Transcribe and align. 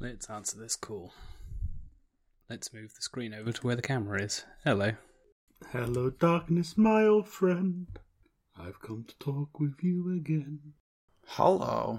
Let's 0.00 0.30
answer 0.30 0.56
this 0.56 0.76
call. 0.76 1.12
Let's 2.48 2.72
move 2.72 2.94
the 2.94 3.02
screen 3.02 3.34
over 3.34 3.50
to 3.50 3.66
where 3.66 3.74
the 3.74 3.82
camera 3.82 4.22
is. 4.22 4.44
Hello. 4.64 4.92
Hello, 5.72 6.10
darkness, 6.10 6.78
my 6.78 7.04
old 7.04 7.26
friend. 7.26 7.88
I've 8.56 8.80
come 8.80 9.04
to 9.08 9.18
talk 9.18 9.58
with 9.58 9.82
you 9.82 10.14
again. 10.14 10.74
Hello. 11.26 11.98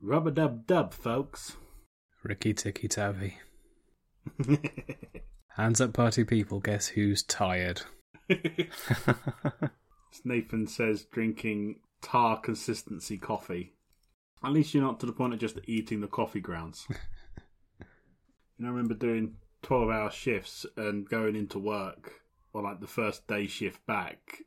Rubber 0.00 0.32
dub 0.32 0.66
dub, 0.66 0.92
folks. 0.92 1.56
Ricky 2.24 2.52
Tikki 2.52 2.88
Tavi. 2.88 3.38
Hands 5.56 5.80
up, 5.80 5.92
party 5.92 6.24
people. 6.24 6.58
Guess 6.58 6.88
who's 6.88 7.22
tired? 7.22 7.82
Nathan 10.24 10.66
says 10.66 11.04
drinking 11.04 11.76
tar 12.02 12.40
consistency 12.40 13.18
coffee. 13.18 13.74
At 14.42 14.52
least 14.52 14.74
you're 14.74 14.82
not 14.82 14.98
to 15.00 15.06
the 15.06 15.12
point 15.12 15.32
of 15.32 15.38
just 15.38 15.60
eating 15.66 16.00
the 16.00 16.08
coffee 16.08 16.40
grounds. 16.40 16.88
I 18.64 18.68
remember 18.68 18.94
doing 18.94 19.34
12 19.62 19.90
hour 19.90 20.10
shifts 20.10 20.64
and 20.76 21.08
going 21.08 21.36
into 21.36 21.58
work 21.58 22.12
or 22.52 22.62
like 22.62 22.80
the 22.80 22.86
first 22.86 23.26
day 23.26 23.46
shift 23.46 23.84
back 23.86 24.42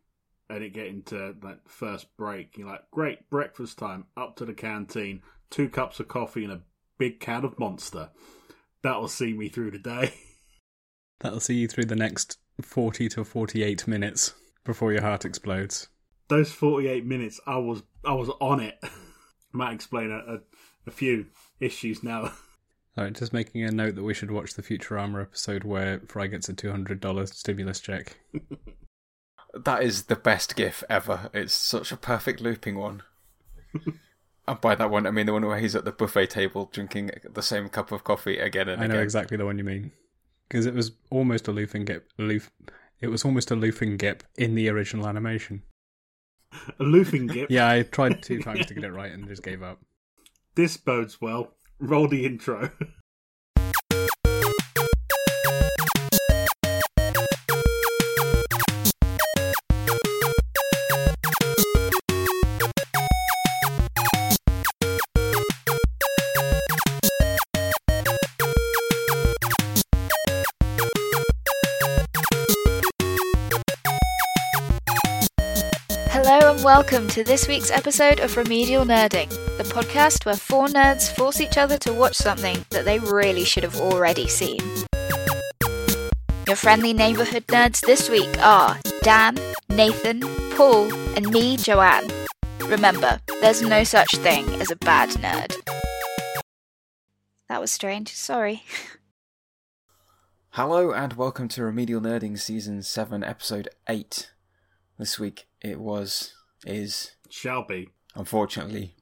and 0.50 0.64
it 0.64 0.74
getting 0.74 1.04
to 1.04 1.36
like 1.44 1.68
first 1.68 2.16
break. 2.18 2.58
You're 2.58 2.68
like, 2.68 2.90
great, 2.92 3.30
breakfast 3.30 3.78
time, 3.78 4.06
up 4.18 4.36
to 4.38 4.46
the 4.46 4.54
canteen, 4.54 5.22
two 5.50 5.70
cups 5.70 6.00
of 6.00 6.08
coffee 6.08 6.44
and 6.44 6.54
a 6.54 6.62
big 6.98 7.20
can 7.20 7.46
of 7.46 7.60
monster. 7.60 8.10
That'll 8.82 9.08
see 9.08 9.34
me 9.34 9.50
through 9.50 9.72
the 9.72 9.80
day. 9.80 10.14
That'll 11.20 11.40
see 11.40 11.56
you 11.56 11.68
through 11.68 11.86
the 11.86 11.96
next 11.96 12.40
40 12.62 13.10
to 13.10 13.24
48 13.24 13.88
minutes 13.88 14.34
before 14.64 14.92
your 14.92 15.02
heart 15.02 15.26
explodes. 15.26 15.90
Those 16.30 16.52
48 16.52 17.06
minutes, 17.06 17.40
I 17.46 17.58
was 17.58 17.84
I 18.06 18.14
was 18.14 18.30
on 18.40 18.60
it. 18.60 18.80
Might 19.52 19.74
explain 19.74 20.12
a, 20.12 20.36
a, 20.36 20.40
a 20.88 20.92
few 20.92 21.28
issues 21.60 22.04
now. 22.04 22.32
Alright, 23.00 23.16
just 23.16 23.32
making 23.32 23.64
a 23.64 23.72
note 23.72 23.96
that 23.96 24.04
we 24.04 24.14
should 24.14 24.30
watch 24.30 24.56
the 24.56 24.62
Futurama 24.62 25.22
episode 25.22 25.64
where 25.64 26.02
Fry 26.10 26.28
gets 26.28 26.50
a 26.50 26.54
$200 26.54 27.34
stimulus 27.34 27.80
check. 27.80 28.18
That 29.66 29.82
is 29.82 30.04
the 30.04 30.16
best 30.16 30.56
GIF 30.56 30.84
ever. 30.92 31.32
It's 31.34 31.56
such 31.56 31.92
a 31.92 31.98
perfect 31.98 32.40
looping 32.40 32.78
one. 32.78 33.02
and 34.48 34.62
by 34.62 34.76
that 34.76 34.92
one, 34.92 35.08
I 35.08 35.12
mean 35.12 35.26
the 35.26 35.34
one 35.34 35.44
where 35.44 35.58
he's 35.58 35.76
at 35.76 35.86
the 35.86 35.92
buffet 35.92 36.30
table 36.30 36.70
drinking 36.72 37.10
the 37.34 37.42
same 37.42 37.68
cup 37.68 37.92
of 37.92 38.04
coffee 38.04 38.38
again 38.38 38.70
and 38.70 38.80
I 38.80 38.86
know 38.86 38.94
again. 38.94 39.04
exactly 39.04 39.38
the 39.38 39.46
one 39.46 39.58
you 39.58 39.64
mean. 39.64 39.92
Because 40.48 40.68
it 40.68 40.76
was 40.76 40.92
almost 41.10 41.48
a 41.48 41.52
looping 41.52 41.86
gip. 41.86 42.12
Loof, 42.20 42.52
it 43.02 43.08
was 43.08 43.26
almost 43.26 43.50
a 43.50 43.56
loofing 43.56 43.98
gip 43.98 44.24
in 44.38 44.54
the 44.54 44.70
original 44.70 45.08
animation. 45.08 45.64
A 46.80 46.84
looping 46.84 47.26
gip. 47.26 47.50
Yeah, 47.50 47.68
I 47.70 47.82
tried 47.82 48.22
two 48.22 48.40
times 48.44 48.68
to 48.68 48.76
get 48.76 48.84
it 48.84 48.92
right 48.92 49.12
and 49.12 49.28
just 49.28 49.42
gave 49.42 49.64
up. 49.64 49.80
This 50.54 50.78
bodes 50.78 51.20
well. 51.20 51.56
Roll 51.80 52.08
the 52.08 52.26
intro. 52.26 52.72
welcome 76.80 77.10
to 77.10 77.26
this 77.26 77.46
week's 77.50 77.72
episode 77.72 78.22
of 78.22 78.38
Remedial 78.38 78.86
Nerding, 78.86 79.28
the 79.58 79.66
podcast 79.66 80.26
where 80.26 80.38
four 80.38 80.68
nerds 80.68 81.14
force 81.14 81.42
each 81.42 81.58
other 81.58 81.78
to 81.80 81.92
watch 81.92 82.16
something 82.16 82.66
that 82.70 82.86
they 82.86 83.00
really 83.00 83.44
should 83.44 83.64
have 83.64 83.76
already 83.76 84.30
seen. 84.30 84.62
Your 86.48 86.56
friendly 86.56 86.94
neighborhood 86.94 87.46
nerds 87.48 87.82
this 87.82 88.10
week 88.10 88.30
are 88.40 88.80
Dan, 89.02 89.38
Nathan, 89.68 90.22
Paul, 90.52 90.94
and 91.18 91.30
me, 91.32 91.58
Joanne. 91.58 92.10
Remember, 92.62 93.20
there's 93.42 93.62
no 93.62 93.84
such 93.84 94.16
thing 94.16 94.48
as 94.62 94.72
a 94.72 94.78
bad 94.78 95.10
nerd. 95.10 95.54
That 97.50 97.60
was 97.60 97.72
strange, 97.72 98.16
sorry. 98.16 98.64
Hello 100.52 100.94
and 100.94 101.12
welcome 101.12 101.50
to 101.50 101.64
Remedial 101.66 102.00
Nerding 102.00 102.40
Season 102.40 102.82
7, 102.82 103.22
Episode 103.22 103.68
8. 103.90 104.32
This 104.98 105.20
week 105.20 105.46
it 105.62 105.78
was, 105.82 106.36
is, 106.66 107.12
Shall 107.30 107.64
be. 107.66 107.90
unfortunately, 108.16 108.96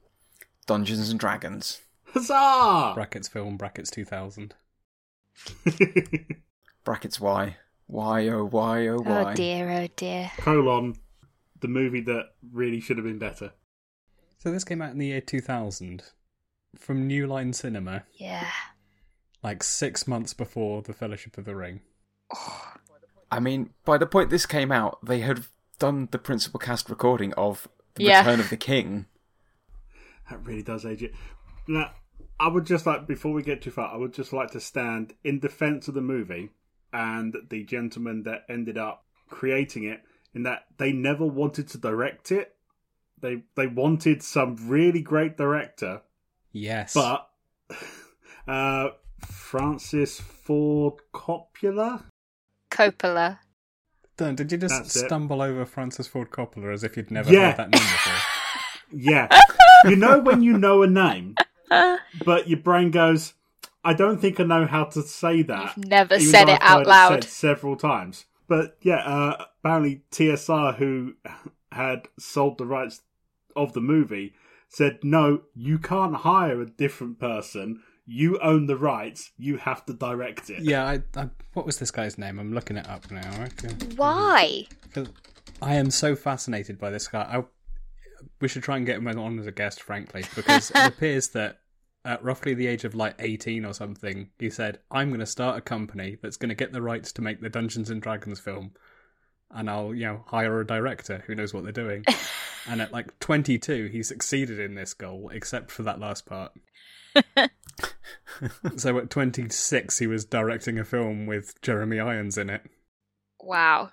Dungeons 0.66 1.10
and 1.10 1.18
Dragons. 1.20 1.80
Huzzah! 2.12 2.92
Brackets 2.94 3.28
film, 3.28 3.56
brackets 3.56 3.90
2000. 3.90 4.54
Brackets 6.84 7.20
why? 7.20 7.56
Why, 7.86 8.28
oh, 8.28 8.44
why, 8.44 8.86
oh, 8.88 8.98
why. 8.98 9.32
Oh 9.32 9.34
dear, 9.34 9.70
oh 9.70 9.88
dear. 9.96 10.30
Colon, 10.38 10.96
the 11.60 11.68
movie 11.68 12.00
that 12.02 12.26
really 12.52 12.80
should 12.80 12.96
have 12.98 13.04
been 13.06 13.18
better. 13.18 13.52
So 14.38 14.50
this 14.50 14.64
came 14.64 14.80
out 14.82 14.92
in 14.92 14.98
the 14.98 15.06
year 15.06 15.20
2000 15.20 16.02
from 16.76 17.06
New 17.06 17.26
Line 17.26 17.52
Cinema, 17.52 18.04
Yeah. 18.14 18.46
like 19.42 19.62
six 19.62 20.06
months 20.06 20.32
before 20.34 20.82
The 20.82 20.92
Fellowship 20.92 21.36
of 21.38 21.44
the 21.44 21.56
Ring. 21.56 21.80
I 23.30 23.40
mean, 23.40 23.70
by 23.84 23.98
the 23.98 24.06
point 24.06 24.30
this 24.30 24.46
came 24.46 24.70
out, 24.72 25.04
they 25.04 25.20
had 25.20 25.44
done 25.78 26.08
the 26.10 26.18
principal 26.18 26.58
cast 26.60 26.88
recording 26.90 27.32
of 27.34 27.68
The 27.94 28.04
Yeah. 28.04 28.18
Return 28.20 28.40
of 28.40 28.50
the 28.50 28.56
King. 28.56 29.06
That 30.30 30.44
really 30.44 30.62
does 30.62 30.84
age 30.86 31.02
it. 31.02 31.14
Now, 31.66 31.92
I 32.38 32.48
would 32.48 32.66
just 32.66 32.86
like, 32.86 33.06
before 33.06 33.32
we 33.32 33.42
get 33.42 33.62
too 33.62 33.70
far, 33.70 33.92
I 33.92 33.96
would 33.96 34.12
just 34.14 34.32
like 34.32 34.50
to 34.52 34.60
stand 34.60 35.14
in 35.24 35.40
defense 35.40 35.88
of 35.88 35.94
the 35.94 36.00
movie 36.00 36.50
and 36.92 37.34
the 37.50 37.64
gentleman 37.64 38.22
that 38.24 38.44
ended 38.48 38.78
up 38.78 39.04
creating 39.28 39.84
it, 39.84 40.00
in 40.34 40.42
that 40.44 40.66
they 40.78 40.92
never 40.92 41.26
wanted 41.26 41.68
to 41.68 41.78
direct 41.78 42.30
it. 42.30 42.54
They 43.20 43.42
they 43.56 43.66
wanted 43.66 44.22
some 44.22 44.56
really 44.68 45.02
great 45.02 45.36
director, 45.36 46.02
Yes. 46.52 46.94
but 46.94 47.28
uh, 48.46 48.90
Francis 49.26 50.20
Ford 50.20 50.94
Coppola. 51.12 52.04
Coppola. 52.70 53.38
Dun, 54.18 54.34
did 54.34 54.52
you 54.52 54.58
just 54.58 54.74
That's 54.74 54.96
it. 54.96 55.06
stumble 55.06 55.40
over 55.40 55.64
Francis 55.64 56.06
Ford 56.06 56.30
Coppola 56.30 56.72
as 56.74 56.84
if 56.84 56.96
you'd 56.96 57.10
never 57.10 57.32
Yeah. 57.32 57.48
heard 57.48 57.56
that 57.56 57.70
name 57.70 57.80
before? 57.80 58.14
Yeah, 58.90 59.28
you 59.84 59.96
know 59.96 60.18
when 60.18 60.42
you 60.42 60.56
know 60.56 60.80
a 60.82 60.86
name, 60.86 61.34
but 62.24 62.48
your 62.48 62.58
brain 62.58 62.90
goes, 62.90 63.34
"I 63.84 63.92
don't 63.92 64.18
think 64.18 64.40
I 64.40 64.44
know 64.44 64.64
how 64.66 64.84
to 64.84 65.02
say 65.02 65.42
that." 65.42 65.76
You've 65.76 65.86
never 65.88 66.14
even 66.14 66.26
said 66.26 66.48
though 66.48 66.52
it 66.54 66.62
I've 66.62 66.70
out 66.70 66.78
heard 66.78 66.86
loud. 66.86 67.24
said 67.24 67.24
several 67.24 67.76
times. 67.76 68.24
But 68.48 68.78
yeah, 68.80 69.00
uh, 69.04 69.44
apparently 69.62 70.04
TSR, 70.10 70.76
who 70.76 71.16
had 71.70 72.08
sold 72.18 72.56
the 72.56 72.64
rights 72.64 73.02
of 73.54 73.74
the 73.74 73.82
movie, 73.82 74.32
said, 74.70 75.00
"No, 75.02 75.42
you 75.54 75.78
can't 75.78 76.16
hire 76.16 76.62
a 76.62 76.66
different 76.66 77.18
person. 77.20 77.82
You 78.10 78.38
own 78.40 78.66
the 78.66 78.76
rights. 78.76 79.30
You 79.36 79.58
have 79.58 79.84
to 79.86 79.92
direct 79.92 80.48
it." 80.48 80.62
Yeah, 80.62 80.84
I, 80.86 81.02
I, 81.14 81.28
what 81.52 81.66
was 81.66 81.78
this 81.78 81.90
guy's 81.90 82.16
name? 82.16 82.38
I'm 82.38 82.54
looking 82.54 82.78
it 82.78 82.88
up 82.88 83.10
now. 83.10 83.44
Okay. 83.44 83.74
Why? 83.96 84.66
'Cause 84.94 85.08
I 85.60 85.74
am 85.74 85.90
so 85.90 86.16
fascinated 86.16 86.78
by 86.78 86.90
this 86.90 87.06
guy. 87.06 87.22
I, 87.22 87.44
we 88.40 88.48
should 88.48 88.62
try 88.62 88.76
and 88.78 88.86
get 88.86 88.96
him 88.96 89.06
on 89.08 89.38
as 89.38 89.46
a 89.46 89.52
guest, 89.52 89.82
frankly, 89.82 90.24
because 90.34 90.70
it 90.70 90.76
appears 90.86 91.28
that 91.30 91.58
at 92.04 92.22
roughly 92.24 92.54
the 92.54 92.66
age 92.66 92.84
of 92.84 92.94
like 92.94 93.14
18 93.18 93.64
or 93.66 93.74
something, 93.74 94.30
he 94.38 94.48
said, 94.48 94.78
I'm 94.90 95.08
going 95.08 95.20
to 95.20 95.26
start 95.26 95.58
a 95.58 95.60
company 95.60 96.16
that's 96.22 96.36
going 96.36 96.48
to 96.48 96.54
get 96.54 96.72
the 96.72 96.80
rights 96.80 97.12
to 97.12 97.22
make 97.22 97.40
the 97.42 97.50
Dungeons 97.50 97.90
and 97.90 98.00
Dragons 98.00 98.40
film. 98.40 98.72
And 99.50 99.68
I'll, 99.68 99.94
you 99.94 100.06
know, 100.06 100.24
hire 100.26 100.60
a 100.60 100.66
director 100.66 101.22
who 101.26 101.34
knows 101.34 101.52
what 101.52 101.64
they're 101.64 101.72
doing. 101.72 102.04
and 102.68 102.80
at 102.80 102.92
like 102.92 103.18
22, 103.18 103.86
he 103.92 104.02
succeeded 104.02 104.60
in 104.60 104.74
this 104.74 104.94
goal, 104.94 105.30
except 105.34 105.70
for 105.70 105.82
that 105.82 105.98
last 106.00 106.24
part. 106.24 106.52
so 108.76 108.98
at 108.98 109.10
26, 109.10 109.98
he 109.98 110.06
was 110.06 110.24
directing 110.24 110.78
a 110.78 110.84
film 110.84 111.26
with 111.26 111.60
Jeremy 111.62 112.00
Irons 112.00 112.38
in 112.38 112.50
it. 112.50 112.62
Wow. 113.42 113.90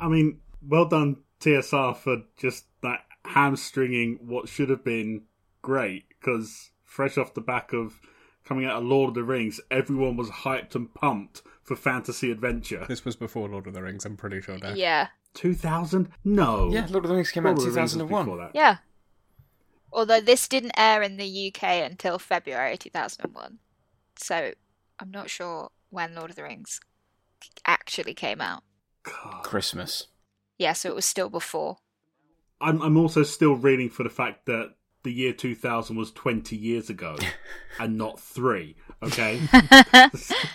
I 0.00 0.08
mean, 0.08 0.40
well 0.66 0.86
done 0.86 1.18
TSR 1.40 1.96
for 1.96 2.22
just 2.36 2.66
that 2.82 3.00
hamstringing 3.24 4.18
what 4.22 4.48
should 4.48 4.70
have 4.70 4.84
been 4.84 5.22
great 5.62 6.04
because 6.08 6.70
fresh 6.84 7.18
off 7.18 7.34
the 7.34 7.40
back 7.40 7.72
of 7.72 8.00
coming 8.44 8.64
out 8.64 8.78
of 8.78 8.84
Lord 8.84 9.10
of 9.10 9.14
the 9.14 9.22
Rings, 9.22 9.60
everyone 9.70 10.16
was 10.16 10.28
hyped 10.28 10.74
and 10.74 10.92
pumped 10.94 11.42
for 11.62 11.76
fantasy 11.76 12.30
adventure. 12.30 12.84
This 12.88 13.04
was 13.04 13.16
before 13.16 13.48
Lord 13.48 13.66
of 13.66 13.74
the 13.74 13.82
Rings, 13.82 14.04
I'm 14.04 14.16
pretty 14.16 14.40
sure. 14.40 14.58
Dave. 14.58 14.76
Yeah. 14.76 15.08
2000? 15.34 16.08
No. 16.24 16.70
Yeah, 16.72 16.86
Lord 16.90 17.04
of 17.04 17.10
the 17.10 17.14
Rings 17.14 17.30
came 17.30 17.46
out 17.46 17.50
in 17.50 17.56
Lord 17.56 17.68
of 17.68 17.74
the 17.74 17.80
Rings 17.80 17.94
was 17.94 18.02
2001. 18.02 18.24
before 18.24 18.38
that. 18.38 18.50
Yeah. 18.54 18.78
Although 19.92 20.20
this 20.20 20.48
didn't 20.48 20.78
air 20.78 21.02
in 21.02 21.16
the 21.16 21.52
UK 21.52 21.62
until 21.90 22.18
February 22.18 22.76
2001. 22.76 23.58
So 24.16 24.52
I'm 24.98 25.10
not 25.10 25.30
sure 25.30 25.70
when 25.90 26.14
Lord 26.14 26.30
of 26.30 26.36
the 26.36 26.44
Rings 26.44 26.80
actually 27.66 28.14
came 28.14 28.40
out. 28.40 28.62
God. 29.02 29.42
Christmas. 29.42 30.06
Yeah, 30.58 30.74
so 30.74 30.90
it 30.90 30.94
was 30.94 31.06
still 31.06 31.30
before. 31.30 31.78
I'm, 32.60 32.82
I'm 32.82 32.96
also 32.96 33.22
still 33.22 33.54
reeling 33.54 33.88
for 33.88 34.02
the 34.02 34.10
fact 34.10 34.46
that 34.46 34.74
the 35.02 35.12
year 35.12 35.32
2000 35.32 35.96
was 35.96 36.12
20 36.12 36.54
years 36.54 36.90
ago 36.90 37.16
and 37.78 37.96
not 37.96 38.20
three. 38.20 38.76
Okay. 39.02 39.40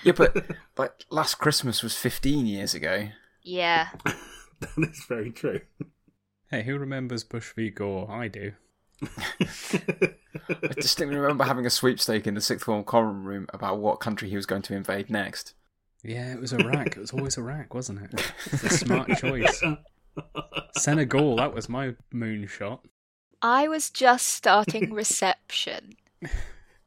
Yeah, 0.03 0.11
but 0.15 0.45
like 0.77 0.91
last 1.09 1.35
Christmas 1.35 1.81
was 1.81 1.97
15 1.97 2.45
years 2.45 2.75
ago. 2.75 3.07
Yeah. 3.41 3.89
that 4.59 4.69
is 4.77 5.03
very 5.09 5.31
true. 5.31 5.61
Hey, 6.51 6.61
who 6.61 6.77
remembers 6.77 7.23
Bush 7.23 7.53
v 7.55 7.71
Gore? 7.71 8.09
I 8.11 8.27
do. 8.27 8.51
I 9.01 10.73
distinctly 10.75 11.17
remember 11.17 11.43
having 11.43 11.65
a 11.65 11.69
sweepstake 11.69 12.27
in 12.27 12.35
the 12.35 12.41
sixth 12.41 12.65
form 12.65 12.83
common 12.83 13.23
room 13.23 13.47
about 13.53 13.79
what 13.79 13.99
country 13.99 14.29
he 14.29 14.35
was 14.35 14.45
going 14.45 14.61
to 14.63 14.75
invade 14.75 15.09
next. 15.09 15.53
Yeah, 16.03 16.33
it 16.33 16.39
was 16.39 16.53
Iraq. 16.53 16.87
it 16.87 16.97
was 16.97 17.11
always 17.11 17.37
Iraq, 17.37 17.73
wasn't 17.73 18.01
it? 18.03 18.31
It's 18.51 18.63
a 18.63 18.69
smart 18.69 19.09
choice. 19.17 19.63
Senegal, 20.77 21.37
that 21.37 21.53
was 21.53 21.67
my 21.67 21.95
moonshot. 22.13 22.79
I 23.41 23.67
was 23.67 23.89
just 23.89 24.27
starting 24.27 24.93
reception. 24.93 25.95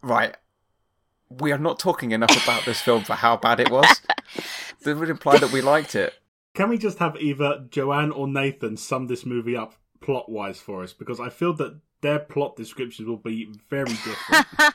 Right. 0.03 0.37
We 1.29 1.53
are 1.53 1.59
not 1.59 1.79
talking 1.79 2.13
enough 2.13 2.43
about 2.43 2.65
this 2.65 2.81
film 2.81 3.05
for 3.05 3.15
how 3.15 3.37
bad 3.37 3.61
it 3.61 3.71
was. 3.71 4.01
That 4.83 4.97
would 4.97 5.11
imply 5.11 5.39
that 5.39 5.51
we 5.51 5.61
liked 5.61 5.97
it. 5.97 6.15
Can 6.55 6.69
we 6.69 6.79
just 6.79 6.99
have 6.99 7.17
either 7.17 7.67
Joanne 7.69 8.13
or 8.13 8.29
Nathan 8.29 8.77
sum 8.77 9.09
this 9.09 9.27
movie 9.27 9.57
up 9.57 9.75
plot 10.01 10.29
wise 10.31 10.61
for 10.61 10.85
us? 10.85 10.93
Because 10.93 11.19
I 11.19 11.31
feel 11.31 11.53
that 11.55 11.81
their 12.01 12.19
plot 12.19 12.57
descriptions 12.57 13.09
will 13.09 13.17
be 13.17 13.49
very 13.69 13.93
different. 13.93 14.47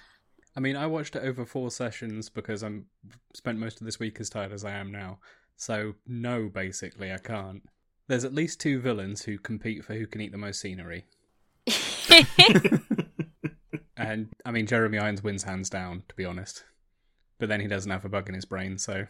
I 0.56 0.60
mean, 0.60 0.76
I 0.76 0.86
watched 0.86 1.16
it 1.16 1.24
over 1.24 1.46
four 1.46 1.72
sessions 1.72 2.30
because 2.30 2.64
I'm 2.64 2.86
spent 3.34 3.58
most 3.58 3.82
of 3.82 3.86
this 3.86 4.00
week 4.00 4.20
as 4.20 4.30
tired 4.30 4.52
as 4.52 4.64
I 4.64 4.72
am 4.72 4.92
now. 4.92 5.20
So 5.56 5.96
no, 6.06 6.50
basically, 6.50 7.12
I 7.12 7.18
can't. 7.18 7.64
There's 8.08 8.26
at 8.26 8.34
least 8.34 8.60
two 8.60 8.80
villains 8.80 9.24
who 9.24 9.38
compete 9.40 9.84
for 9.86 9.94
who 9.94 10.06
can 10.06 10.22
eat 10.22 10.32
the 10.32 10.38
most 10.38 10.60
scenery, 10.60 11.06
and 13.98 14.30
I 14.46 14.52
mean 14.52 14.68
Jeremy 14.68 14.98
Irons 15.00 15.24
wins 15.24 15.44
hands 15.44 15.70
down, 15.70 16.04
to 16.10 16.16
be 16.16 16.26
honest. 16.26 16.66
But 17.40 17.50
then 17.50 17.62
he 17.62 17.68
doesn't 17.68 17.92
have 17.92 18.06
a 18.06 18.10
bug 18.10 18.28
in 18.30 18.36
his 18.36 18.46
brain, 18.46 18.78
so 18.78 19.08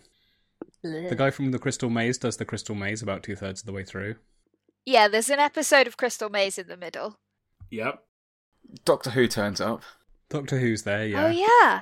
the 0.83 1.15
guy 1.17 1.31
from 1.31 1.51
the 1.51 1.59
Crystal 1.59 1.89
Maze 1.89 2.17
does 2.17 2.37
the 2.37 2.45
Crystal 2.45 2.75
Maze 2.75 3.01
about 3.01 3.23
two 3.23 3.35
thirds 3.35 3.61
of 3.61 3.65
the 3.65 3.73
way 3.73 3.83
through. 3.83 4.15
yeah, 4.85 5.07
there's 5.07 5.29
an 5.29 5.39
episode 5.39 5.87
of 5.87 5.97
Crystal 5.97 6.29
Maze 6.29 6.57
in 6.57 6.67
the 6.67 6.77
middle. 6.77 7.17
Yep. 7.73 8.03
Doctor 8.85 9.09
Who 9.11 9.27
turns 9.27 9.59
up. 9.59 9.81
Doctor 10.29 10.59
Who's 10.59 10.83
there, 10.83 11.05
yeah. 11.05 11.25
Oh 11.25 11.29
yeah. 11.29 11.81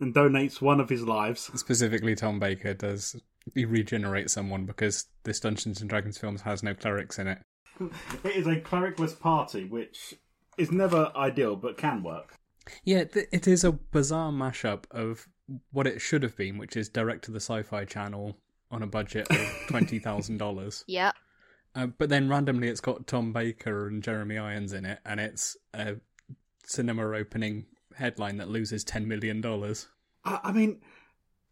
And 0.00 0.14
donates 0.14 0.60
one 0.60 0.80
of 0.80 0.88
his 0.88 1.02
lives. 1.02 1.50
Specifically, 1.54 2.14
Tom 2.14 2.38
Baker 2.38 2.74
does 2.74 3.16
he 3.54 3.64
regenerates 3.64 4.32
someone 4.32 4.66
because 4.66 5.06
this 5.24 5.40
Dungeons 5.40 5.80
and 5.80 5.90
Dragons 5.90 6.18
film 6.18 6.38
has 6.38 6.62
no 6.62 6.74
clerics 6.74 7.18
in 7.18 7.26
it. 7.28 7.38
It 8.24 8.36
is 8.36 8.46
a 8.46 8.60
clericless 8.60 9.18
party, 9.18 9.64
which 9.64 10.14
is 10.56 10.70
never 10.70 11.10
ideal 11.16 11.56
but 11.56 11.76
can 11.78 12.02
work. 12.02 12.36
Yeah, 12.84 13.04
th- 13.04 13.28
it 13.32 13.48
is 13.48 13.64
a 13.64 13.72
bizarre 13.72 14.30
mashup 14.30 14.84
of 14.90 15.26
what 15.72 15.86
it 15.86 16.00
should 16.00 16.22
have 16.22 16.36
been, 16.36 16.58
which 16.58 16.76
is 16.76 16.88
direct 16.88 17.24
to 17.24 17.32
the 17.32 17.40
Sci-Fi 17.40 17.84
Channel 17.86 18.36
on 18.70 18.82
a 18.82 18.86
budget 18.86 19.28
of 19.30 19.48
twenty 19.68 19.98
thousand 19.98 20.38
dollars. 20.38 20.84
Yeah. 20.86 21.12
Uh, 21.74 21.86
but 21.86 22.08
then 22.08 22.28
randomly, 22.28 22.68
it's 22.68 22.80
got 22.80 23.06
Tom 23.06 23.32
Baker 23.32 23.86
and 23.88 24.02
Jeremy 24.02 24.38
Irons 24.38 24.72
in 24.72 24.84
it, 24.84 24.98
and 25.06 25.18
it's 25.20 25.56
a 25.72 25.96
cinema 26.64 27.16
opening 27.16 27.66
headline 27.94 28.36
that 28.36 28.48
loses 28.48 28.84
ten 28.84 29.08
million 29.08 29.40
dollars. 29.40 29.88
I, 30.24 30.40
I 30.44 30.52
mean, 30.52 30.80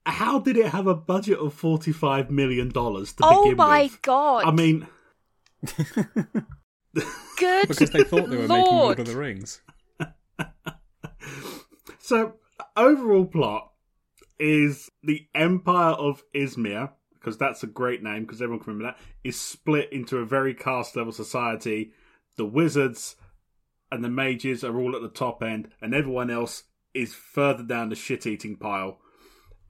how 0.07 0.39
did 0.39 0.57
it 0.57 0.67
have 0.67 0.87
a 0.87 0.95
budget 0.95 1.39
of 1.39 1.59
$45 1.61 2.31
million 2.31 2.71
to 2.73 3.07
Oh 3.23 3.43
begin 3.45 3.57
my 3.57 3.91
god. 4.03 4.45
I 4.45 4.51
mean, 4.51 4.87
good 5.75 7.69
Because 7.69 7.91
they 7.91 8.05
thought 8.05 8.31
they 8.31 8.37
were 8.37 8.49
making 8.49 8.49
Lord. 8.49 8.99
Lord 8.99 9.01
of 9.01 9.07
the 9.07 9.17
Rings. 9.17 9.61
So, 12.03 12.35
overall 12.77 13.25
plot 13.27 13.71
is 14.41 14.91
the 15.05 15.29
Empire 15.33 15.93
of 15.93 16.25
Izmir, 16.35 16.91
because 17.21 17.37
that's 17.37 17.63
a 17.63 17.67
great 17.69 18.03
name, 18.03 18.23
because 18.23 18.41
everyone 18.43 18.65
can 18.65 18.73
remember 18.75 18.95
that, 18.97 19.05
is 19.29 19.39
split 19.41 19.93
into 19.93 20.19
a 20.19 20.25
very 20.25 20.55
caste 20.55 20.97
level 20.97 21.13
society. 21.13 21.93
The 22.37 22.47
wizards 22.47 23.17
and 23.93 24.03
the 24.03 24.09
mages 24.09 24.65
are 24.65 24.79
all 24.79 24.97
at 24.97 25.03
the 25.03 25.09
top 25.09 25.43
end, 25.43 25.69
and 25.83 25.95
everyone 25.95 26.31
else 26.31 26.65
is 26.95 27.15
further 27.15 27.63
down 27.63 27.89
the 27.89 27.97
shit 27.97 28.27
eating 28.27 28.57
pile. 28.57 28.99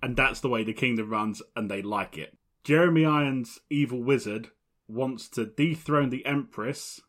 And 0.03 0.17
that's 0.17 0.41
the 0.41 0.49
way 0.49 0.65
the 0.65 0.73
kingdom 0.73 1.11
runs, 1.11 1.43
and 1.57 1.71
they 1.71 1.83
like 1.83 2.17
it. 2.17 2.37
Jeremy 2.65 3.05
Irons' 3.05 3.59
evil 3.69 4.03
wizard 4.03 4.51
wants 4.89 5.29
to 5.31 5.45
dethrone 5.47 6.11
the 6.11 6.25
Empress, 6.27 7.01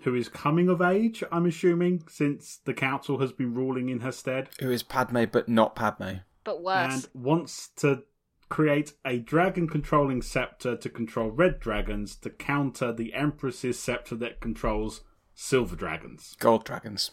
who 0.00 0.14
is 0.14 0.28
coming 0.28 0.68
of 0.68 0.82
age, 0.82 1.22
I'm 1.30 1.46
assuming, 1.46 2.02
since 2.08 2.58
the 2.64 2.74
council 2.74 3.18
has 3.18 3.32
been 3.32 3.54
ruling 3.54 3.88
in 3.88 4.00
her 4.00 4.12
stead, 4.12 4.48
Who 4.60 4.70
is 4.70 4.82
Padme 4.82 5.24
but 5.30 5.48
not 5.48 5.76
Padme? 5.76 6.16
but 6.44 6.62
worse. 6.62 6.92
and 6.92 7.08
wants 7.24 7.68
to 7.76 8.02
create 8.52 8.92
a 9.02 9.16
dragon 9.16 9.66
controlling 9.66 10.20
scepter 10.20 10.76
to 10.76 10.90
control 10.90 11.30
red 11.30 11.58
dragons 11.58 12.14
to 12.14 12.28
counter 12.28 12.92
the 12.92 13.14
Empress's 13.14 13.78
scepter 13.78 14.14
that 14.14 14.42
controls 14.42 15.00
silver 15.34 15.74
dragons. 15.74 16.36
Gold 16.38 16.62
dragons. 16.66 17.12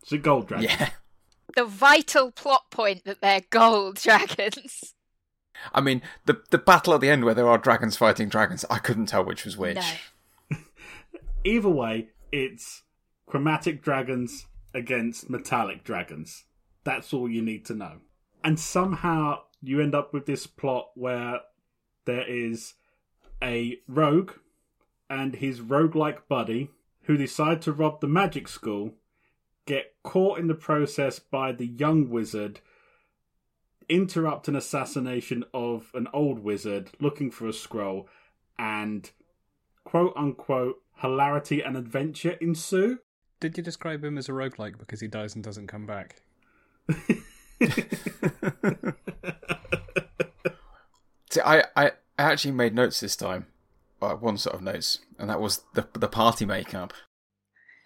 It's 0.00 0.12
a 0.12 0.16
gold 0.16 0.48
dragon. 0.48 0.70
Yeah. 0.70 0.88
The 1.54 1.66
vital 1.66 2.30
plot 2.32 2.70
point 2.70 3.04
that 3.04 3.20
they're 3.20 3.42
gold 3.50 3.96
dragons. 4.02 4.94
I 5.74 5.82
mean, 5.82 6.00
the 6.24 6.40
the 6.50 6.56
battle 6.56 6.94
at 6.94 7.02
the 7.02 7.10
end 7.10 7.26
where 7.26 7.34
there 7.34 7.48
are 7.48 7.58
dragons 7.58 7.98
fighting 7.98 8.30
dragons, 8.30 8.64
I 8.70 8.78
couldn't 8.78 9.06
tell 9.06 9.26
which 9.26 9.44
was 9.44 9.58
which. 9.58 9.76
No. 10.50 10.56
Either 11.44 11.68
way, 11.68 12.08
it's 12.32 12.82
chromatic 13.26 13.82
dragons 13.82 14.46
against 14.72 15.28
metallic 15.28 15.84
dragons. 15.84 16.44
That's 16.82 17.12
all 17.12 17.28
you 17.28 17.42
need 17.42 17.66
to 17.66 17.74
know. 17.74 17.98
And 18.42 18.58
somehow 18.58 19.40
you 19.68 19.80
end 19.80 19.94
up 19.94 20.12
with 20.12 20.26
this 20.26 20.46
plot 20.46 20.90
where 20.94 21.40
there 22.04 22.28
is 22.28 22.74
a 23.42 23.78
rogue 23.88 24.32
and 25.08 25.36
his 25.36 25.60
roguelike 25.60 26.20
buddy 26.28 26.70
who 27.02 27.16
decide 27.16 27.62
to 27.62 27.72
rob 27.72 28.00
the 28.00 28.08
magic 28.08 28.48
school, 28.48 28.92
get 29.66 29.94
caught 30.02 30.38
in 30.38 30.48
the 30.48 30.54
process 30.54 31.18
by 31.18 31.52
the 31.52 31.66
young 31.66 32.10
wizard, 32.10 32.60
interrupt 33.88 34.48
an 34.48 34.56
assassination 34.56 35.44
of 35.54 35.90
an 35.94 36.08
old 36.12 36.40
wizard 36.40 36.90
looking 37.00 37.30
for 37.30 37.46
a 37.46 37.52
scroll, 37.52 38.08
and 38.58 39.10
quote 39.84 40.12
unquote 40.16 40.82
hilarity 40.96 41.60
and 41.60 41.76
adventure 41.76 42.36
ensue. 42.40 42.98
Did 43.38 43.56
you 43.56 43.62
describe 43.62 44.02
him 44.02 44.18
as 44.18 44.28
a 44.28 44.32
roguelike 44.32 44.78
because 44.78 45.00
he 45.00 45.08
dies 45.08 45.34
and 45.34 45.44
doesn't 45.44 45.68
come 45.68 45.86
back? 45.86 46.22
See, 51.30 51.40
I, 51.40 51.64
I, 51.76 51.86
I 52.18 52.22
actually 52.22 52.52
made 52.52 52.74
notes 52.74 53.00
this 53.00 53.16
time. 53.16 53.46
Uh, 54.00 54.14
one 54.14 54.36
sort 54.36 54.54
of 54.54 54.62
notes, 54.62 55.00
and 55.18 55.30
that 55.30 55.40
was 55.40 55.62
the 55.74 55.88
the 55.94 56.08
party 56.08 56.44
makeup. 56.44 56.92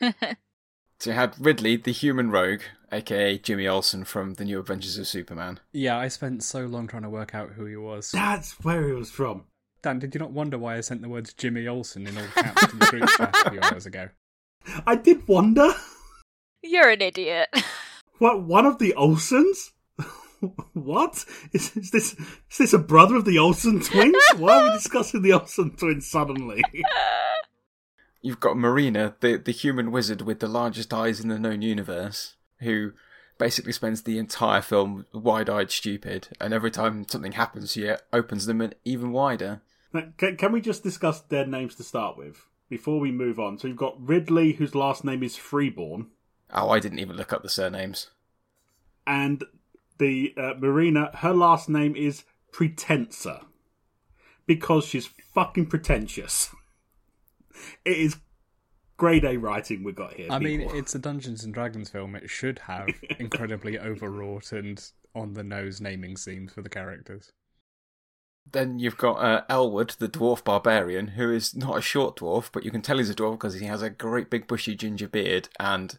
So 1.00 1.08
you 1.10 1.16
had 1.16 1.34
Ridley, 1.40 1.76
the 1.76 1.92
human 1.92 2.30
rogue, 2.30 2.60
aka 2.92 3.38
Jimmy 3.38 3.66
Olsen 3.66 4.04
from 4.04 4.34
the 4.34 4.44
New 4.44 4.60
Adventures 4.60 4.98
of 4.98 5.08
Superman. 5.08 5.58
Yeah, 5.72 5.96
I 5.96 6.08
spent 6.08 6.42
so 6.42 6.66
long 6.66 6.88
trying 6.88 7.04
to 7.04 7.08
work 7.08 7.34
out 7.34 7.52
who 7.52 7.64
he 7.64 7.76
was. 7.76 8.10
That's 8.10 8.52
where 8.62 8.86
he 8.86 8.92
was 8.92 9.10
from. 9.10 9.44
Dan, 9.82 9.98
did 9.98 10.14
you 10.14 10.18
not 10.18 10.32
wonder 10.32 10.58
why 10.58 10.76
I 10.76 10.82
sent 10.82 11.00
the 11.00 11.08
words 11.08 11.32
Jimmy 11.32 11.66
Olsen 11.66 12.06
in 12.06 12.18
all 12.18 12.26
caps 12.34 12.66
to 12.66 12.76
the 12.76 12.84
group 12.84 13.08
chat 13.16 13.34
a 13.46 13.50
few 13.50 13.60
hours 13.62 13.86
ago? 13.86 14.10
I 14.86 14.94
did 14.94 15.26
wonder. 15.26 15.72
You're 16.62 16.90
an 16.90 17.02
idiot. 17.02 17.48
What 18.18 18.42
one 18.42 18.66
of 18.66 18.78
the 18.78 18.92
Olsens? 18.98 19.70
what 20.72 21.24
is, 21.52 21.76
is 21.76 21.90
this? 21.90 22.12
Is 22.50 22.58
this 22.58 22.72
a 22.72 22.78
brother 22.78 23.16
of 23.16 23.24
the 23.24 23.38
Olsen 23.38 23.80
twins? 23.84 24.16
Why 24.36 24.60
are 24.60 24.64
we 24.68 24.72
discussing 24.72 25.22
the 25.22 25.32
Olsen 25.32 25.76
twins 25.76 26.06
suddenly? 26.10 26.62
You've 28.22 28.40
got 28.40 28.56
Marina, 28.56 29.14
the 29.20 29.36
the 29.36 29.52
human 29.52 29.90
wizard 29.92 30.22
with 30.22 30.40
the 30.40 30.48
largest 30.48 30.92
eyes 30.92 31.20
in 31.20 31.28
the 31.28 31.38
known 31.38 31.62
universe, 31.62 32.36
who 32.60 32.92
basically 33.38 33.72
spends 33.72 34.02
the 34.02 34.18
entire 34.18 34.60
film 34.60 35.06
wide-eyed 35.14 35.70
stupid, 35.70 36.28
and 36.38 36.52
every 36.52 36.70
time 36.70 37.06
something 37.08 37.32
happens, 37.32 37.72
she 37.72 37.90
opens 38.12 38.44
them 38.44 38.70
even 38.84 39.12
wider. 39.12 39.62
Can, 40.18 40.36
can 40.36 40.52
we 40.52 40.60
just 40.60 40.82
discuss 40.82 41.20
their 41.22 41.46
names 41.46 41.74
to 41.76 41.82
start 41.82 42.18
with 42.18 42.46
before 42.68 43.00
we 43.00 43.10
move 43.10 43.40
on? 43.40 43.58
So 43.58 43.66
you've 43.66 43.76
got 43.78 43.96
Ridley, 43.98 44.52
whose 44.52 44.74
last 44.74 45.04
name 45.04 45.22
is 45.22 45.36
Freeborn, 45.36 46.08
Oh, 46.52 46.68
I 46.68 46.78
didn't 46.80 46.98
even 46.98 47.16
look 47.16 47.32
up 47.32 47.42
the 47.42 47.48
surnames. 47.48 48.10
and 49.06 49.42
the 50.00 50.34
uh, 50.36 50.54
Marina. 50.58 51.10
Her 51.14 51.32
last 51.32 51.68
name 51.68 51.94
is 51.94 52.24
Pretensa 52.52 53.44
because 54.46 54.84
she's 54.84 55.06
fucking 55.06 55.66
pretentious. 55.66 56.50
it 57.84 57.96
is 57.96 58.16
grade 58.96 59.24
A 59.24 59.36
writing 59.36 59.84
we 59.84 59.92
got 59.92 60.14
here. 60.14 60.26
I 60.28 60.40
mean, 60.40 60.62
it's 60.62 60.96
a 60.96 60.98
Dungeons 60.98 61.44
and 61.44 61.54
Dragons 61.54 61.90
film. 61.90 62.16
It 62.16 62.28
should 62.28 62.58
have 62.60 62.88
incredibly 63.20 63.78
overwrought 63.78 64.50
and 64.50 64.84
on 65.14 65.34
the 65.34 65.44
nose 65.44 65.80
naming 65.80 66.16
scenes 66.16 66.52
for 66.52 66.62
the 66.62 66.68
characters. 66.68 67.30
Then 68.52 68.78
you've 68.78 68.96
got 68.96 69.14
uh, 69.14 69.42
Elwood, 69.48 69.94
the 69.98 70.08
dwarf 70.08 70.42
barbarian, 70.42 71.08
who 71.08 71.30
is 71.30 71.54
not 71.54 71.78
a 71.78 71.82
short 71.82 72.16
dwarf, 72.16 72.50
but 72.52 72.64
you 72.64 72.70
can 72.70 72.82
tell 72.82 72.98
he's 72.98 73.10
a 73.10 73.14
dwarf 73.14 73.32
because 73.32 73.54
he 73.54 73.66
has 73.66 73.82
a 73.82 73.90
great 73.90 74.30
big 74.30 74.48
bushy 74.48 74.74
ginger 74.74 75.08
beard 75.08 75.48
and 75.60 75.96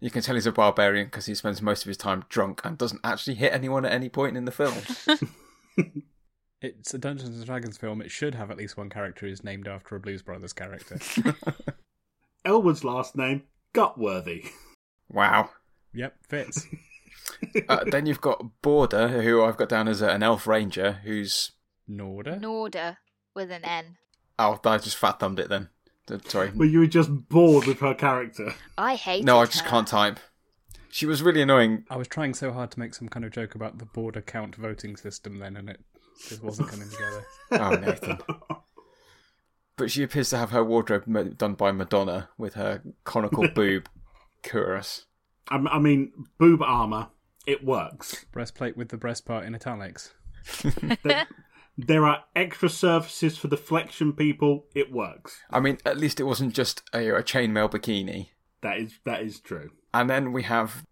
You 0.00 0.10
can 0.10 0.22
tell 0.22 0.34
he's 0.34 0.46
a 0.46 0.52
barbarian 0.52 1.06
because 1.06 1.26
he 1.26 1.34
spends 1.34 1.62
most 1.62 1.82
of 1.82 1.88
his 1.88 1.96
time 1.96 2.24
drunk 2.28 2.60
and 2.64 2.76
doesn't 2.76 3.00
actually 3.04 3.36
hit 3.36 3.52
anyone 3.52 3.84
at 3.84 3.92
any 3.92 4.08
point 4.08 4.36
in 4.36 4.44
the 4.44 4.52
film. 4.52 4.74
It's 6.64 6.94
a 6.94 6.98
Dungeons 6.98 7.36
and 7.36 7.44
Dragons 7.44 7.76
film. 7.76 8.00
It 8.00 8.10
should 8.10 8.34
have 8.36 8.50
at 8.50 8.56
least 8.56 8.78
one 8.78 8.88
character 8.88 9.26
who's 9.26 9.44
named 9.44 9.68
after 9.68 9.96
a 9.96 10.00
Blues 10.00 10.22
Brothers 10.22 10.54
character. 10.54 10.98
Elwood's 12.46 12.82
last 12.82 13.14
name, 13.14 13.42
Gutworthy. 13.74 14.46
wow. 15.10 15.50
yep, 15.92 16.16
fits. 16.26 16.66
Uh, 17.68 17.84
then 17.90 18.06
you've 18.06 18.22
got 18.22 18.62
Border, 18.62 19.08
who 19.08 19.44
I've 19.44 19.58
got 19.58 19.68
down 19.68 19.88
as 19.88 20.00
an 20.00 20.22
elf 20.22 20.46
ranger, 20.46 21.00
who's 21.04 21.52
Norda. 21.86 22.40
Norda 22.40 22.96
with 23.34 23.50
an 23.50 23.62
N. 23.62 23.98
oh, 24.38 24.58
I 24.64 24.78
just 24.78 24.96
fat 24.96 25.20
thumbed 25.20 25.40
it 25.40 25.50
then. 25.50 25.68
Uh, 26.10 26.18
Sorry, 26.26 26.50
Were 26.50 26.64
you 26.64 26.80
were 26.80 26.86
just 26.86 27.10
bored 27.28 27.66
with 27.66 27.78
her 27.80 27.94
character? 27.94 28.54
I 28.76 28.94
hate 28.94 29.24
no, 29.24 29.38
I 29.38 29.46
just 29.46 29.64
can't 29.64 29.86
type. 29.88 30.20
She 30.90 31.06
was 31.06 31.22
really 31.22 31.42
annoying. 31.42 31.84
I 31.90 31.96
was 31.96 32.06
trying 32.08 32.34
so 32.34 32.52
hard 32.52 32.70
to 32.72 32.78
make 32.78 32.94
some 32.94 33.08
kind 33.08 33.24
of 33.24 33.32
joke 33.32 33.54
about 33.54 33.78
the 33.78 33.84
Borda 33.84 34.24
count 34.24 34.54
voting 34.54 34.96
system 34.96 35.38
then, 35.38 35.56
and 35.56 35.68
it 35.68 35.80
just 36.28 36.42
wasn't 36.42 36.68
coming 36.68 36.88
together. 36.88 37.24
Oh, 37.52 37.70
Nathan. 37.70 38.18
But 39.76 39.90
she 39.90 40.02
appears 40.04 40.30
to 40.30 40.36
have 40.36 40.50
her 40.50 40.62
wardrobe 40.62 41.04
done 41.36 41.54
by 41.54 41.72
Madonna 41.72 42.28
with 42.38 42.54
her 42.54 42.82
conical 43.02 43.48
boob 43.54 43.88
chorus. 44.44 45.06
I, 45.48 45.56
I 45.56 45.78
mean, 45.78 46.12
boob 46.38 46.62
armor, 46.62 47.08
it 47.46 47.64
works. 47.64 48.24
Breastplate 48.30 48.76
with 48.76 48.90
the 48.90 48.96
breast 48.96 49.24
part 49.26 49.44
in 49.46 49.54
italics. 49.54 50.14
There 51.76 52.06
are 52.06 52.24
extra 52.36 52.68
surfaces 52.68 53.36
for 53.36 53.48
the 53.48 53.56
flexion 53.56 54.12
people, 54.12 54.66
it 54.74 54.92
works. 54.92 55.42
I 55.50 55.58
mean, 55.60 55.78
at 55.84 55.98
least 55.98 56.20
it 56.20 56.24
wasn't 56.24 56.54
just 56.54 56.82
a, 56.92 57.08
a 57.08 57.22
chainmail 57.22 57.70
bikini. 57.70 58.28
That 58.62 58.78
is 58.78 58.98
that 59.04 59.22
is 59.22 59.40
true. 59.40 59.70
And 59.92 60.08
then 60.08 60.32
we 60.32 60.44
have 60.44 60.84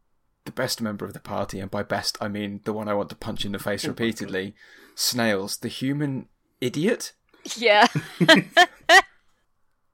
the 0.45 0.53
best 0.53 0.81
member 0.81 1.05
of 1.05 1.13
the 1.13 1.21
party, 1.21 1.61
and 1.61 1.71
by 1.71 1.83
best 1.83 2.19
I 2.21 2.29
mean 2.29 2.61
the 2.65 2.73
one 2.73 2.89
I 2.89 2.95
want 2.95 3.11
to 3.11 3.17
punch 3.17 3.45
in 3.45 3.53
the 3.53 3.59
face 3.59 3.85
oh 3.85 3.89
repeatedly 3.89 4.55
Snails, 4.95 5.57
the 5.59 5.69
human 5.69 6.29
idiot. 6.61 7.13
Yeah. 7.57 7.87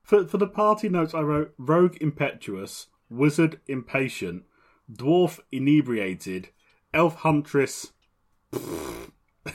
For 0.02 0.26
for 0.26 0.38
the 0.38 0.47
party 0.47 0.88
notes, 0.88 1.12
I 1.12 1.21
wrote 1.21 1.52
rogue 1.59 1.99
impetuous, 2.00 2.87
wizard 3.11 3.61
impatient, 3.66 4.45
dwarf 4.90 5.38
inebriated, 5.52 6.49
elf 6.95 7.16
huntress 7.16 7.92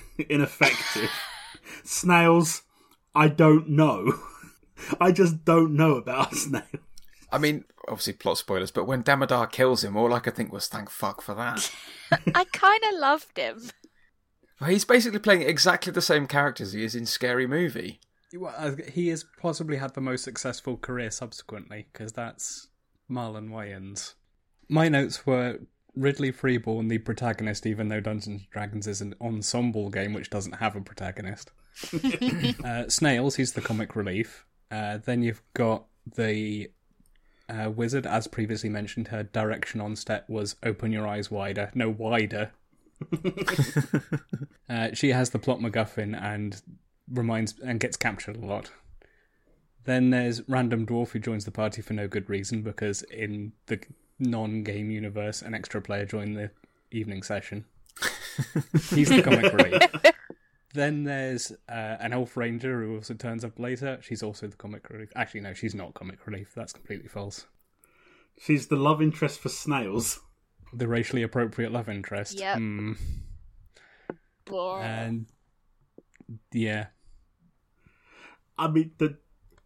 ineffective, 0.29 1.09
snails. 1.83 2.63
I 3.15 3.27
don't 3.27 3.69
know. 3.69 4.13
I 4.99 5.11
just 5.11 5.45
don't 5.45 5.75
know 5.75 5.95
about 5.95 6.33
snails. 6.35 6.65
I 7.31 7.37
mean, 7.37 7.65
obviously 7.87 8.13
plot 8.13 8.37
spoilers, 8.37 8.71
but 8.71 8.85
when 8.85 9.01
Damodar 9.01 9.47
kills 9.47 9.83
him, 9.83 9.97
all 9.97 10.13
I 10.13 10.19
could 10.19 10.35
think 10.35 10.51
was 10.51 10.67
thank 10.67 10.89
fuck 10.89 11.21
for 11.21 11.33
that. 11.33 11.71
I 12.35 12.43
kind 12.45 12.83
of 12.91 12.99
loved 12.99 13.37
him. 13.37 13.69
Well, 14.61 14.69
He's 14.69 14.85
basically 14.85 15.19
playing 15.19 15.41
exactly 15.41 15.91
the 15.91 16.01
same 16.01 16.27
character 16.27 16.63
as 16.63 16.73
he 16.73 16.83
is 16.83 16.95
in 16.95 17.05
Scary 17.05 17.47
Movie. 17.47 17.99
Well, 18.35 18.53
uh, 18.57 18.71
He 18.91 19.07
has 19.09 19.25
possibly 19.41 19.77
had 19.77 19.93
the 19.93 20.01
most 20.01 20.23
successful 20.23 20.77
career 20.77 21.11
subsequently, 21.11 21.87
because 21.91 22.13
that's 22.13 22.67
Marlon 23.09 23.49
Wayans. 23.49 24.13
My 24.69 24.87
notes 24.89 25.25
were 25.25 25.59
Ridley 25.95 26.31
Freeborn, 26.31 26.87
the 26.87 26.97
protagonist, 26.97 27.65
even 27.65 27.89
though 27.89 27.99
Dungeons 27.99 28.27
and 28.27 28.49
Dragons 28.49 28.87
is 28.87 29.01
an 29.01 29.15
ensemble 29.21 29.89
game 29.89 30.13
which 30.13 30.29
doesn't 30.29 30.53
have 30.53 30.75
a 30.75 30.81
protagonist. 30.81 31.51
uh, 32.63 32.87
Snails, 32.89 33.35
he's 33.35 33.53
the 33.53 33.61
comic 33.61 33.95
relief. 33.95 34.45
Uh, 34.71 34.97
then 34.97 35.21
you've 35.21 35.43
got 35.53 35.85
the 36.15 36.71
uh, 37.49 37.69
wizard, 37.69 38.07
as 38.07 38.27
previously 38.27 38.69
mentioned, 38.69 39.09
her 39.09 39.23
direction 39.23 39.81
on 39.81 39.95
step 39.95 40.27
was 40.29 40.55
open 40.63 40.91
your 40.91 41.07
eyes 41.07 41.29
wider. 41.29 41.71
No, 41.75 41.89
wider. 41.89 42.51
uh, 44.69 44.89
she 44.93 45.09
has 45.09 45.31
the 45.31 45.39
plot 45.39 45.59
MacGuffin 45.59 46.19
and 46.19 46.61
reminds 47.11 47.59
and 47.59 47.79
gets 47.79 47.97
captured 47.97 48.37
a 48.37 48.45
lot. 48.45 48.71
Then 49.85 50.11
there's 50.11 50.47
random 50.47 50.85
dwarf 50.85 51.09
who 51.09 51.19
joins 51.19 51.45
the 51.45 51.51
party 51.51 51.81
for 51.81 51.93
no 51.93 52.07
good 52.07 52.29
reason 52.29 52.61
because 52.61 53.01
in 53.03 53.51
the 53.65 53.81
non-game 54.19 54.91
universe, 54.91 55.41
an 55.41 55.53
extra 55.53 55.81
player 55.81 56.05
joined 56.05 56.37
the 56.37 56.51
evening 56.91 57.23
session. 57.23 57.65
He's 58.89 59.09
the 59.09 59.21
comic 59.23 59.53
relief. 59.53 59.81
Then 60.73 61.03
there's 61.03 61.51
uh, 61.69 61.97
an 61.99 62.13
elf 62.13 62.35
ranger 62.35 62.81
who 62.81 62.95
also 62.95 63.13
turns 63.13 63.45
up 63.45 63.59
later. 63.59 63.99
She's 64.01 64.23
also 64.23 64.47
the 64.47 64.57
comic 64.57 64.89
relief. 64.89 65.09
Actually, 65.15 65.41
no, 65.41 65.53
she's 65.53 65.75
not 65.75 65.93
comic 65.93 66.25
relief. 66.25 66.53
That's 66.55 66.73
completely 66.73 67.07
false. 67.07 67.45
She's 68.39 68.67
the 68.67 68.75
love 68.75 69.01
interest 69.01 69.39
for 69.39 69.49
snails. 69.49 70.19
The 70.73 70.87
racially 70.87 71.21
appropriate 71.21 71.71
love 71.71 71.89
interest. 71.89 72.39
Yep. 72.39 72.59
Blah. 74.45 74.81
And 74.81 75.27
yeah, 76.51 76.87
I 78.57 78.67
mean, 78.67 78.91
the, 78.97 79.09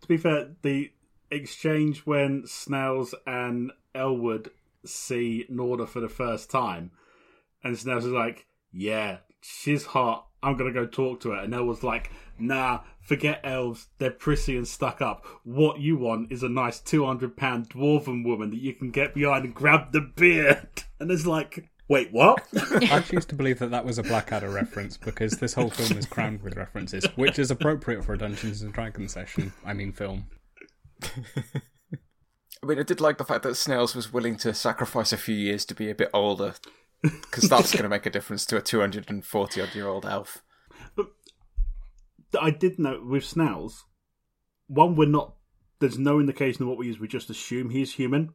to 0.01 0.07
be 0.07 0.17
fair, 0.17 0.55
the 0.61 0.91
exchange 1.29 1.99
when 1.99 2.43
Snails 2.45 3.13
and 3.25 3.71
Elwood 3.95 4.51
see 4.85 5.45
Norda 5.51 5.87
for 5.87 5.99
the 5.99 6.09
first 6.09 6.49
time, 6.49 6.91
and 7.63 7.77
Snails 7.77 8.05
is 8.05 8.11
like, 8.11 8.47
"Yeah, 8.71 9.17
she's 9.41 9.85
hot. 9.85 10.27
I'm 10.43 10.55
gonna 10.55 10.71
go 10.71 10.85
talk 10.85 11.19
to 11.21 11.31
her," 11.31 11.39
and 11.39 11.53
Elwood's 11.53 11.83
like, 11.83 12.11
"Nah, 12.39 12.81
forget 13.01 13.41
elves. 13.43 13.87
They're 13.97 14.11
prissy 14.11 14.55
and 14.55 14.67
stuck 14.67 15.01
up. 15.01 15.25
What 15.43 15.79
you 15.79 15.97
want 15.97 16.31
is 16.31 16.43
a 16.43 16.49
nice 16.49 16.79
two 16.79 17.05
hundred 17.05 17.35
pound 17.37 17.69
dwarven 17.69 18.23
woman 18.23 18.51
that 18.51 18.61
you 18.61 18.73
can 18.73 18.91
get 18.91 19.13
behind 19.13 19.45
and 19.45 19.55
grab 19.55 19.91
the 19.91 20.01
beard." 20.01 20.67
And 20.99 21.11
it's 21.11 21.27
like, 21.27 21.69
"Wait, 21.87 22.11
what?" 22.11 22.47
I 22.91 23.01
choose 23.01 23.25
to 23.27 23.35
believe 23.35 23.59
that 23.59 23.69
that 23.69 23.85
was 23.85 23.99
a 23.99 24.03
Blackadder 24.03 24.49
reference 24.49 24.97
because 24.97 25.33
this 25.33 25.53
whole 25.53 25.69
film 25.69 25.99
is 25.99 26.07
crammed 26.07 26.41
with 26.41 26.55
references, 26.55 27.05
which 27.15 27.37
is 27.37 27.51
appropriate 27.51 28.03
for 28.03 28.13
a 28.13 28.17
Dungeons 28.17 28.63
and 28.63 28.73
Dragons 28.73 29.13
session. 29.13 29.53
I 29.63 29.73
mean, 29.73 29.91
film. 29.91 30.25
I 32.61 32.65
mean, 32.65 32.79
I 32.79 32.83
did 32.83 33.01
like 33.01 33.17
the 33.17 33.25
fact 33.25 33.43
that 33.43 33.55
Snails 33.55 33.95
was 33.95 34.11
willing 34.11 34.37
to 34.37 34.53
sacrifice 34.53 35.13
a 35.13 35.17
few 35.17 35.35
years 35.35 35.65
to 35.65 35.75
be 35.75 35.89
a 35.89 35.95
bit 35.95 36.09
older, 36.13 36.55
because 37.01 37.43
that's 37.49 37.71
going 37.71 37.83
to 37.83 37.89
make 37.89 38.05
a 38.05 38.11
difference 38.11 38.45
to 38.47 38.57
a 38.57 38.61
240 38.61 39.61
odd 39.61 39.75
year 39.75 39.87
old 39.87 40.05
elf. 40.05 40.43
But 40.95 41.07
I 42.39 42.49
did 42.51 42.79
note 42.79 43.05
with 43.05 43.25
Snails, 43.25 43.85
one, 44.67 44.95
we're 44.95 45.07
not, 45.07 45.35
there's 45.79 45.99
no 45.99 46.19
indication 46.19 46.63
of 46.63 46.69
what 46.69 46.77
we 46.77 46.87
use, 46.87 46.99
we 46.99 47.07
just 47.07 47.29
assume 47.29 47.69
he's 47.69 47.93
human, 47.93 48.33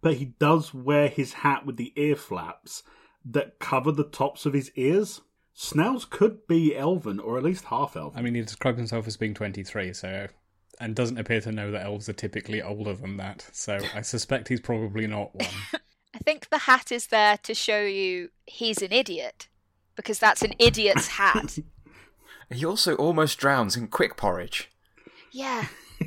but 0.00 0.14
he 0.14 0.26
does 0.38 0.74
wear 0.74 1.08
his 1.08 1.34
hat 1.34 1.64
with 1.64 1.76
the 1.76 1.92
ear 1.96 2.16
flaps 2.16 2.82
that 3.24 3.58
cover 3.58 3.92
the 3.92 4.04
tops 4.04 4.46
of 4.46 4.52
his 4.52 4.70
ears. 4.74 5.20
Snails 5.52 6.04
could 6.04 6.46
be 6.46 6.76
elven, 6.76 7.20
or 7.20 7.36
at 7.36 7.44
least 7.44 7.66
half 7.66 7.96
elven. 7.96 8.18
I 8.18 8.22
mean, 8.22 8.34
he 8.34 8.40
describes 8.42 8.78
himself 8.78 9.06
as 9.06 9.16
being 9.16 9.34
23, 9.34 9.92
so. 9.92 10.28
And 10.82 10.96
doesn't 10.96 11.18
appear 11.18 11.42
to 11.42 11.52
know 11.52 11.70
that 11.72 11.84
elves 11.84 12.08
are 12.08 12.14
typically 12.14 12.62
older 12.62 12.94
than 12.94 13.18
that, 13.18 13.46
so 13.52 13.78
I 13.94 14.00
suspect 14.00 14.48
he's 14.48 14.60
probably 14.62 15.06
not 15.06 15.34
one. 15.34 15.46
I 16.14 16.18
think 16.18 16.48
the 16.48 16.58
hat 16.58 16.90
is 16.90 17.08
there 17.08 17.36
to 17.42 17.54
show 17.54 17.82
you 17.82 18.30
he's 18.46 18.80
an 18.80 18.90
idiot 18.90 19.48
because 19.94 20.18
that's 20.18 20.40
an 20.42 20.54
idiot's 20.58 21.06
hat. 21.18 21.58
He 22.50 22.64
also 22.64 22.94
almost 22.96 23.38
drowns 23.38 23.76
in 23.76 23.88
quick 23.88 24.16
porridge. 24.16 24.70
yeah. 25.32 25.66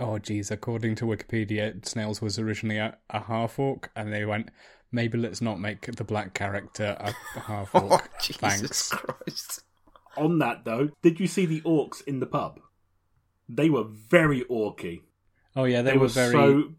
Oh, 0.00 0.18
geez, 0.18 0.50
according 0.50 0.96
to 0.96 1.04
Wikipedia, 1.04 1.86
Snails 1.86 2.20
was 2.20 2.36
originally 2.36 2.78
a, 2.78 2.96
a 3.10 3.20
half 3.20 3.60
orc, 3.60 3.92
and 3.94 4.12
they 4.12 4.24
went, 4.24 4.50
maybe 4.90 5.16
let's 5.16 5.40
not 5.40 5.60
make 5.60 5.86
the 5.94 6.02
black 6.02 6.34
character 6.34 6.96
a 6.98 7.12
half 7.40 7.70
Oh, 7.74 7.88
orc. 7.90 8.10
Jesus 8.20 8.40
Thanks. 8.40 8.88
Christ. 8.88 9.62
On 10.16 10.40
that, 10.40 10.64
though, 10.64 10.90
did 11.02 11.20
you 11.20 11.28
see 11.28 11.46
the 11.46 11.60
orcs 11.60 12.02
in 12.08 12.18
the 12.18 12.26
pub? 12.26 12.58
They 13.48 13.70
were 13.70 13.84
very 13.84 14.42
orky. 14.44 15.02
Oh, 15.56 15.64
yeah, 15.64 15.82
they, 15.82 15.92
They, 15.92 15.96
were 15.96 16.02
were 16.04 16.08
very. 16.08 16.32
so 16.32 16.72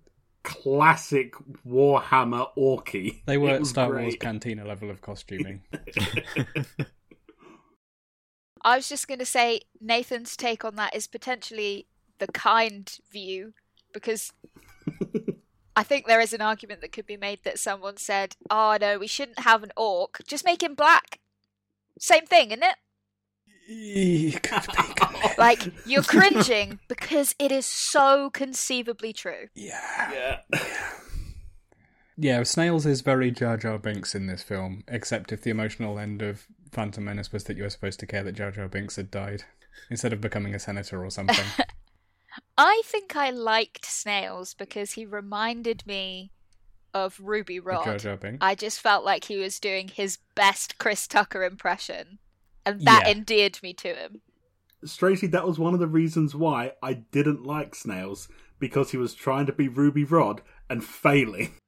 classic 0.43 1.33
Warhammer 1.67 2.47
orky. 2.57 3.21
They 3.25 3.37
were 3.37 3.55
It 3.55 3.59
was 3.61 3.69
Star 3.69 3.91
Wars. 3.91 4.15
Cantina 4.19 4.65
level 4.65 4.89
of 4.89 5.01
costuming. 5.01 5.61
I 8.63 8.75
was 8.75 8.89
just 8.89 9.07
going 9.07 9.19
to 9.19 9.25
say 9.25 9.61
Nathan's 9.79 10.35
take 10.35 10.65
on 10.65 10.75
that 10.75 10.95
is 10.95 11.07
potentially 11.07 11.87
the 12.17 12.27
kind 12.27 12.91
view 13.11 13.53
because 13.93 14.33
I 15.75 15.83
think 15.83 16.07
there 16.07 16.19
is 16.19 16.33
an 16.33 16.41
argument 16.41 16.81
that 16.81 16.91
could 16.91 17.05
be 17.05 17.17
made 17.17 17.39
that 17.43 17.59
someone 17.59 17.97
said, 17.97 18.35
"Oh 18.49 18.77
no, 18.79 18.97
we 18.97 19.07
shouldn't 19.07 19.39
have 19.39 19.63
an 19.63 19.71
orc. 19.77 20.21
Just 20.27 20.45
make 20.45 20.63
him 20.63 20.73
black." 20.73 21.19
Same 21.99 22.25
thing, 22.25 22.51
isn't 22.51 22.63
it? 22.63 22.75
Like 25.37 25.85
you're 25.85 26.03
cringing 26.03 26.79
because 26.87 27.35
it 27.39 27.51
is 27.51 27.65
so 27.65 28.29
conceivably 28.29 29.11
true. 29.11 29.47
yeah. 29.53 30.39
Yeah. 30.51 30.63
Yeah, 32.17 32.43
Snails 32.43 32.85
is 32.85 33.01
very 33.01 33.29
Jar 33.29 33.57
Jar 33.57 33.77
Binks 33.77 34.15
in 34.15 34.27
this 34.27 34.41
film, 34.41 34.83
except 34.87 35.33
if 35.33 35.41
the 35.41 35.49
emotional 35.49 35.99
end 35.99 36.21
of 36.21 36.45
Phantom 36.71 37.03
Menace 37.03 37.33
was 37.33 37.43
that 37.45 37.57
you 37.57 37.63
were 37.63 37.69
supposed 37.69 37.99
to 37.99 38.05
care 38.05 38.23
that 38.23 38.31
Jar 38.33 38.51
Jar 38.51 38.69
Binks 38.69 38.95
had 38.95 39.11
died, 39.11 39.43
instead 39.89 40.13
of 40.13 40.21
becoming 40.21 40.55
a 40.55 40.59
senator 40.59 41.03
or 41.03 41.09
something. 41.09 41.45
I 42.57 42.81
think 42.85 43.15
I 43.15 43.31
liked 43.31 43.85
Snails 43.85 44.53
because 44.53 44.93
he 44.93 45.05
reminded 45.05 45.85
me 45.85 46.31
of 46.93 47.19
Ruby 47.21 47.59
With 47.59 47.75
Jar 47.75 47.85
Rod, 47.85 47.99
Jar 47.99 48.17
Binks. 48.17 48.37
I 48.41 48.55
just 48.55 48.79
felt 48.79 49.03
like 49.03 49.25
he 49.25 49.37
was 49.37 49.59
doing 49.59 49.89
his 49.89 50.19
best 50.35 50.77
Chris 50.77 51.07
Tucker 51.07 51.43
impression, 51.43 52.19
and 52.65 52.81
that 52.81 53.03
Yeah. 53.05 53.11
endeared 53.11 53.59
me 53.63 53.73
to 53.73 53.93
him. 53.93 54.21
Strangely, 54.83 55.27
that 55.29 55.47
was 55.47 55.57
one 55.57 55.73
of 55.73 55.79
the 55.79 55.87
reasons 55.87 56.35
why 56.35 56.73
I 56.83 56.93
didn't 56.93 57.43
like 57.43 57.73
Snails 57.75 58.27
because 58.59 58.91
he 58.91 58.97
was 58.97 59.13
trying 59.13 59.45
to 59.47 59.53
be 59.53 59.67
Ruby 59.67 60.03
Rod 60.03 60.41
and 60.69 60.83
failing. 60.83 61.53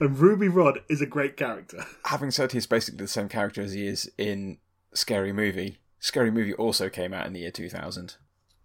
And 0.00 0.18
Ruby 0.18 0.48
Rod 0.48 0.80
is 0.88 1.02
a 1.02 1.06
great 1.06 1.36
character. 1.36 1.84
Having 2.06 2.30
said 2.30 2.52
he's 2.52 2.66
basically 2.66 2.98
the 3.04 3.08
same 3.08 3.28
character 3.28 3.60
as 3.60 3.72
he 3.72 3.86
is 3.86 4.10
in 4.16 4.58
Scary 4.94 5.32
Movie, 5.32 5.78
Scary 5.98 6.30
Movie 6.30 6.54
also 6.54 6.88
came 6.88 7.12
out 7.12 7.26
in 7.26 7.32
the 7.32 7.40
year 7.40 7.50
2000. 7.50 8.10
It 8.10 8.16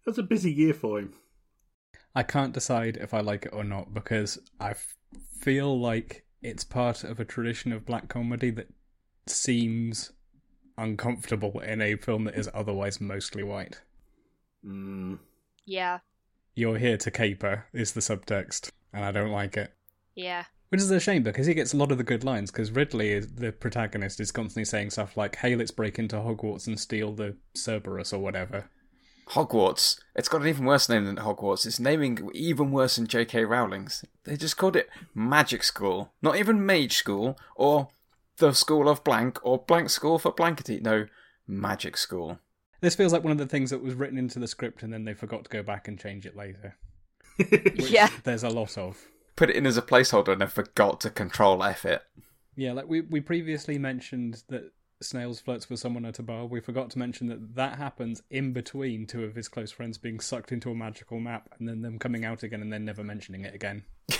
was 0.05 0.17
a 0.19 0.23
busy 0.23 0.51
year 0.51 0.73
for 0.73 0.99
him. 0.99 1.13
I 2.15 2.23
can't 2.23 2.53
decide 2.53 2.95
if 2.97 3.13
I 3.13 3.19
like 3.21 3.45
it 3.47 3.53
or 3.53 3.63
not 3.63 3.93
because 3.93 4.37
I 4.59 4.71
f- 4.71 4.95
feel 5.41 5.77
like 5.79 6.25
it's 6.41 6.63
part 6.63 7.03
of 7.03 7.19
a 7.19 7.25
tradition 7.25 7.73
of 7.73 7.85
black 7.85 8.07
comedy 8.07 8.51
that 8.51 8.67
seems 9.27 10.11
uncomfortable 10.81 11.59
in 11.59 11.81
a 11.81 11.95
film 11.95 12.23
that 12.25 12.35
is 12.35 12.49
otherwise 12.53 12.99
mostly 13.01 13.43
white. 13.43 13.81
Mm. 14.65 15.19
Yeah, 15.65 15.99
You're 16.55 16.77
here 16.79 16.97
to 16.97 17.11
caper 17.11 17.65
is 17.73 17.91
the 17.93 17.99
subtext, 18.01 18.71
and 18.91 19.05
I 19.05 19.11
don't 19.11 19.31
like 19.31 19.55
it. 19.57 19.73
yeah. 20.15 20.45
Which 20.69 20.81
is 20.81 20.91
a 20.91 20.99
shame 20.99 21.23
because 21.23 21.47
he 21.47 21.55
gets 21.55 21.73
a 21.73 21.77
lot 21.77 21.91
of 21.91 21.97
the 21.97 22.03
good 22.03 22.23
lines. 22.23 22.51
Because 22.51 22.69
Ridley, 22.69 23.11
is, 23.13 23.33
the 23.33 23.51
protagonist, 23.51 24.19
is 24.19 24.31
constantly 24.31 24.65
saying 24.65 24.91
stuff 24.91 25.17
like, 25.17 25.37
"Hey, 25.37 25.55
let's 25.55 25.71
break 25.71 25.97
into 25.97 26.17
Hogwarts 26.17 26.67
and 26.67 26.79
steal 26.79 27.11
the 27.13 27.35
Cerberus 27.55 28.13
or 28.13 28.19
whatever." 28.19 28.69
Hogwarts. 29.29 29.99
It's 30.15 30.27
got 30.29 30.41
an 30.41 30.47
even 30.47 30.65
worse 30.65 30.87
name 30.87 31.05
than 31.05 31.15
Hogwarts. 31.15 31.65
It's 31.65 31.79
naming 31.79 32.29
even 32.35 32.71
worse 32.71 32.97
than 32.97 33.07
J.K. 33.07 33.45
Rowling's. 33.45 34.05
They 34.25 34.37
just 34.37 34.57
called 34.57 34.75
it 34.75 34.89
Magic 35.15 35.63
School, 35.63 36.13
not 36.21 36.35
even 36.35 36.63
Mage 36.65 36.97
School 36.97 37.35
or 37.55 37.87
the 38.39 38.53
School 38.53 38.89
of 38.89 39.03
Blank 39.03 39.39
or 39.43 39.59
Blank 39.59 39.89
School 39.89 40.17
for 40.19 40.31
Blankety. 40.31 40.79
No, 40.81 41.05
Magic 41.47 41.95
School. 41.97 42.39
This 42.81 42.95
feels 42.95 43.11
like 43.13 43.23
one 43.23 43.31
of 43.31 43.37
the 43.37 43.45
things 43.45 43.69
that 43.71 43.83
was 43.83 43.93
written 43.93 44.17
into 44.17 44.39
the 44.39 44.47
script 44.47 44.83
and 44.83 44.91
then 44.93 45.03
they 45.05 45.13
forgot 45.13 45.43
to 45.43 45.49
go 45.49 45.61
back 45.61 45.87
and 45.87 45.99
change 45.99 46.25
it 46.25 46.35
later. 46.35 46.77
Which 47.37 47.89
Yeah. 47.91 48.09
there's 48.23 48.43
a 48.43 48.49
lot 48.49 48.77
of. 48.77 48.97
Put 49.35 49.49
it 49.49 49.55
in 49.55 49.65
as 49.65 49.77
a 49.77 49.81
placeholder 49.81 50.29
and 50.29 50.41
then 50.41 50.47
forgot 50.47 50.99
to 51.01 51.09
control 51.09 51.63
F 51.63 51.85
it. 51.85 52.01
Yeah, 52.55 52.73
like 52.73 52.87
we 52.89 53.01
we 53.01 53.21
previously 53.21 53.77
mentioned 53.77 54.43
that 54.49 54.71
Snails 55.01 55.39
flirts 55.39 55.69
with 55.69 55.79
someone 55.79 56.03
at 56.03 56.19
a 56.19 56.23
bar. 56.23 56.45
We 56.45 56.59
forgot 56.59 56.89
to 56.89 56.99
mention 56.99 57.27
that 57.27 57.55
that 57.55 57.77
happens 57.77 58.21
in 58.29 58.51
between 58.51 59.07
two 59.07 59.23
of 59.23 59.33
his 59.35 59.47
close 59.47 59.71
friends 59.71 59.97
being 59.97 60.19
sucked 60.19 60.51
into 60.51 60.71
a 60.71 60.75
magical 60.75 61.21
map 61.21 61.47
and 61.57 61.69
then 61.69 61.81
them 61.81 61.99
coming 61.99 62.25
out 62.25 62.43
again 62.43 62.61
and 62.61 62.71
then 62.73 62.83
never 62.83 63.01
mentioning 63.03 63.45
it 63.45 63.55
again. 63.55 63.85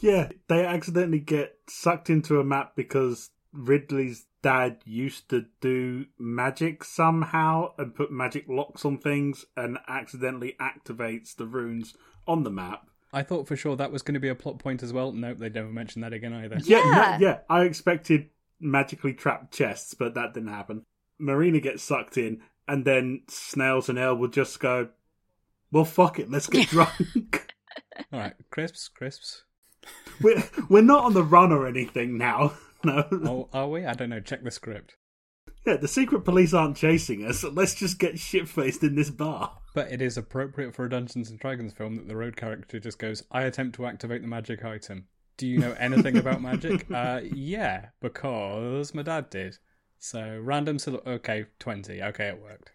Yeah, 0.00 0.28
they 0.48 0.64
accidentally 0.66 1.20
get 1.20 1.56
sucked 1.68 2.10
into 2.10 2.38
a 2.40 2.44
map 2.44 2.76
because 2.76 3.30
Ridley's 3.52 4.26
dad 4.42 4.78
used 4.84 5.30
to 5.30 5.46
do 5.60 6.06
magic 6.18 6.84
somehow 6.84 7.72
and 7.78 7.94
put 7.94 8.12
magic 8.12 8.44
locks 8.48 8.84
on 8.84 8.98
things 8.98 9.44
and 9.56 9.78
accidentally 9.88 10.54
activates 10.60 11.34
the 11.34 11.46
runes 11.46 11.94
on 12.28 12.42
the 12.44 12.50
map. 12.50 12.88
I 13.12 13.22
thought 13.22 13.48
for 13.48 13.56
sure 13.56 13.76
that 13.76 13.90
was 13.92 14.02
going 14.02 14.14
to 14.14 14.20
be 14.20 14.28
a 14.28 14.34
plot 14.34 14.58
point 14.58 14.82
as 14.82 14.92
well. 14.92 15.12
Nope, 15.12 15.38
they 15.38 15.48
never 15.48 15.68
mentioned 15.68 16.04
that 16.04 16.12
again 16.12 16.34
either. 16.34 16.58
Yeah, 16.62 16.78
no- 16.80 16.90
Yeah. 16.90 17.18
yeah. 17.20 17.38
I 17.48 17.62
expected 17.62 18.28
magically 18.60 19.14
trapped 19.14 19.54
chests, 19.54 19.94
but 19.94 20.14
that 20.14 20.34
didn't 20.34 20.50
happen. 20.50 20.82
Marina 21.18 21.60
gets 21.60 21.82
sucked 21.82 22.18
in, 22.18 22.42
and 22.68 22.84
then 22.84 23.22
Snails 23.28 23.88
and 23.88 23.98
Elwood 23.98 24.34
just 24.34 24.60
go, 24.60 24.90
"Well, 25.72 25.86
fuck 25.86 26.18
it, 26.18 26.30
let's 26.30 26.46
get 26.48 26.68
drunk." 26.68 27.54
All 28.12 28.18
right, 28.20 28.34
crisps, 28.50 28.88
crisps. 28.88 29.44
we're 30.22 30.42
we're 30.68 30.82
not 30.82 31.04
on 31.04 31.14
the 31.14 31.22
run 31.24 31.52
or 31.52 31.66
anything 31.66 32.18
now. 32.18 32.54
No, 32.84 33.04
Oh, 33.10 33.48
are 33.52 33.68
we? 33.68 33.84
I 33.84 33.94
don't 33.94 34.10
know. 34.10 34.20
Check 34.20 34.44
the 34.44 34.50
script. 34.50 34.96
yeah, 35.66 35.76
the 35.76 35.88
secret 35.88 36.20
police 36.24 36.54
aren't 36.54 36.76
chasing 36.76 37.24
us. 37.24 37.42
Let's 37.42 37.74
just 37.74 37.98
get 37.98 38.18
shit 38.18 38.48
faced 38.48 38.84
in 38.84 38.94
this 38.94 39.10
bar. 39.10 39.58
But 39.74 39.90
it 39.90 40.00
is 40.00 40.16
appropriate 40.16 40.72
for 40.74 40.84
a 40.84 40.90
Dungeons 40.90 41.28
and 41.30 41.38
Dragons 41.40 41.72
film 41.72 41.96
that 41.96 42.06
the 42.06 42.14
road 42.14 42.36
character 42.36 42.78
just 42.78 42.98
goes, 43.00 43.24
"I 43.32 43.42
attempt 43.42 43.74
to 43.76 43.86
activate 43.86 44.22
the 44.22 44.28
magic 44.28 44.64
item. 44.64 45.06
Do 45.36 45.48
you 45.48 45.58
know 45.58 45.72
anything 45.80 46.16
about 46.16 46.40
magic?" 46.42 46.86
Uh, 46.94 47.22
yeah, 47.24 47.86
because 48.00 48.94
my 48.94 49.02
dad 49.02 49.30
did. 49.30 49.56
So 49.98 50.38
random. 50.40 50.78
So 50.78 51.02
okay, 51.06 51.46
twenty. 51.58 52.00
Okay, 52.02 52.28
it 52.28 52.40
worked. 52.40 52.70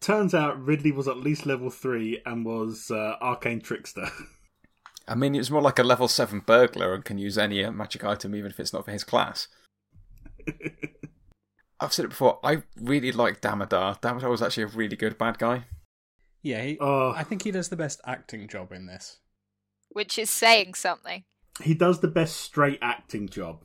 Turns 0.00 0.34
out 0.34 0.62
Ridley 0.62 0.92
was 0.92 1.08
at 1.08 1.16
least 1.16 1.46
level 1.46 1.70
three 1.70 2.20
and 2.26 2.44
was 2.44 2.90
uh, 2.90 3.16
arcane 3.20 3.60
trickster. 3.60 4.08
I 5.08 5.14
mean, 5.14 5.34
it's 5.34 5.50
more 5.50 5.62
like 5.62 5.78
a 5.78 5.84
level 5.84 6.08
7 6.08 6.40
burglar 6.40 6.92
and 6.94 7.04
can 7.04 7.18
use 7.18 7.38
any 7.38 7.64
uh, 7.64 7.70
magic 7.70 8.04
item 8.04 8.34
even 8.34 8.50
if 8.50 8.58
it's 8.58 8.72
not 8.72 8.84
for 8.84 8.90
his 8.90 9.04
class. 9.04 9.48
I've 11.80 11.92
said 11.92 12.06
it 12.06 12.08
before, 12.08 12.40
I 12.42 12.62
really 12.80 13.12
like 13.12 13.40
Damodar. 13.40 13.98
Damodar 14.00 14.30
was 14.30 14.42
actually 14.42 14.64
a 14.64 14.68
really 14.68 14.96
good 14.96 15.18
bad 15.18 15.38
guy. 15.38 15.64
Yeah, 16.42 16.62
he, 16.62 16.78
Oh. 16.80 17.12
I 17.14 17.22
think 17.22 17.42
he 17.42 17.50
does 17.50 17.68
the 17.68 17.76
best 17.76 18.00
acting 18.06 18.48
job 18.48 18.72
in 18.72 18.86
this. 18.86 19.18
Which 19.90 20.18
is 20.18 20.30
saying 20.30 20.74
something. 20.74 21.24
he 21.62 21.74
does 21.74 22.00
the 22.00 22.08
best 22.08 22.36
straight 22.36 22.78
acting 22.82 23.28
job. 23.28 23.62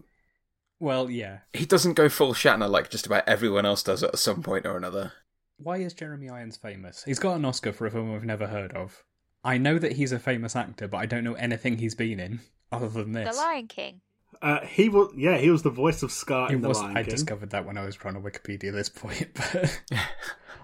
Well, 0.80 1.10
yeah. 1.10 1.39
He 1.54 1.65
doesn't 1.65 1.93
go 1.93 2.10
full 2.10 2.34
Shatner 2.34 2.69
like 2.69 2.89
just 2.89 3.06
about 3.06 3.27
everyone 3.27 3.65
else 3.65 3.84
does 3.84 4.04
at 4.04 4.17
some 4.17 4.41
point 4.41 4.65
or 4.65 4.75
another. 4.77 5.13
Why 5.58 5.77
is 5.77 5.93
Jeremy 5.93 6.30
Irons 6.30 6.58
famous? 6.58 7.04
He's 7.04 7.19
got 7.19 7.36
an 7.36 7.45
Oscar 7.45 7.71
for 7.71 7.86
a 7.86 7.91
film 7.91 8.12
we've 8.12 8.23
never 8.23 8.47
heard 8.47 8.73
of. 8.73 9.04
I 9.43 9.58
know 9.58 9.80
that 9.80 9.93
he's 9.93 10.12
a 10.12 10.19
famous 10.19 10.56
actor, 10.56 10.88
but 10.88 10.97
I 10.97 11.06
don't 11.06 11.23
know 11.23 11.34
anything 11.34 11.77
he's 11.77 11.95
been 11.95 12.19
in 12.19 12.41
other 12.71 12.89
than 12.89 13.12
this. 13.13 13.36
The 13.36 13.41
Lion 13.41 13.67
King. 13.67 14.01
Uh, 14.41 14.65
he 14.65 14.89
was, 14.89 15.13
yeah, 15.15 15.38
he 15.38 15.49
was 15.51 15.62
the 15.62 15.69
voice 15.69 16.01
of 16.04 16.12
Scar 16.12 16.47
He 16.47 16.56
in 16.56 16.62
The 16.62 16.69
was. 16.69 16.80
Lion 16.82 16.97
I 16.97 17.04
King. 17.04 17.12
discovered 17.12 17.49
that 17.51 17.65
when 17.65 17.77
I 17.77 17.86
was 17.86 17.95
trying 17.95 18.15
to 18.15 18.19
Wikipedia 18.19 18.69
at 18.69 18.73
this 18.75 18.89
point, 18.89 19.30
but 19.36 19.82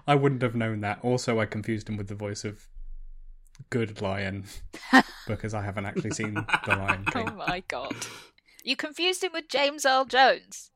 I 0.06 0.14
wouldn't 0.14 0.42
have 0.42 0.54
known 0.54 0.80
that. 0.80 0.98
Also, 1.02 1.38
I 1.38 1.46
confused 1.46 1.88
him 1.88 1.96
with 1.96 2.08
the 2.08 2.14
voice 2.14 2.44
of 2.44 2.66
Good 3.70 4.00
Lion 4.00 4.44
because 5.28 5.54
I 5.54 5.62
haven't 5.62 5.86
actually 5.86 6.10
seen 6.10 6.34
The 6.34 6.76
Lion 6.76 7.04
King. 7.12 7.28
Oh 7.30 7.34
my 7.34 7.62
god. 7.68 7.94
You 8.64 8.74
confused 8.76 9.22
him 9.22 9.32
with 9.32 9.48
James 9.48 9.84
Earl 9.86 10.04
Jones. 10.06 10.70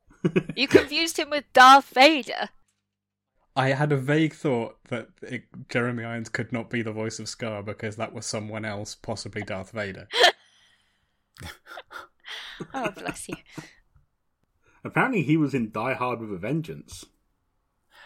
You 0.55 0.69
confused 0.69 1.19
him 1.19 1.31
with 1.31 1.45
Darth 1.53 1.87
Vader. 1.95 2.51
I 3.55 3.71
had 3.71 3.93
a 3.93 3.97
vague 3.97 4.35
thought 4.35 4.77
that 4.89 5.09
it, 5.23 5.45
Jeremy 5.69 6.05
Irons 6.05 6.29
could 6.29 6.53
not 6.53 6.71
be 6.71 6.83
the 6.83 6.93
voice 6.93 7.19
of 7.19 7.29
Scar 7.29 7.63
because 7.63 7.97
that 7.97 8.15
was 8.15 8.25
someone 8.25 8.65
else, 8.65 8.95
possibly 8.95 9.43
Darth 9.43 9.73
Vader. 9.73 10.09
Oh, 12.75 12.91
bless 12.91 13.29
you. 13.29 13.35
Apparently, 14.85 15.23
he 15.23 15.37
was 15.37 15.55
in 15.55 15.71
Die 15.71 15.95
Hard 15.95 16.21
with 16.21 16.33
a 16.33 16.39
Vengeance. 16.39 17.05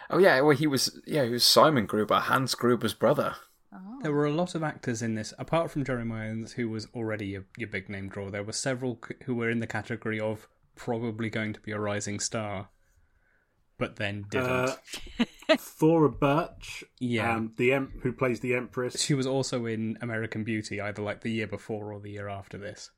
Oh 0.09 0.19
yeah, 0.19 0.41
well 0.41 0.57
he 0.57 0.67
was 0.67 1.01
yeah, 1.05 1.25
he 1.25 1.31
was 1.31 1.45
Simon 1.45 1.87
Gruber, 1.87 2.21
Hans 2.21 2.55
Gruber's 2.55 2.95
brother. 2.95 3.35
Oh. 3.75 3.99
There 4.03 4.13
were 4.13 4.27
a 4.27 4.33
lot 4.33 4.55
of 4.55 4.63
actors 4.63 5.03
in 5.03 5.15
this, 5.15 5.35
apart 5.39 5.71
from 5.71 5.85
Jeremy 5.85 6.15
Irons, 6.15 6.53
who 6.53 6.69
was 6.69 6.87
already 6.95 7.27
your, 7.27 7.45
your 7.57 7.69
big 7.69 7.89
name 7.89 8.09
draw. 8.09 8.31
There 8.31 8.45
were 8.45 8.53
several 8.53 9.01
who 9.25 9.35
were 9.35 9.51
in 9.51 9.59
the 9.59 9.67
category 9.67 10.21
of 10.21 10.49
probably 10.77 11.29
going 11.29 11.55
to 11.55 11.61
be 11.61 11.73
a 11.73 11.81
rising 11.81 12.21
star, 12.21 12.69
but 13.79 13.97
then 13.97 14.27
didn't. 14.31 14.49
Uh, 14.49 14.77
Thora 15.59 16.11
Birch, 16.11 16.85
Yeah. 16.99 17.35
um, 17.37 17.53
the 17.57 17.73
em- 17.73 18.01
who 18.03 18.13
plays 18.13 18.41
the 18.41 18.55
Empress. 18.55 19.01
She 19.01 19.15
was 19.15 19.27
also 19.27 19.67
in 19.67 19.97
American 20.01 20.43
Beauty, 20.45 20.81
either 20.81 21.03
like 21.03 21.21
the 21.23 21.31
year 21.31 21.47
before 21.47 21.93
or 21.93 22.01
the 22.01 22.11
year 22.11 22.29
after 22.29 22.59
this. 22.59 22.91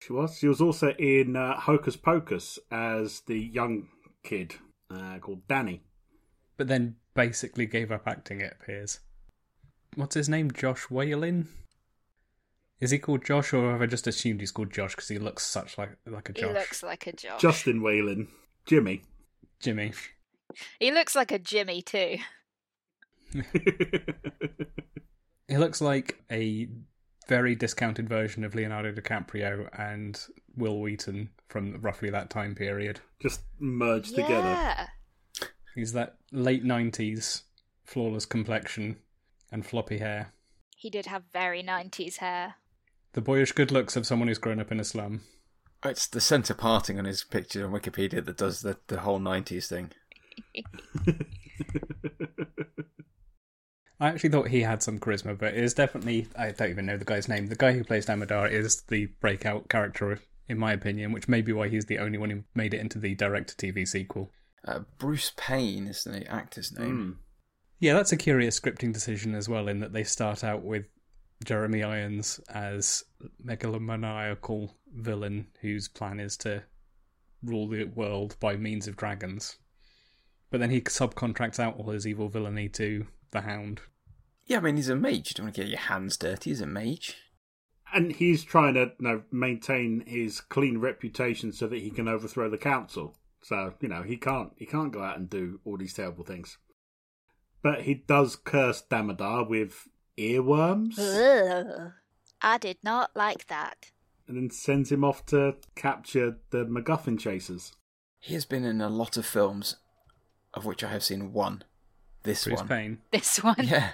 She 0.00 0.12
was. 0.12 0.36
She 0.38 0.48
was 0.48 0.60
also 0.60 0.90
in 0.98 1.34
uh, 1.36 1.58
Hocus 1.60 1.96
Pocus 1.96 2.58
as 2.70 3.20
the 3.26 3.38
young 3.38 3.88
kid 4.22 4.54
uh, 4.90 5.18
called 5.18 5.46
Danny. 5.48 5.82
But 6.56 6.68
then 6.68 6.96
basically 7.14 7.66
gave 7.66 7.90
up 7.90 8.06
acting, 8.06 8.40
it 8.40 8.56
appears. 8.60 9.00
What's 9.94 10.14
his 10.14 10.28
name? 10.28 10.50
Josh 10.50 10.86
Whalin? 10.88 11.46
Is 12.80 12.90
he 12.90 12.98
called 12.98 13.24
Josh, 13.24 13.52
or 13.54 13.72
have 13.72 13.80
I 13.80 13.86
just 13.86 14.06
assumed 14.06 14.40
he's 14.40 14.50
called 14.50 14.72
Josh 14.72 14.94
because 14.94 15.08
he 15.08 15.18
looks 15.18 15.44
such 15.46 15.78
like 15.78 15.96
like 16.06 16.28
a 16.28 16.32
Josh? 16.32 16.48
He 16.48 16.52
looks 16.52 16.82
like 16.82 17.06
a 17.06 17.12
Josh. 17.12 17.40
Justin 17.40 17.80
Whalin, 17.80 18.26
Jimmy. 18.66 19.02
Jimmy. 19.60 19.92
He 20.78 20.90
looks 20.90 21.14
like 21.14 21.32
a 21.32 21.38
Jimmy 21.38 21.82
too. 21.82 22.18
He 25.48 25.58
looks 25.58 25.80
like 25.80 26.22
a 26.30 26.68
very 27.28 27.54
discounted 27.54 28.08
version 28.08 28.44
of 28.44 28.54
Leonardo 28.54 28.92
DiCaprio 28.92 29.68
and 29.78 30.18
Wil 30.56 30.80
Wheaton 30.80 31.30
from 31.48 31.80
roughly 31.80 32.10
that 32.10 32.30
time 32.30 32.54
period. 32.54 33.00
Just 33.20 33.42
merged 33.58 34.14
together. 34.14 34.88
He's 35.74 35.92
that 35.92 36.16
late 36.32 36.64
90s 36.64 37.42
flawless 37.84 38.24
complexion 38.26 38.96
and 39.52 39.66
floppy 39.66 39.98
hair. 39.98 40.32
He 40.76 40.90
did 40.90 41.06
have 41.06 41.24
very 41.32 41.62
90s 41.62 42.16
hair. 42.16 42.56
The 43.12 43.20
boyish 43.20 43.52
good 43.52 43.70
looks 43.70 43.96
of 43.96 44.06
someone 44.06 44.28
who's 44.28 44.38
grown 44.38 44.60
up 44.60 44.72
in 44.72 44.80
a 44.80 44.84
slum. 44.84 45.20
It's 45.84 46.06
the 46.06 46.20
centre 46.20 46.54
parting 46.54 46.98
on 46.98 47.04
his 47.04 47.22
picture 47.22 47.66
on 47.66 47.72
Wikipedia 47.72 48.24
that 48.24 48.38
does 48.38 48.62
the, 48.62 48.78
the 48.86 49.00
whole 49.00 49.18
nineties 49.18 49.68
thing. 49.68 49.92
I 54.00 54.08
actually 54.08 54.30
thought 54.30 54.48
he 54.48 54.60
had 54.60 54.82
some 54.82 54.98
charisma, 54.98 55.38
but 55.38 55.54
it 55.54 55.62
is 55.62 55.74
definitely 55.74 56.26
I 56.36 56.50
don't 56.50 56.70
even 56.70 56.86
know 56.86 56.96
the 56.96 57.04
guy's 57.04 57.28
name. 57.28 57.46
The 57.46 57.56
guy 57.56 57.72
who 57.72 57.84
plays 57.84 58.06
Damodar 58.06 58.48
is 58.48 58.82
the 58.88 59.06
breakout 59.20 59.68
character, 59.68 60.20
in 60.48 60.58
my 60.58 60.72
opinion, 60.72 61.12
which 61.12 61.28
may 61.28 61.42
be 61.42 61.52
why 61.52 61.68
he's 61.68 61.86
the 61.86 61.98
only 61.98 62.18
one 62.18 62.30
who 62.30 62.42
made 62.54 62.74
it 62.74 62.80
into 62.80 62.98
the 62.98 63.14
direct-to-TV 63.14 63.86
sequel. 63.86 64.30
Uh, 64.66 64.80
Bruce 64.98 65.32
Payne 65.36 65.86
is 65.86 66.04
the 66.04 66.26
actor's 66.30 66.76
name. 66.76 66.98
Mm. 66.98 67.16
Yeah, 67.78 67.94
that's 67.94 68.12
a 68.12 68.16
curious 68.16 68.58
scripting 68.58 68.92
decision 68.92 69.34
as 69.34 69.48
well, 69.48 69.68
in 69.68 69.80
that 69.80 69.92
they 69.92 70.04
start 70.04 70.42
out 70.42 70.64
with 70.64 70.86
Jeremy 71.44 71.82
Irons 71.82 72.40
as 72.48 73.04
megalomaniacal 73.44 74.70
villain 74.94 75.48
whose 75.60 75.88
plan 75.88 76.20
is 76.20 76.36
to 76.38 76.62
rule 77.42 77.68
the 77.68 77.84
world 77.84 78.36
by 78.40 78.56
means 78.56 78.88
of 78.88 78.96
dragons. 78.96 79.56
But 80.50 80.60
then 80.60 80.70
he 80.70 80.80
subcontracts 80.80 81.58
out 81.58 81.76
all 81.78 81.90
his 81.90 82.06
evil 82.06 82.28
villainy 82.28 82.68
to 82.70 83.06
the 83.32 83.40
Hound. 83.42 83.80
Yeah, 84.46 84.58
I 84.58 84.60
mean, 84.60 84.76
he's 84.76 84.88
a 84.88 84.94
mage. 84.96 85.30
You 85.30 85.34
don't 85.34 85.46
want 85.46 85.54
to 85.56 85.60
get 85.62 85.70
your 85.70 85.78
hands 85.80 86.16
dirty. 86.16 86.50
He's 86.50 86.60
a 86.60 86.66
mage. 86.66 87.16
And 87.92 88.12
he's 88.12 88.44
trying 88.44 88.74
to 88.74 88.92
you 88.98 89.08
know, 89.08 89.22
maintain 89.32 90.04
his 90.06 90.40
clean 90.40 90.78
reputation 90.78 91.52
so 91.52 91.66
that 91.68 91.78
he 91.78 91.90
can 91.90 92.08
overthrow 92.08 92.50
the 92.50 92.58
council. 92.58 93.16
So 93.42 93.74
you 93.80 93.88
know 93.88 94.02
he 94.02 94.16
can't 94.16 94.52
he 94.56 94.64
can't 94.66 94.90
go 94.92 95.02
out 95.02 95.18
and 95.18 95.28
do 95.28 95.60
all 95.64 95.76
these 95.76 95.92
terrible 95.94 96.24
things. 96.24 96.56
But 97.62 97.82
he 97.82 97.94
does 97.94 98.36
curse 98.36 98.80
Damodar 98.82 99.44
with 99.44 99.86
earworms, 100.18 100.98
Ugh. 100.98 101.92
I 102.42 102.58
did 102.58 102.78
not 102.82 103.10
like 103.14 103.46
that. 103.48 103.90
and 104.26 104.36
then 104.36 104.50
sends 104.50 104.90
him 104.90 105.04
off 105.04 105.24
to 105.26 105.56
capture 105.74 106.38
the 106.50 106.64
MacGuffin 106.64 107.18
chasers. 107.18 107.72
He 108.18 108.34
has 108.34 108.44
been 108.46 108.64
in 108.64 108.80
a 108.80 108.88
lot 108.88 109.16
of 109.18 109.26
films, 109.26 109.76
of 110.54 110.64
which 110.64 110.82
I 110.82 110.88
have 110.88 111.04
seen 111.04 111.32
one. 111.32 111.64
This 112.22 112.44
Bruce 112.44 112.60
one. 112.60 112.68
Payne. 112.68 112.98
This 113.10 113.42
one. 113.42 113.56
Yeah. 113.62 113.90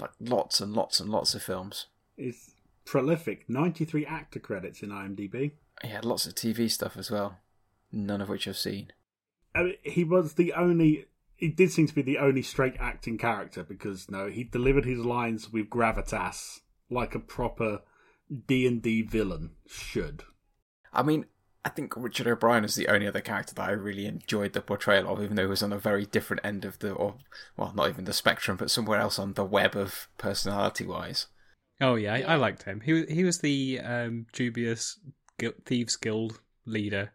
Like 0.00 0.10
lots 0.18 0.60
and 0.60 0.72
lots 0.72 0.98
and 0.98 1.08
lots 1.08 1.34
of 1.34 1.42
films. 1.42 1.86
Is 2.16 2.54
prolific. 2.84 3.48
Ninety 3.48 3.84
three 3.84 4.04
actor 4.04 4.40
credits 4.40 4.82
in 4.82 4.88
IMDb. 4.88 5.52
He 5.82 5.88
had 5.88 6.04
lots 6.04 6.26
of 6.26 6.34
TV 6.34 6.70
stuff 6.70 6.96
as 6.96 7.10
well, 7.10 7.38
none 7.92 8.20
of 8.20 8.28
which 8.28 8.48
I've 8.48 8.56
seen. 8.56 8.92
I 9.54 9.62
mean, 9.62 9.74
he 9.82 10.02
was 10.04 10.34
the 10.34 10.52
only. 10.52 11.06
He 11.36 11.48
did 11.48 11.70
seem 11.70 11.86
to 11.86 11.94
be 11.94 12.02
the 12.02 12.18
only 12.18 12.42
straight 12.42 12.76
acting 12.78 13.18
character 13.18 13.62
because 13.62 14.10
no, 14.10 14.28
he 14.28 14.44
delivered 14.44 14.84
his 14.84 15.00
lines 15.00 15.52
with 15.52 15.68
gravitas 15.68 16.60
like 16.90 17.14
a 17.14 17.20
proper 17.20 17.82
D 18.46 18.66
and 18.66 18.82
D 18.82 19.02
villain 19.02 19.50
should. 19.66 20.24
I 20.92 21.02
mean, 21.02 21.26
I 21.64 21.70
think 21.70 21.94
Richard 21.96 22.26
O'Brien 22.26 22.64
is 22.64 22.74
the 22.74 22.88
only 22.88 23.06
other 23.06 23.22
character 23.22 23.54
that 23.54 23.68
I 23.68 23.72
really 23.72 24.06
enjoyed 24.06 24.52
the 24.52 24.60
portrayal 24.60 25.08
of, 25.08 25.22
even 25.22 25.36
though 25.36 25.44
he 25.44 25.48
was 25.48 25.62
on 25.62 25.72
a 25.72 25.78
very 25.78 26.04
different 26.04 26.44
end 26.44 26.64
of 26.64 26.78
the, 26.80 26.92
or 26.92 27.14
well, 27.56 27.72
not 27.74 27.88
even 27.88 28.04
the 28.04 28.12
spectrum, 28.12 28.56
but 28.58 28.70
somewhere 28.70 29.00
else 29.00 29.18
on 29.18 29.32
the 29.32 29.44
web 29.44 29.74
of 29.74 30.08
personality-wise. 30.18 31.26
Oh 31.80 31.94
yeah, 31.94 32.14
I, 32.14 32.20
I 32.20 32.34
liked 32.36 32.64
him. 32.64 32.80
He 32.80 32.92
was 32.92 33.08
he 33.08 33.24
was 33.24 33.38
the 33.38 33.80
um, 33.80 34.26
dubious 34.32 34.98
thieves 35.64 35.96
guild 35.96 36.40
leader 36.66 37.12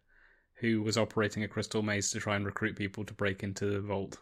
who 0.55 0.81
was 0.81 0.97
operating 0.97 1.43
a 1.43 1.47
crystal 1.47 1.81
maze 1.81 2.11
to 2.11 2.19
try 2.19 2.35
and 2.35 2.45
recruit 2.45 2.75
people 2.75 3.05
to 3.05 3.13
break 3.13 3.43
into 3.43 3.65
the 3.65 3.79
vault. 3.79 4.17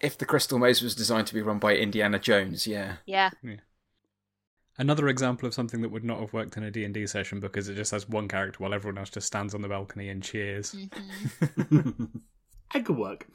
If 0.00 0.16
the 0.16 0.24
Crystal 0.24 0.58
Maze 0.58 0.80
was 0.80 0.94
designed 0.94 1.26
to 1.26 1.34
be 1.34 1.42
run 1.42 1.58
by 1.58 1.76
Indiana 1.76 2.18
Jones, 2.18 2.66
yeah. 2.66 2.96
Yeah. 3.04 3.30
Another 4.80 5.08
example 5.08 5.46
of 5.46 5.52
something 5.52 5.82
that 5.82 5.90
would 5.90 6.04
not 6.04 6.20
have 6.20 6.32
worked 6.32 6.56
in 6.56 6.62
a 6.64 6.70
D&D 6.70 7.06
session 7.06 7.38
because 7.38 7.68
it 7.68 7.74
just 7.74 7.90
has 7.90 8.08
one 8.08 8.28
character 8.28 8.56
while 8.62 8.72
everyone 8.72 8.96
else 8.96 9.10
just 9.10 9.26
stands 9.26 9.54
on 9.54 9.60
the 9.60 9.68
balcony 9.68 10.08
and 10.08 10.22
cheers. 10.22 10.74
Mhm. 10.74 12.20
It 12.74 12.84
could 12.86 12.96
work. 12.96 13.26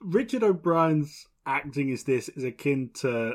Richard 0.00 0.42
O'Brien's 0.44 1.26
acting 1.46 1.88
is 1.88 2.04
this 2.04 2.28
is 2.28 2.44
akin 2.44 2.90
to 3.00 3.34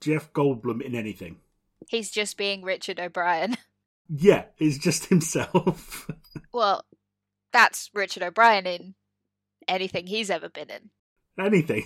Jeff 0.00 0.32
Goldblum 0.32 0.80
in 0.80 0.94
anything. 0.94 1.36
He's 1.88 2.10
just 2.10 2.36
being 2.36 2.62
Richard 2.62 2.98
O'Brien. 2.98 3.56
Yeah, 4.10 4.44
he's 4.56 4.78
just 4.78 5.04
himself. 5.10 6.10
Well, 6.50 6.82
that's 7.52 7.90
Richard 7.92 8.22
O'Brien 8.22 8.66
in 8.66 8.94
anything 9.68 10.06
he's 10.06 10.30
ever 10.30 10.48
been 10.48 10.70
in. 10.70 10.88
anything. 11.38 11.84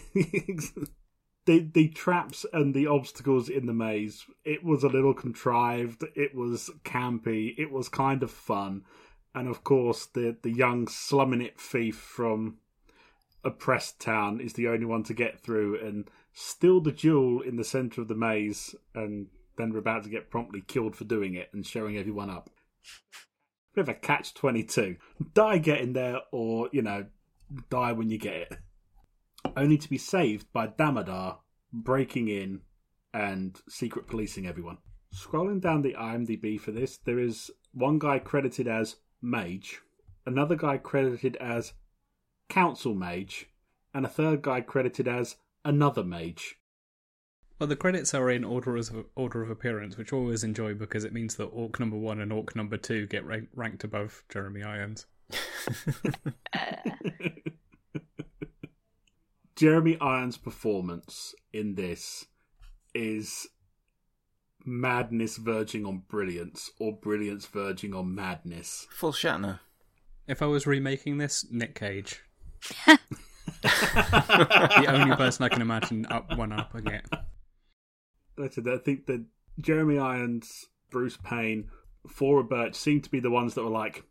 The 1.45 1.69
the 1.73 1.89
traps 1.89 2.47
and 2.53 2.75
the 2.75 2.87
obstacles 2.87 3.49
in 3.49 3.67
the 3.67 3.73
maze. 3.73 4.25
It 4.45 4.65
was 4.65 4.85
a 4.85 4.89
little 4.89 5.15
contrived. 5.15 6.05
It 6.15 6.35
was 6.35 6.71
campy. 6.85 7.55
It 7.59 7.71
was 7.71 7.89
kind 7.89 8.23
of 8.23 8.31
fun, 8.31 8.83
and 9.35 9.49
of 9.49 9.65
course, 9.65 10.07
the 10.07 10.37
the 10.43 10.53
young 10.53 10.87
slumming 10.87 11.43
it 11.43 11.61
thief 11.61 11.97
from 11.97 12.59
oppressed 13.45 14.01
town 14.01 14.41
is 14.41 14.53
the 14.53 14.69
only 14.69 14.87
one 14.87 15.03
to 15.03 15.15
get 15.15 15.41
through 15.41 15.81
and 15.85 16.09
steal 16.33 16.81
the 16.81 16.93
jewel 16.93 17.41
in 17.41 17.57
the 17.57 17.65
center 17.65 18.01
of 18.01 18.09
the 18.09 18.15
maze, 18.15 18.75
and 18.95 19.27
then 19.59 19.73
we're 19.73 19.81
about 19.81 20.05
to 20.05 20.11
get 20.11 20.31
promptly 20.31 20.63
killed 20.67 20.95
for 20.95 21.05
doing 21.05 21.35
it 21.35 21.49
and 21.53 21.67
showing 21.67 21.99
everyone 21.99 22.31
up. 22.31 22.51
Bit 23.75 23.83
of 23.83 23.89
a 23.89 23.95
catch 23.95 24.35
twenty 24.35 24.63
two. 24.63 24.97
Die 25.35 25.59
getting 25.59 25.93
there, 25.93 26.21
or 26.31 26.69
you 26.73 26.83
know, 26.83 27.07
die 27.69 27.93
when 27.93 28.11
you 28.11 28.19
get 28.19 28.35
it 28.35 28.59
only 29.57 29.79
to 29.79 29.89
be 29.89 29.99
saved 29.99 30.47
by 30.53 30.67
Damodar 30.67 31.39
breaking 31.73 32.29
in 32.29 32.61
and 33.15 33.61
secret 33.69 34.07
policing 34.07 34.47
everyone. 34.47 34.79
Scrolling 35.15 35.61
down 35.61 35.83
the 35.83 35.95
IMDb 35.95 36.59
for 36.59 36.73
this, 36.73 36.99
there 36.99 37.19
is 37.19 37.51
one 37.73 37.99
guy 37.99 38.19
credited 38.19 38.67
as 38.67 38.97
Mage, 39.21 39.81
another 40.27 40.57
guy 40.57 40.79
credited 40.79 41.37
as 41.37 41.75
Council 42.49 42.95
Mage, 42.95 43.47
and 43.95 44.05
a 44.05 44.09
third 44.09 44.43
guy 44.43 44.61
credited 44.61 45.07
as 45.07 45.37
Another 45.65 46.03
Mage. 46.03 46.57
Well, 47.59 47.69
the 47.69 47.77
credits 47.77 48.15
are 48.15 48.31
in 48.31 48.43
order 48.43 48.77
of 48.77 49.07
order 49.15 49.43
of 49.43 49.51
appearance, 49.51 49.97
which 49.97 50.13
I 50.13 50.17
always 50.17 50.43
enjoy 50.43 50.75
because 50.75 51.05
it 51.05 51.13
means 51.13 51.37
that 51.37 51.45
Orc 51.45 51.79
number 51.79 51.97
one 51.97 52.21
and 52.21 52.33
Orc 52.33 52.57
number 52.57 52.77
two 52.77 53.07
get 53.07 53.25
rank, 53.25 53.49
ranked 53.55 53.85
above 53.85 54.25
Jeremy 54.29 54.65
Irons. 54.65 55.07
Jeremy 59.63 59.97
Irons' 60.01 60.39
performance 60.39 61.37
in 61.53 61.77
this 61.77 62.27
is 62.97 63.47
madness 64.65 65.37
verging 65.37 65.87
on 65.87 66.03
brilliance, 66.09 66.73
or 66.81 66.93
brilliance 66.93 67.47
verging 67.47 67.95
on 67.95 68.13
madness. 68.13 68.89
Full 68.91 69.13
Shatner. 69.13 69.61
If 70.27 70.43
I 70.43 70.47
was 70.47 70.67
remaking 70.67 71.19
this, 71.19 71.47
Nick 71.49 71.77
Cage. 71.77 72.23
the 72.87 72.99
only 74.89 75.15
person 75.15 75.45
I 75.45 75.49
can 75.49 75.63
imagine 75.63 76.07
up 76.07 76.37
one 76.37 76.53
upping 76.53 76.89
it. 76.89 77.07
Like 78.37 78.51
I 78.51 78.55
said, 78.55 78.67
I 78.67 78.79
think 78.79 79.07
that 79.07 79.25
Jeremy 79.61 79.97
Irons, 79.97 80.67
Bruce 80.91 81.19
Payne, 81.23 81.69
Thora 82.11 82.43
Birch 82.43 82.75
seem 82.75 83.01
to 83.01 83.11
be 83.11 83.21
the 83.21 83.31
ones 83.31 83.55
that 83.55 83.63
were 83.63 83.71
like, 83.71 84.03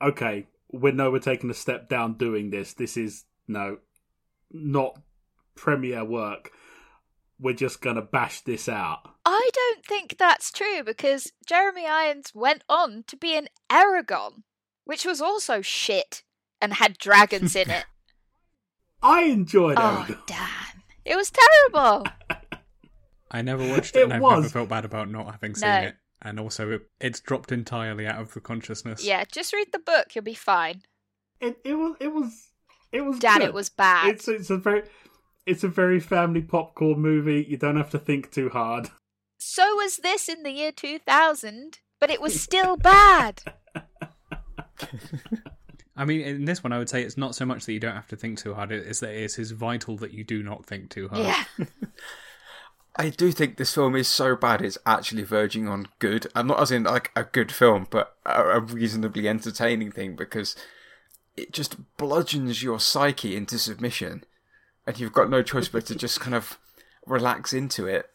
okay, 0.00 0.46
we 0.72 0.92
know 0.92 1.10
we're 1.10 1.18
taking 1.18 1.50
a 1.50 1.54
step 1.54 1.88
down 1.88 2.14
doing 2.14 2.50
this. 2.50 2.74
This 2.74 2.96
is 2.96 3.24
no, 3.48 3.78
not 4.50 5.00
premiere 5.54 6.04
work. 6.04 6.50
We're 7.38 7.54
just 7.54 7.80
gonna 7.80 8.02
bash 8.02 8.42
this 8.42 8.68
out. 8.68 9.00
I 9.24 9.50
don't 9.52 9.84
think 9.84 10.16
that's 10.18 10.50
true 10.52 10.82
because 10.84 11.32
Jeremy 11.46 11.86
Irons 11.86 12.32
went 12.34 12.64
on 12.68 13.04
to 13.06 13.16
be 13.16 13.36
an 13.36 13.48
Eragon, 13.70 14.42
which 14.84 15.04
was 15.06 15.20
also 15.20 15.62
shit 15.62 16.22
and 16.60 16.74
had 16.74 16.98
dragons 16.98 17.56
in 17.56 17.70
it. 17.70 17.84
I 19.02 19.22
enjoyed 19.22 19.76
oh, 19.78 20.06
it. 20.08 20.18
damn. 20.26 20.82
It 21.04 21.16
was 21.16 21.30
terrible. 21.30 22.06
I 23.30 23.40
never 23.42 23.66
watched 23.66 23.96
it, 23.96 24.00
It 24.00 24.04
and 24.10 24.14
I've 24.14 24.20
never 24.20 24.48
felt 24.48 24.68
bad 24.68 24.84
about 24.84 25.10
not 25.10 25.30
having 25.30 25.54
seen 25.54 25.68
No. 25.68 25.80
it. 25.88 25.94
And 26.20 26.38
also, 26.38 26.70
it, 26.72 26.82
it's 27.00 27.20
dropped 27.20 27.50
entirely 27.50 28.06
out 28.06 28.20
of 28.20 28.34
the 28.34 28.40
consciousness. 28.40 29.02
yeah, 29.02 29.24
just 29.24 29.54
read 29.54 29.68
the 29.72 29.78
book, 29.78 30.14
you'll 30.14 30.24
be 30.24 30.34
fine. 30.34 30.82
It, 31.40 31.56
it 31.64 31.74
was 31.74 31.96
it 32.00 32.08
was 32.12 32.49
it 32.92 33.02
was 33.02 33.18
Dad, 33.18 33.38
good. 33.38 33.48
it 33.48 33.54
was 33.54 33.68
bad. 33.68 34.08
It's 34.08 34.28
it's 34.28 34.50
a 34.50 34.56
very 34.56 34.82
it's 35.46 35.64
a 35.64 35.68
very 35.68 36.00
family 36.00 36.42
popcorn 36.42 37.00
movie. 37.00 37.46
You 37.48 37.56
don't 37.56 37.76
have 37.76 37.90
to 37.90 37.98
think 37.98 38.30
too 38.30 38.50
hard. 38.50 38.90
So 39.42 39.76
was 39.76 39.96
this 39.96 40.28
in 40.28 40.42
the 40.42 40.50
year 40.50 40.70
2000, 40.70 41.78
but 41.98 42.10
it 42.10 42.20
was 42.20 42.38
still 42.38 42.76
bad. 42.76 43.40
I 45.96 46.04
mean, 46.04 46.20
in 46.20 46.44
this 46.44 46.62
one, 46.62 46.74
I 46.74 46.78
would 46.78 46.90
say 46.90 47.02
it's 47.02 47.16
not 47.16 47.34
so 47.34 47.46
much 47.46 47.64
that 47.64 47.72
you 47.72 47.80
don't 47.80 47.94
have 47.94 48.08
to 48.08 48.16
think 48.16 48.38
too 48.38 48.52
hard; 48.52 48.70
it's 48.70 49.00
that 49.00 49.14
it 49.14 49.38
is 49.38 49.50
vital 49.52 49.96
that 49.96 50.12
you 50.12 50.24
do 50.24 50.42
not 50.42 50.66
think 50.66 50.90
too 50.90 51.08
hard. 51.08 51.24
Yeah. 51.24 51.44
I 52.96 53.08
do 53.08 53.32
think 53.32 53.56
this 53.56 53.72
film 53.72 53.96
is 53.96 54.08
so 54.08 54.36
bad 54.36 54.60
it's 54.60 54.76
actually 54.84 55.22
verging 55.22 55.68
on 55.68 55.86
good. 56.00 56.26
I'm 56.34 56.46
not 56.46 56.60
as 56.60 56.70
in 56.70 56.82
like 56.82 57.10
a 57.16 57.24
good 57.24 57.50
film, 57.50 57.86
but 57.88 58.16
a, 58.26 58.42
a 58.42 58.60
reasonably 58.60 59.26
entertaining 59.26 59.90
thing 59.90 60.16
because 60.16 60.54
it 61.42 61.52
just 61.52 61.76
bludgeons 61.96 62.62
your 62.62 62.78
psyche 62.80 63.36
into 63.36 63.58
submission, 63.58 64.24
and 64.86 64.98
you've 64.98 65.12
got 65.12 65.30
no 65.30 65.42
choice 65.42 65.68
but 65.68 65.86
to 65.86 65.94
just 65.94 66.20
kind 66.20 66.34
of 66.34 66.58
relax 67.06 67.52
into 67.52 67.86
it. 67.86 68.06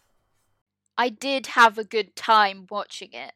I 0.97 1.09
did 1.09 1.47
have 1.47 1.77
a 1.77 1.83
good 1.83 2.15
time 2.15 2.67
watching 2.69 3.09
it, 3.13 3.33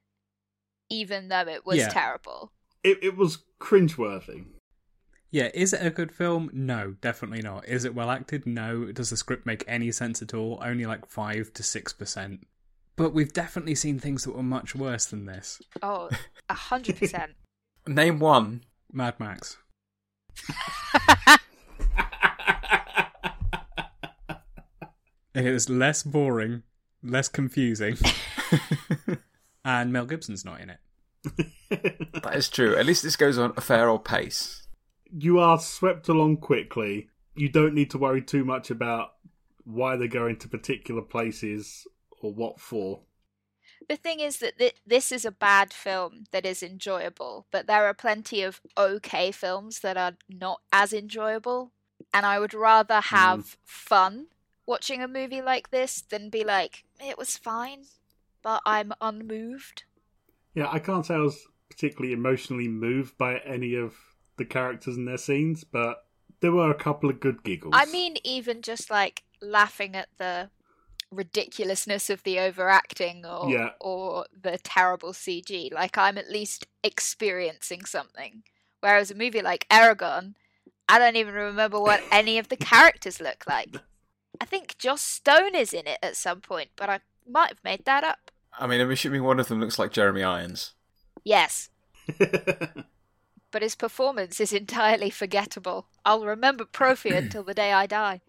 even 0.89 1.28
though 1.30 1.47
it 1.47 1.65
was 1.65 1.78
Yeah. 1.80 1.89
terrible. 1.89 2.52
It 2.84 3.04
it 3.04 3.15
was 3.17 3.39
cringeworthy. 3.60 4.45
Yeah, 5.32 5.52
is 5.54 5.73
it 5.73 5.86
a 5.86 5.91
good 5.91 6.12
film? 6.12 6.49
No, 6.54 6.95
definitely 7.02 7.41
not. 7.43 7.67
Is 7.67 7.86
it 7.86 7.93
well 7.93 8.10
acted? 8.10 8.47
No. 8.47 8.91
Does 8.91 9.12
the 9.12 9.17
script 9.17 9.45
make 9.45 9.63
any 9.67 9.91
sense 9.91 10.23
at 10.23 10.34
all? 10.34 10.58
Only 10.63 10.88
like 10.88 11.06
5 11.06 11.54
to 11.54 11.62
6%. 11.62 12.39
But 12.95 13.13
we've 13.13 13.32
definitely 13.32 13.75
seen 13.75 13.99
things 13.99 14.23
that 14.23 14.32
were 14.36 14.41
much 14.41 14.73
worse 14.73 15.06
than 15.06 15.25
this. 15.28 15.62
Oh, 15.84 16.10
a 16.49 16.54
hundred 16.56 16.97
percent. 16.97 17.34
Name 17.88 18.19
one. 18.19 18.63
Mad 18.91 19.19
Max. 19.19 19.58
It 25.36 25.46
is 25.46 25.70
less 25.70 26.04
boring, 26.04 26.63
less 27.04 27.30
confusing, 27.30 27.98
and 29.65 29.94
Mel 29.94 30.06
Gibson's 30.06 30.44
not 30.44 30.60
in 30.60 30.70
it. 30.72 30.80
That 32.24 32.36
is 32.36 32.50
true. 32.50 32.76
At 32.76 32.86
least 32.88 33.04
this 33.04 33.15
goes 33.15 33.38
on 33.38 33.54
a 33.56 33.62
fair 33.62 33.88
old 33.88 34.04
pace. 34.04 34.68
you 35.12 35.39
are 35.39 35.60
swept 35.60 36.10
along 36.10 36.38
quickly. 36.38 37.10
You 37.36 37.48
don't 37.50 37.76
need 37.76 37.92
to 37.92 37.98
worry 38.00 38.22
too 38.24 38.44
much 38.44 38.72
about 38.72 39.12
why 39.63 39.96
they're 39.96 40.08
going 40.08 40.38
to 40.38 40.50
particular 40.50 41.02
places 41.04 41.88
or 42.22 42.34
what 42.34 42.60
for. 42.60 43.02
The 43.88 43.96
thing 43.96 44.20
is 44.20 44.39
that 44.39 44.58
thi- 44.58 44.74
this 44.86 45.12
is 45.12 45.26
a 45.26 45.32
bad 45.32 45.74
film 45.74 46.26
that 46.32 46.46
is 46.46 46.62
enjoyable, 46.62 47.46
but 47.52 47.68
there 47.68 47.86
are 47.86 47.94
plenty 47.94 48.42
of 48.44 48.62
okay 48.78 49.32
films 49.32 49.80
that 49.80 49.98
are 49.98 50.13
not 50.28 50.62
as 50.72 50.94
enjoyable. 50.94 51.72
And 52.13 52.26
I 52.26 52.39
would 52.39 52.54
rather 52.54 53.02
have 53.02 53.39
mm. 53.39 53.56
fun 53.65 54.28
watching 54.65 55.02
a 55.02 55.08
movie 55.08 55.42
like 55.42 55.72
this 55.72 56.02
than 56.02 56.30
be 56.30 56.44
like, 56.44 56.84
it 57.00 57.18
was 57.18 57.38
fine, 57.38 57.86
but 58.44 58.62
I'm 58.65 58.94
unmoved. 59.02 59.84
Yeah, 60.54 60.70
I 60.72 60.80
can't 60.80 61.06
say 61.06 61.15
I 61.15 61.20
was 61.20 61.48
particularly 61.70 62.13
emotionally 62.13 62.68
moved 62.68 63.18
by 63.18 63.39
any 63.39 63.76
of 63.76 63.96
the 64.38 64.46
characters 64.46 64.98
in 64.98 65.06
their 65.06 65.18
scenes, 65.18 65.63
but 65.63 66.06
there 66.42 66.52
were 66.52 66.72
a 66.72 66.76
couple 66.76 67.10
of 67.10 67.20
good 67.20 67.44
giggles. 67.44 67.74
I 67.76 67.86
mean, 67.86 68.18
even 68.24 68.62
just 68.62 68.89
like 68.89 69.24
laughing 69.42 69.96
at 69.96 70.10
the 70.18 70.50
ridiculousness 71.12 72.10
of 72.10 72.24
the 72.24 72.39
overacting 72.39 73.26
or 73.26 73.50
Yeah. 73.50 73.69
or 73.80 74.26
the 74.32 74.58
terrible 74.60 75.13
CG. 75.13 75.72
Like 75.74 75.98
I'm 75.98 76.17
at 76.17 76.30
least 76.30 76.67
experiencing 76.84 77.86
something. 77.86 78.43
Whereas 78.82 79.12
a 79.12 79.15
movie 79.15 79.41
like 79.41 79.67
Eragon, 79.69 80.36
I 80.88 81.00
don't 81.00 81.15
even 81.15 81.34
remember 81.34 81.80
what 81.80 82.02
any 82.12 82.38
of 82.38 82.50
the 82.50 82.58
characters 82.72 83.19
look 83.19 83.43
like. 83.48 83.76
I 84.41 84.45
think 84.45 84.78
Joss 84.78 85.02
Stone 85.02 85.56
is 85.56 85.74
in 85.74 85.86
it 85.88 86.00
at 86.02 86.15
some 86.15 86.41
point, 86.41 86.69
but 86.76 86.89
I 86.89 87.00
might 87.28 87.50
have 87.50 87.63
made 87.63 87.86
that 87.86 88.04
up. 88.04 88.32
I 88.58 88.67
mean, 88.67 88.80
I'm 88.82 88.91
assuming 88.91 89.24
one 89.24 89.39
of 89.39 89.48
them 89.48 89.60
looks 89.60 89.78
like 89.80 89.91
Jeremy 89.91 90.24
Irons. 90.24 90.74
Yes, 91.24 91.69
but 93.52 93.62
his 93.62 93.76
performance 93.76 94.39
is 94.39 94.54
entirely 94.54 95.10
forgettable. 95.10 95.88
I'll 96.06 96.24
remember 96.26 96.65
Profi 96.65 97.15
until 97.15 97.43
the 97.43 97.54
day 97.54 97.74
I 97.74 97.86
die. 97.86 98.22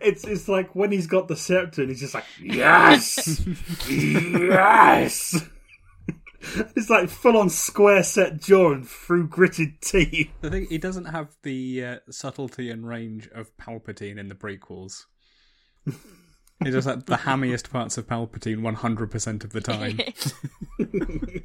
It's 0.00 0.24
it's 0.24 0.48
like 0.48 0.74
when 0.74 0.92
he's 0.92 1.06
got 1.06 1.28
the 1.28 1.36
scepter 1.36 1.82
and 1.82 1.90
he's 1.90 2.00
just 2.00 2.14
like 2.14 2.24
yes, 2.40 3.44
yes. 3.88 5.44
it's 6.76 6.90
like 6.90 7.08
full 7.08 7.36
on 7.36 7.50
square 7.50 8.02
set 8.02 8.40
jaw 8.40 8.72
and 8.72 8.88
through 8.88 9.28
gritted 9.28 9.80
teeth. 9.80 10.30
The 10.40 10.50
thing, 10.50 10.66
he 10.68 10.78
doesn't 10.78 11.06
have 11.06 11.36
the 11.42 11.84
uh, 11.84 11.96
subtlety 12.10 12.70
and 12.70 12.86
range 12.86 13.28
of 13.34 13.56
Palpatine 13.56 14.18
in 14.18 14.28
the 14.28 14.34
prequels. 14.34 15.06
He 16.64 16.70
does 16.70 16.86
had 16.86 17.06
the 17.06 17.16
hammiest 17.18 17.70
parts 17.70 17.98
of 17.98 18.06
Palpatine 18.06 18.60
100% 18.60 19.44
of 19.44 19.52
the 19.52 19.60
time. 19.60 20.00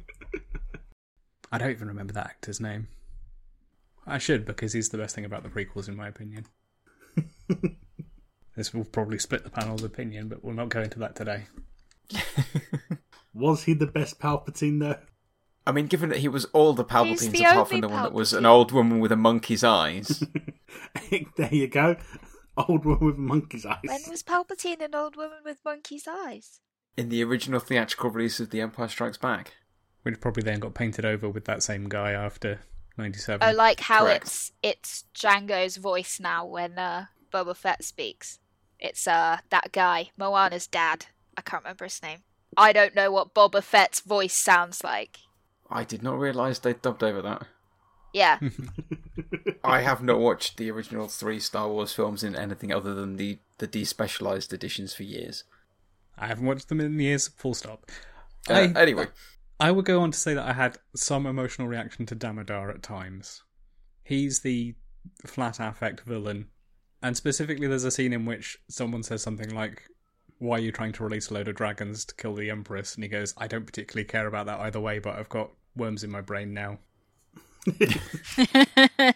I 1.52 1.58
don't 1.58 1.70
even 1.70 1.88
remember 1.88 2.14
that 2.14 2.26
actor's 2.26 2.60
name. 2.60 2.88
I 4.06 4.18
should, 4.18 4.46
because 4.46 4.72
he's 4.72 4.88
the 4.88 4.98
best 4.98 5.14
thing 5.14 5.24
about 5.26 5.42
the 5.42 5.50
prequels, 5.50 5.86
in 5.86 5.96
my 5.96 6.08
opinion. 6.08 6.46
this 8.56 8.72
will 8.72 8.84
probably 8.84 9.18
split 9.18 9.44
the 9.44 9.50
panel's 9.50 9.82
opinion, 9.82 10.28
but 10.28 10.44
we'll 10.44 10.54
not 10.54 10.68
go 10.68 10.82
into 10.82 10.98
that 10.98 11.16
today. 11.16 11.44
Was 13.34 13.64
he 13.64 13.74
the 13.74 13.86
best 13.86 14.20
Palpatine 14.20 14.80
though? 14.80 14.98
I 15.66 15.72
mean, 15.72 15.86
given 15.86 16.10
that 16.10 16.18
he 16.18 16.28
was 16.28 16.44
all 16.46 16.72
the 16.72 16.84
Palpatines 16.84 17.30
the 17.30 17.44
apart 17.44 17.68
from 17.68 17.76
only 17.76 17.80
the 17.86 17.88
one 17.88 18.02
that 18.02 18.12
was 18.12 18.32
an 18.32 18.44
old 18.44 18.72
woman 18.72 18.98
with 18.98 19.12
a 19.12 19.16
monkey's 19.16 19.62
eyes. 19.62 20.24
there 21.36 21.54
you 21.54 21.68
go. 21.68 21.96
Old 22.56 22.84
woman 22.84 23.06
with 23.06 23.14
a 23.14 23.20
monkey's 23.20 23.64
eyes. 23.64 23.78
When 23.84 24.00
was 24.10 24.24
Palpatine 24.24 24.82
an 24.82 24.94
old 24.94 25.14
woman 25.14 25.38
with 25.44 25.58
monkey's 25.64 26.08
eyes? 26.08 26.60
in 26.96 27.08
the 27.08 27.22
original 27.24 27.60
theatrical 27.60 28.10
release 28.10 28.40
of 28.40 28.50
The 28.50 28.60
Empire 28.60 28.88
Strikes 28.88 29.18
Back. 29.18 29.54
Which 30.02 30.20
probably 30.20 30.42
then 30.42 30.58
got 30.58 30.74
painted 30.74 31.04
over 31.04 31.28
with 31.28 31.44
that 31.44 31.62
same 31.62 31.88
guy 31.88 32.10
after 32.10 32.60
97. 32.98 33.48
Oh, 33.48 33.52
like 33.52 33.80
how 33.80 34.04
Correct. 34.04 34.24
it's 34.24 34.52
it's 34.62 35.04
Jango's 35.14 35.76
voice 35.76 36.18
now 36.18 36.44
when 36.44 36.76
uh, 36.76 37.06
Boba 37.32 37.56
Fett 37.56 37.84
speaks. 37.84 38.40
It's 38.82 39.06
uh 39.06 39.38
that 39.50 39.72
guy, 39.72 40.10
Moana's 40.18 40.66
dad. 40.66 41.06
I 41.38 41.40
can't 41.40 41.62
remember 41.62 41.84
his 41.84 42.02
name. 42.02 42.18
I 42.56 42.72
don't 42.74 42.94
know 42.94 43.10
what 43.10 43.32
Boba 43.32 43.62
Fett's 43.62 44.00
voice 44.00 44.34
sounds 44.34 44.84
like. 44.84 45.20
I 45.70 45.84
did 45.84 46.02
not 46.02 46.18
realise 46.18 46.58
they 46.58 46.74
dubbed 46.74 47.02
over 47.02 47.22
that. 47.22 47.46
Yeah, 48.12 48.38
I 49.64 49.80
have 49.80 50.02
not 50.02 50.18
watched 50.18 50.58
the 50.58 50.70
original 50.70 51.08
three 51.08 51.40
Star 51.40 51.68
Wars 51.70 51.94
films 51.94 52.22
in 52.22 52.36
anything 52.36 52.70
other 52.70 52.92
than 52.92 53.16
the, 53.16 53.38
the 53.56 53.66
despecialized 53.66 54.52
editions 54.52 54.92
for 54.92 55.04
years. 55.04 55.44
I 56.18 56.26
haven't 56.26 56.44
watched 56.44 56.68
them 56.68 56.80
in 56.80 57.00
years, 57.00 57.28
full 57.28 57.54
stop. 57.54 57.86
Uh, 58.50 58.68
I- 58.74 58.80
anyway, 58.82 59.06
I 59.58 59.70
would 59.70 59.86
go 59.86 60.02
on 60.02 60.10
to 60.10 60.18
say 60.18 60.34
that 60.34 60.46
I 60.46 60.52
had 60.52 60.76
some 60.94 61.24
emotional 61.24 61.68
reaction 61.68 62.04
to 62.04 62.14
Damodar 62.14 62.70
at 62.70 62.82
times. 62.82 63.44
He's 64.04 64.40
the 64.40 64.74
flat 65.24 65.58
affect 65.58 66.00
villain. 66.02 66.48
And 67.02 67.16
specifically, 67.16 67.66
there's 67.66 67.84
a 67.84 67.90
scene 67.90 68.12
in 68.12 68.24
which 68.26 68.58
someone 68.68 69.02
says 69.02 69.22
something 69.22 69.54
like, 69.54 69.82
Why 70.38 70.56
are 70.56 70.60
you 70.60 70.72
trying 70.72 70.92
to 70.92 71.04
release 71.04 71.30
a 71.30 71.34
load 71.34 71.48
of 71.48 71.56
dragons 71.56 72.04
to 72.06 72.14
kill 72.14 72.34
the 72.34 72.50
Empress? 72.50 72.94
And 72.94 73.02
he 73.02 73.08
goes, 73.08 73.34
I 73.36 73.48
don't 73.48 73.66
particularly 73.66 74.06
care 74.06 74.26
about 74.26 74.46
that 74.46 74.60
either 74.60 74.80
way, 74.80 74.98
but 74.98 75.16
I've 75.16 75.28
got 75.28 75.50
worms 75.74 76.04
in 76.04 76.10
my 76.10 76.20
brain 76.20 76.54
now. 76.54 76.78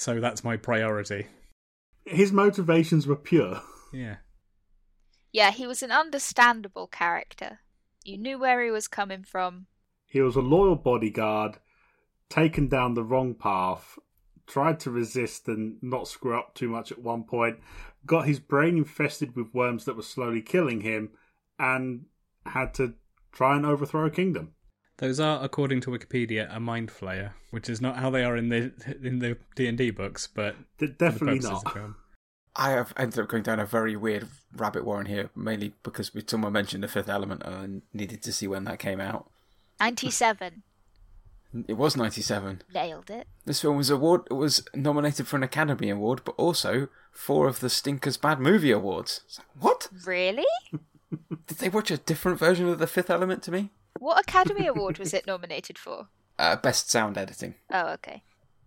So 0.00 0.18
that's 0.18 0.42
my 0.42 0.56
priority. 0.56 1.26
His 2.06 2.32
motivations 2.32 3.06
were 3.06 3.16
pure. 3.16 3.60
Yeah. 3.92 4.16
yeah, 5.30 5.50
he 5.50 5.66
was 5.66 5.82
an 5.82 5.92
understandable 5.92 6.86
character. 6.86 7.60
You 8.02 8.16
knew 8.16 8.38
where 8.38 8.64
he 8.64 8.70
was 8.70 8.88
coming 8.88 9.24
from. 9.24 9.66
He 10.06 10.22
was 10.22 10.36
a 10.36 10.40
loyal 10.40 10.76
bodyguard, 10.76 11.58
taken 12.30 12.66
down 12.66 12.94
the 12.94 13.04
wrong 13.04 13.34
path, 13.34 13.98
tried 14.50 14.80
to 14.80 14.90
resist 14.90 15.46
and 15.48 15.76
not 15.80 16.08
screw 16.08 16.36
up 16.38 16.54
too 16.54 16.68
much 16.68 16.90
at 16.90 16.98
one 16.98 17.22
point, 17.22 17.58
got 18.04 18.26
his 18.26 18.40
brain 18.40 18.76
infested 18.76 19.36
with 19.36 19.54
worms 19.54 19.84
that 19.84 19.96
were 19.96 20.02
slowly 20.02 20.42
killing 20.42 20.80
him, 20.80 21.10
and 21.58 22.06
had 22.46 22.74
to 22.74 22.94
try 23.32 23.56
and 23.56 23.64
overthrow 23.64 24.06
a 24.06 24.10
kingdom. 24.10 24.52
Those 24.98 25.20
are, 25.20 25.42
according 25.42 25.80
to 25.82 25.90
Wikipedia, 25.90 26.54
a 26.54 26.60
mind 26.60 26.90
flayer, 26.90 27.32
which 27.50 27.70
is 27.70 27.80
not 27.80 27.96
how 27.96 28.10
they 28.10 28.24
are 28.24 28.36
in 28.36 28.48
the 28.50 28.72
in 29.02 29.20
the 29.20 29.38
D 29.54 29.66
and 29.66 29.78
D 29.78 29.90
books, 29.90 30.26
but 30.26 30.56
D- 30.78 30.86
for 30.86 30.86
the 30.86 30.92
definitely 30.92 31.38
not. 31.40 31.64
I 32.56 32.70
have 32.70 32.92
ended 32.96 33.20
up 33.20 33.28
going 33.28 33.44
down 33.44 33.60
a 33.60 33.64
very 33.64 33.96
weird 33.96 34.28
rabbit 34.54 34.84
warren 34.84 35.06
here, 35.06 35.30
mainly 35.36 35.72
because 35.84 36.12
we- 36.12 36.24
someone 36.26 36.52
mentioned 36.52 36.82
the 36.82 36.88
Fifth 36.88 37.08
Element 37.08 37.42
and 37.44 37.54
I 37.54 37.96
needed 37.96 38.22
to 38.24 38.32
see 38.32 38.48
when 38.48 38.64
that 38.64 38.80
came 38.80 39.00
out. 39.00 39.30
97. 39.78 40.64
It 41.66 41.74
was 41.74 41.96
97. 41.96 42.62
Nailed 42.72 43.10
it. 43.10 43.26
This 43.44 43.60
film 43.60 43.76
was 43.76 43.90
award 43.90 44.22
was 44.30 44.64
nominated 44.74 45.26
for 45.26 45.36
an 45.36 45.42
Academy 45.42 45.90
Award, 45.90 46.22
but 46.24 46.36
also 46.36 46.88
four 47.10 47.48
of 47.48 47.60
the 47.60 47.68
Stinkers 47.68 48.16
Bad 48.16 48.38
Movie 48.38 48.70
Awards. 48.70 49.22
Like, 49.36 49.46
what? 49.58 49.88
Really? 50.06 50.44
Did 51.46 51.58
they 51.58 51.68
watch 51.68 51.90
a 51.90 51.96
different 51.98 52.38
version 52.38 52.68
of 52.68 52.78
The 52.78 52.86
Fifth 52.86 53.10
Element 53.10 53.42
to 53.44 53.50
me? 53.50 53.70
What 53.98 54.20
Academy 54.20 54.66
Award 54.68 54.98
was 54.98 55.12
it 55.12 55.26
nominated 55.26 55.78
for? 55.78 56.08
Uh, 56.38 56.56
best 56.56 56.90
sound 56.90 57.18
editing. 57.18 57.54
Oh, 57.70 57.88
okay. 57.88 58.22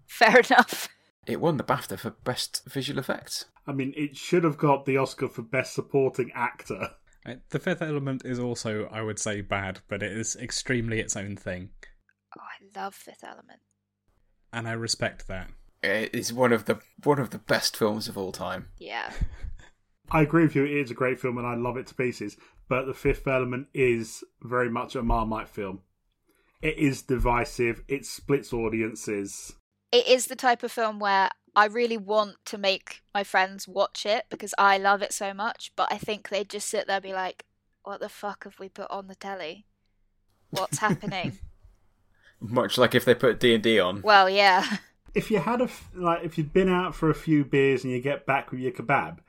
Fair 0.05 0.41
enough. 0.41 0.89
It 1.25 1.41
won 1.41 1.57
the 1.57 1.63
BAFTA 1.63 1.97
for 1.97 2.11
best 2.11 2.61
visual 2.69 2.99
effects. 2.99 3.45
I 3.65 3.71
mean, 3.71 3.95
it 3.97 4.15
should 4.15 4.43
have 4.43 4.59
got 4.59 4.85
the 4.85 4.97
Oscar 4.97 5.27
for 5.27 5.41
Best 5.41 5.73
Supporting 5.73 6.31
Actor. 6.35 6.91
The 7.49 7.57
Fifth 7.57 7.81
Element 7.81 8.21
is 8.25 8.37
also, 8.37 8.87
I 8.91 9.01
would 9.01 9.17
say, 9.17 9.41
bad, 9.41 9.79
but 9.87 10.03
it 10.03 10.11
is 10.11 10.35
extremely 10.35 10.99
its 10.99 11.17
own 11.17 11.35
thing, 11.35 11.69
Oh, 12.37 12.41
I 12.41 12.79
love 12.79 12.95
Fifth 12.95 13.23
Element. 13.23 13.59
and 14.51 14.67
I 14.67 14.73
respect 14.73 15.27
that. 15.27 15.49
It 15.81 16.13
is 16.15 16.31
one 16.31 16.53
of 16.53 16.65
the 16.65 16.79
one 17.03 17.19
of 17.19 17.31
the 17.31 17.39
best 17.39 17.75
films 17.75 18.07
of 18.07 18.17
all 18.17 18.31
time. 18.31 18.69
Yeah. 18.77 19.11
I 20.11 20.21
agree 20.21 20.43
with 20.43 20.55
you, 20.55 20.63
it 20.63 20.71
is 20.71 20.91
a 20.91 20.95
great 20.95 21.19
film 21.19 21.37
and 21.37 21.47
I 21.47 21.55
love 21.55 21.75
it 21.77 21.87
to 21.87 21.95
pieces, 21.95 22.37
but 22.69 22.85
The 22.85 22.93
Fifth 22.93 23.27
Element 23.27 23.67
is 23.73 24.23
very 24.41 24.69
much 24.69 24.95
a 24.95 25.01
Marmite 25.01 25.49
film. 25.49 25.81
It 26.61 26.77
is 26.77 27.01
divisive, 27.01 27.81
it 27.87 28.05
splits 28.05 28.53
audiences. 28.53 29.53
It 29.91 30.07
is 30.07 30.27
the 30.27 30.35
type 30.35 30.61
of 30.63 30.71
film 30.71 30.99
where 30.99 31.29
I 31.55 31.65
really 31.65 31.97
want 31.97 32.35
to 32.45 32.57
make 32.57 33.01
my 33.13 33.23
friends 33.23 33.67
watch 33.67 34.05
it 34.05 34.25
because 34.29 34.53
I 34.57 34.77
love 34.77 35.01
it 35.01 35.13
so 35.13 35.33
much, 35.33 35.71
but 35.75 35.91
I 35.91 35.97
think 35.97 36.29
they'd 36.29 36.49
just 36.49 36.69
sit 36.69 36.85
there 36.87 36.97
and 36.97 37.03
be 37.03 37.13
like, 37.13 37.45
what 37.83 37.99
the 37.99 38.09
fuck 38.09 38.43
have 38.43 38.59
we 38.59 38.69
put 38.69 38.89
on 38.91 39.07
the 39.07 39.15
telly? 39.15 39.65
What's 40.51 40.77
happening? 40.79 41.39
Much 42.43 42.77
like 42.77 42.93
if 42.93 43.05
they 43.05 43.15
put 43.15 43.39
D 43.39 43.53
and 43.55 43.63
D 43.63 43.79
on. 43.79 44.01
well, 44.01 44.29
yeah. 44.29 44.77
if 45.15 45.31
you 45.31 45.39
had 45.39 45.61
a 45.61 45.65
f- 45.65 45.89
like 45.95 46.23
if 46.23 46.37
you'd 46.37 46.51
been 46.53 46.69
out 46.69 46.93
for 46.93 47.09
a 47.09 47.15
few 47.15 47.45
beers 47.45 47.83
and 47.83 47.93
you 47.93 48.01
get 48.01 48.25
back 48.25 48.51
with 48.51 48.59
your 48.59 48.71
kebab, 48.73 49.19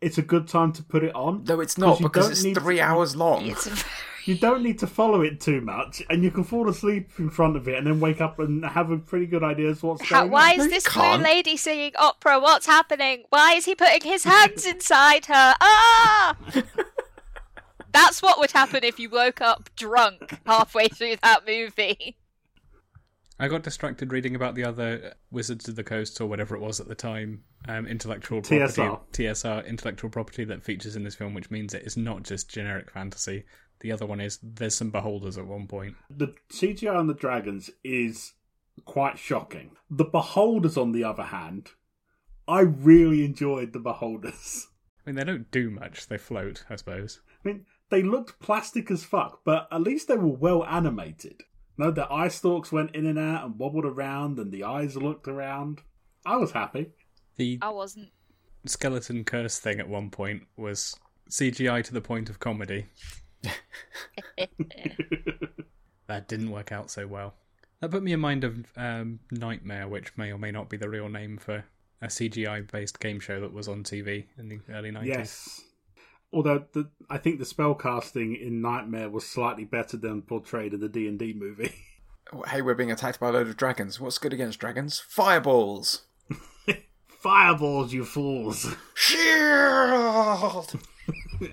it's 0.00 0.16
a 0.18 0.22
good 0.22 0.46
time 0.46 0.72
to 0.74 0.82
put 0.82 1.02
it 1.02 1.14
on. 1.14 1.44
No, 1.44 1.60
it's 1.60 1.76
not 1.76 2.00
because 2.00 2.30
it's 2.30 2.58
three 2.60 2.76
to- 2.76 2.82
hours 2.82 3.16
long. 3.16 3.46
It's 3.46 3.84
You 4.26 4.34
don't 4.36 4.62
need 4.64 4.80
to 4.80 4.88
follow 4.88 5.22
it 5.22 5.40
too 5.40 5.60
much, 5.60 6.02
and 6.10 6.24
you 6.24 6.32
can 6.32 6.42
fall 6.42 6.68
asleep 6.68 7.10
in 7.18 7.30
front 7.30 7.56
of 7.56 7.68
it, 7.68 7.76
and 7.78 7.86
then 7.86 8.00
wake 8.00 8.20
up 8.20 8.40
and 8.40 8.64
have 8.64 8.90
a 8.90 8.98
pretty 8.98 9.26
good 9.26 9.44
idea 9.44 9.68
of 9.68 9.80
what's 9.84 10.02
How, 10.02 10.22
going 10.22 10.32
why 10.32 10.50
on. 10.52 10.58
No, 10.58 10.64
is 10.64 10.70
this 10.70 10.88
can't. 10.88 11.22
blue 11.22 11.30
lady 11.32 11.56
singing 11.56 11.92
opera? 11.96 12.40
What's 12.40 12.66
happening? 12.66 13.22
Why 13.30 13.52
is 13.52 13.64
he 13.66 13.76
putting 13.76 14.02
his 14.02 14.24
hands 14.24 14.66
inside 14.74 15.26
her? 15.26 15.54
Ah! 15.60 16.36
That's 17.92 18.20
what 18.20 18.38
would 18.38 18.50
happen 18.50 18.84
if 18.84 18.98
you 18.98 19.08
woke 19.08 19.40
up 19.40 19.70
drunk 19.76 20.38
halfway 20.44 20.88
through 20.88 21.16
that 21.22 21.46
movie. 21.46 22.16
I 23.38 23.48
got 23.48 23.62
distracted 23.62 24.12
reading 24.12 24.34
about 24.34 24.54
the 24.54 24.64
other 24.64 25.14
Wizards 25.30 25.68
of 25.68 25.76
the 25.76 25.84
Coast 25.84 26.20
or 26.20 26.26
whatever 26.26 26.56
it 26.56 26.60
was 26.60 26.80
at 26.80 26.88
the 26.88 26.94
time, 26.94 27.44
um, 27.68 27.86
intellectual 27.86 28.40
property, 28.40 28.80
TSR. 28.80 29.00
TSR, 29.12 29.66
intellectual 29.66 30.08
property 30.08 30.44
that 30.44 30.62
features 30.62 30.96
in 30.96 31.04
this 31.04 31.14
film, 31.14 31.34
which 31.34 31.50
means 31.50 31.74
it 31.74 31.82
is 31.82 31.98
not 31.98 32.22
just 32.22 32.48
generic 32.48 32.90
fantasy. 32.90 33.44
The 33.80 33.92
other 33.92 34.06
one 34.06 34.20
is 34.20 34.38
there's 34.42 34.74
some 34.74 34.90
beholders 34.90 35.36
at 35.36 35.46
one 35.46 35.66
point. 35.66 35.96
The 36.08 36.34
CGI 36.50 36.96
on 36.96 37.08
the 37.08 37.14
dragons 37.14 37.70
is 37.84 38.32
quite 38.86 39.18
shocking. 39.18 39.76
The 39.90 40.04
beholders, 40.04 40.78
on 40.78 40.92
the 40.92 41.04
other 41.04 41.24
hand, 41.24 41.70
I 42.48 42.60
really 42.60 43.22
enjoyed 43.22 43.74
the 43.74 43.80
beholders. 43.80 44.68
I 45.06 45.10
mean, 45.10 45.16
they 45.16 45.24
don't 45.24 45.50
do 45.50 45.70
much; 45.70 46.08
they 46.08 46.18
float, 46.18 46.64
I 46.70 46.76
suppose. 46.76 47.20
I 47.44 47.48
mean, 47.48 47.66
they 47.90 48.02
looked 48.02 48.40
plastic 48.40 48.90
as 48.90 49.04
fuck, 49.04 49.42
but 49.44 49.68
at 49.70 49.82
least 49.82 50.08
they 50.08 50.16
were 50.16 50.26
well 50.26 50.64
animated. 50.64 51.42
No, 51.78 51.90
the 51.90 52.10
eye 52.10 52.28
stalks 52.28 52.72
went 52.72 52.94
in 52.94 53.06
and 53.06 53.18
out 53.18 53.44
and 53.44 53.58
wobbled 53.58 53.84
around, 53.84 54.38
and 54.38 54.50
the 54.50 54.64
eyes 54.64 54.96
looked 54.96 55.28
around. 55.28 55.82
I 56.24 56.36
was 56.36 56.52
happy. 56.52 56.90
The 57.36 57.58
I 57.60 57.68
wasn't. 57.70 58.08
skeleton 58.64 59.24
curse 59.24 59.58
thing 59.58 59.78
at 59.78 59.88
one 59.88 60.10
point 60.10 60.44
was 60.56 60.96
CGI 61.30 61.84
to 61.84 61.92
the 61.92 62.00
point 62.00 62.30
of 62.30 62.38
comedy. 62.40 62.86
That 66.06 66.28
didn't 66.28 66.50
work 66.50 66.72
out 66.72 66.90
so 66.90 67.06
well. 67.06 67.34
That 67.80 67.90
put 67.90 68.02
me 68.02 68.12
in 68.12 68.20
mind 68.20 68.44
of 68.44 68.64
um, 68.76 69.18
Knightmare, 69.30 69.88
which 69.88 70.16
may 70.16 70.32
or 70.32 70.38
may 70.38 70.50
not 70.50 70.68
be 70.68 70.76
the 70.76 70.88
real 70.88 71.08
name 71.08 71.36
for 71.36 71.64
a 72.00 72.06
CGI 72.06 72.70
based 72.70 73.00
game 73.00 73.20
show 73.20 73.40
that 73.40 73.52
was 73.52 73.68
on 73.68 73.82
TV 73.82 74.26
in 74.38 74.48
the 74.48 74.60
early 74.70 74.90
90s. 74.90 75.06
Yes. 75.06 75.60
Although 76.32 76.64
the, 76.72 76.90
I 77.08 77.18
think 77.18 77.38
the 77.38 77.44
spell 77.44 77.74
casting 77.74 78.34
in 78.34 78.60
Knightmare 78.60 79.10
was 79.10 79.26
slightly 79.26 79.64
better 79.64 79.96
than 79.96 80.22
portrayed 80.22 80.74
in 80.74 80.80
the 80.80 80.88
D 80.88 81.06
and 81.08 81.18
D 81.18 81.32
movie. 81.32 81.74
Oh, 82.32 82.42
hey, 82.42 82.60
we're 82.60 82.74
being 82.74 82.90
attacked 82.90 83.20
by 83.20 83.28
a 83.28 83.32
load 83.32 83.46
of 83.46 83.56
dragons. 83.56 84.00
What's 84.00 84.18
good 84.18 84.32
against 84.32 84.58
dragons? 84.58 84.98
Fireballs! 84.98 86.06
Fireballs, 87.20 87.92
you 87.92 88.04
fools! 88.04 88.74
Shield! 88.94 90.74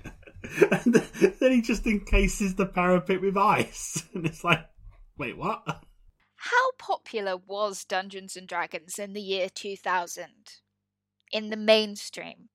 and 0.72 0.94
then 0.94 1.52
he 1.52 1.62
just 1.62 1.86
encases 1.86 2.56
the 2.56 2.66
parapet 2.66 3.20
with 3.20 3.36
ice, 3.36 4.02
and 4.14 4.26
it's 4.26 4.42
like, 4.42 4.66
wait, 5.16 5.38
what? 5.38 5.62
How 6.34 6.72
popular 6.76 7.36
was 7.36 7.84
Dungeons 7.84 8.36
and 8.36 8.48
Dragons 8.48 8.98
in 8.98 9.12
the 9.12 9.20
year 9.20 9.48
2000? 9.48 10.26
In 11.32 11.50
the 11.50 11.56
mainstream? 11.56 12.48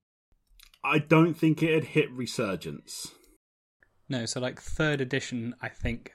I 0.84 1.00
don't 1.00 1.34
think 1.34 1.62
it 1.62 1.74
had 1.74 1.84
hit 1.86 2.12
resurgence. 2.12 3.12
No, 4.08 4.26
so 4.26 4.40
like 4.40 4.60
third 4.60 5.02
edition, 5.02 5.56
I 5.62 5.70
think, 5.70 6.14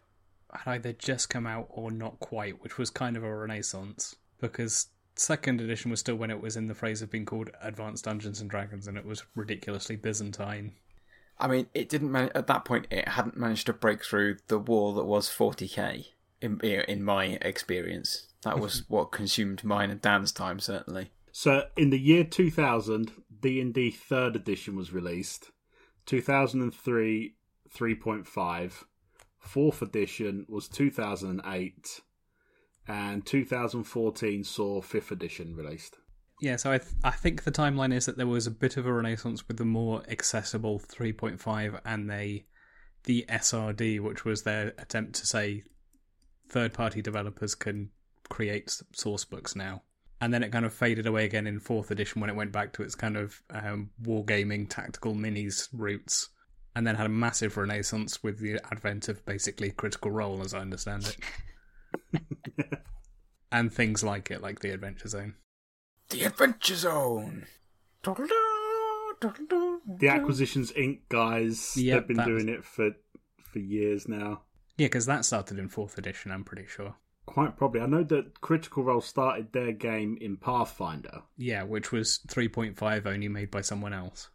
had 0.53 0.73
either 0.73 0.93
just 0.93 1.29
come 1.31 1.47
out 1.47 1.67
or 1.71 1.91
not 1.91 2.19
quite, 2.21 2.63
which 2.63 2.79
was 2.79 2.91
kind 2.91 3.17
of 3.17 3.23
a 3.25 3.35
renaissance. 3.37 4.17
Because 4.41 4.89
second 5.17 5.61
edition 5.61 5.91
was 5.91 6.01
still 6.01 6.17
when 6.17 6.31
it 6.31 6.41
was 6.41 6.57
in 6.57 6.67
the 6.67 6.75
phrase 6.75 7.03
of 7.03 7.11
being 7.11 7.25
called 7.25 7.51
Advanced 7.63 8.05
Dungeons 8.05 8.41
and 8.41 8.51
Dragons, 8.51 8.89
and 8.89 8.97
it 8.97 9.05
was 9.07 9.25
ridiculously 9.35 9.97
Byzantine. 9.97 10.73
I 11.39 11.49
mean, 11.49 11.67
it 11.75 11.89
didn't 11.89 12.13
man- 12.13 12.31
at 12.35 12.47
that 12.47 12.65
point. 12.65 12.87
It 12.91 13.09
hadn't 13.09 13.37
managed 13.37 13.67
to 13.67 13.73
break 13.73 14.05
through 14.05 14.39
the 14.49 14.59
wall 14.59 14.95
that 14.95 15.05
was 15.05 15.29
40k. 15.29 16.07
In 16.41 16.61
in 16.61 17.03
my 17.03 17.39
experience, 17.41 18.27
that 18.43 18.59
was 18.59 18.85
what 18.89 19.13
consumed 19.13 19.65
mine 19.65 19.91
and 19.91 20.01
Dan's 20.01 20.33
time. 20.33 20.59
Certainly, 20.61 21.11
So 21.33 21.69
in 21.77 21.91
the 21.91 21.99
year 21.99 22.23
2000, 22.25 23.13
D&D 23.45 23.95
3rd 24.11 24.37
edition 24.37 24.75
was 24.75 24.91
released. 24.91 25.51
2003 26.07 27.35
3.5. 27.79 28.85
4th 29.47 29.83
edition 29.83 30.47
was 30.49 30.67
2008 30.67 32.01
and 32.89 33.27
2014 33.27 34.45
saw 34.45 34.81
5th 34.81 35.11
edition 35.11 35.55
released. 35.55 35.99
Yeah, 36.41 36.57
so 36.57 36.73
I 36.73 36.79
th- 36.79 36.95
I 37.05 37.11
think 37.11 37.45
the 37.45 37.53
timeline 37.53 37.93
is 37.93 38.07
that 38.07 38.17
there 38.17 38.27
was 38.27 38.47
a 38.47 38.51
bit 38.51 38.79
of 38.79 38.87
a 38.87 38.93
renaissance 38.95 39.47
with 39.47 39.59
the 39.59 39.67
more 39.67 40.03
accessible 40.09 40.81
3.5 40.81 41.81
and 41.85 42.09
they 42.09 42.47
the 43.03 43.27
SRD, 43.29 44.01
which 44.01 44.25
was 44.25 44.45
their 44.45 44.73
attempt 44.79 45.17
to 45.17 45.27
say 45.27 45.65
third 46.49 46.73
party 46.73 47.03
developers 47.03 47.55
can 47.55 47.91
create 48.31 48.81
source 48.95 49.27
books 49.27 49.55
now. 49.55 49.83
And 50.25 50.33
then 50.33 50.43
it 50.43 50.53
kind 50.53 50.65
of 50.65 50.73
faded 50.73 51.07
away 51.07 51.27
again 51.27 51.47
in 51.47 51.61
fourth 51.61 51.91
edition 51.91 52.23
when 52.23 52.31
it 52.31 52.35
went 52.35 52.51
back 52.51 52.73
to 52.73 52.83
its 52.83 52.95
kind 52.95 53.19
of 53.19 53.43
um, 53.51 53.91
wargaming 54.03 54.71
tactical 54.71 55.15
minis 55.15 55.69
roots. 55.71 56.31
And 56.75 56.87
then 56.87 56.95
had 56.95 57.05
a 57.05 57.11
massive 57.11 57.59
renaissance 57.59 58.23
with 58.23 58.39
the 58.39 58.59
advent 58.73 59.11
of 59.11 59.23
basically 59.27 59.71
Critical 59.71 60.11
Role, 60.11 60.41
as 60.41 60.55
I 60.55 60.61
understand 60.61 61.15
it. 62.15 62.23
and 63.53 63.71
things 63.71 64.03
like 64.03 64.31
it, 64.31 64.41
like 64.41 64.61
the 64.61 64.71
Adventure 64.71 65.09
Zone. 65.09 65.35
the 66.09 66.25
Adventure 66.25 66.77
Zone. 66.77 67.45
The 70.01 70.09
Acquisitions 70.09 70.73
Inc. 70.73 71.01
guys, 71.11 71.77
Yep, 71.77 71.99
they've 71.99 72.09
been 72.09 72.17
that 72.17 72.27
doing 72.27 72.49
it 72.49 72.65
for 72.65 72.93
for 73.43 73.59
years 73.59 74.09
now. 74.09 74.41
Yeah, 74.79 74.87
because 74.87 75.05
that 75.05 75.27
started 75.27 75.59
in 75.59 75.69
fourth 75.69 75.99
edition, 75.99 76.33
I'm 76.33 76.45
pretty 76.45 76.67
sure. 76.67 76.97
Quite 77.27 77.57
probably. 77.57 77.81
I 77.81 77.87
know 77.87 78.05
that 78.05 78.41
Critical 78.41 78.85
Role 78.85 79.01
started 79.01 79.53
their 79.53 79.73
game 79.73 80.19
in 80.21 80.37
Pathfinder. 80.37 81.23
Yeah, 81.37 81.63
which 81.63 81.91
was 81.91 82.21
3.5 82.29 83.07
only 83.07 83.29
made 83.29 83.51
by 83.51 83.63
someone 83.63 83.93
else. 83.93 84.29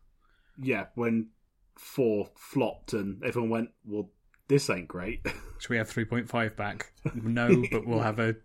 Yeah, 0.58 0.88
when 0.96 1.30
4 1.78 2.30
flopped 2.36 2.94
and 2.94 3.24
everyone 3.24 3.50
went, 3.50 3.70
well, 3.86 4.10
this 4.48 4.70
ain't 4.70 4.88
great. 4.88 5.26
Should 5.60 5.70
we 5.70 5.78
have 5.78 5.90
3.5 5.90 6.56
back? 6.56 6.92
No, 7.14 7.64
but 7.72 7.86
we'll 7.86 8.00
have 8.00 8.20
a 8.20 8.36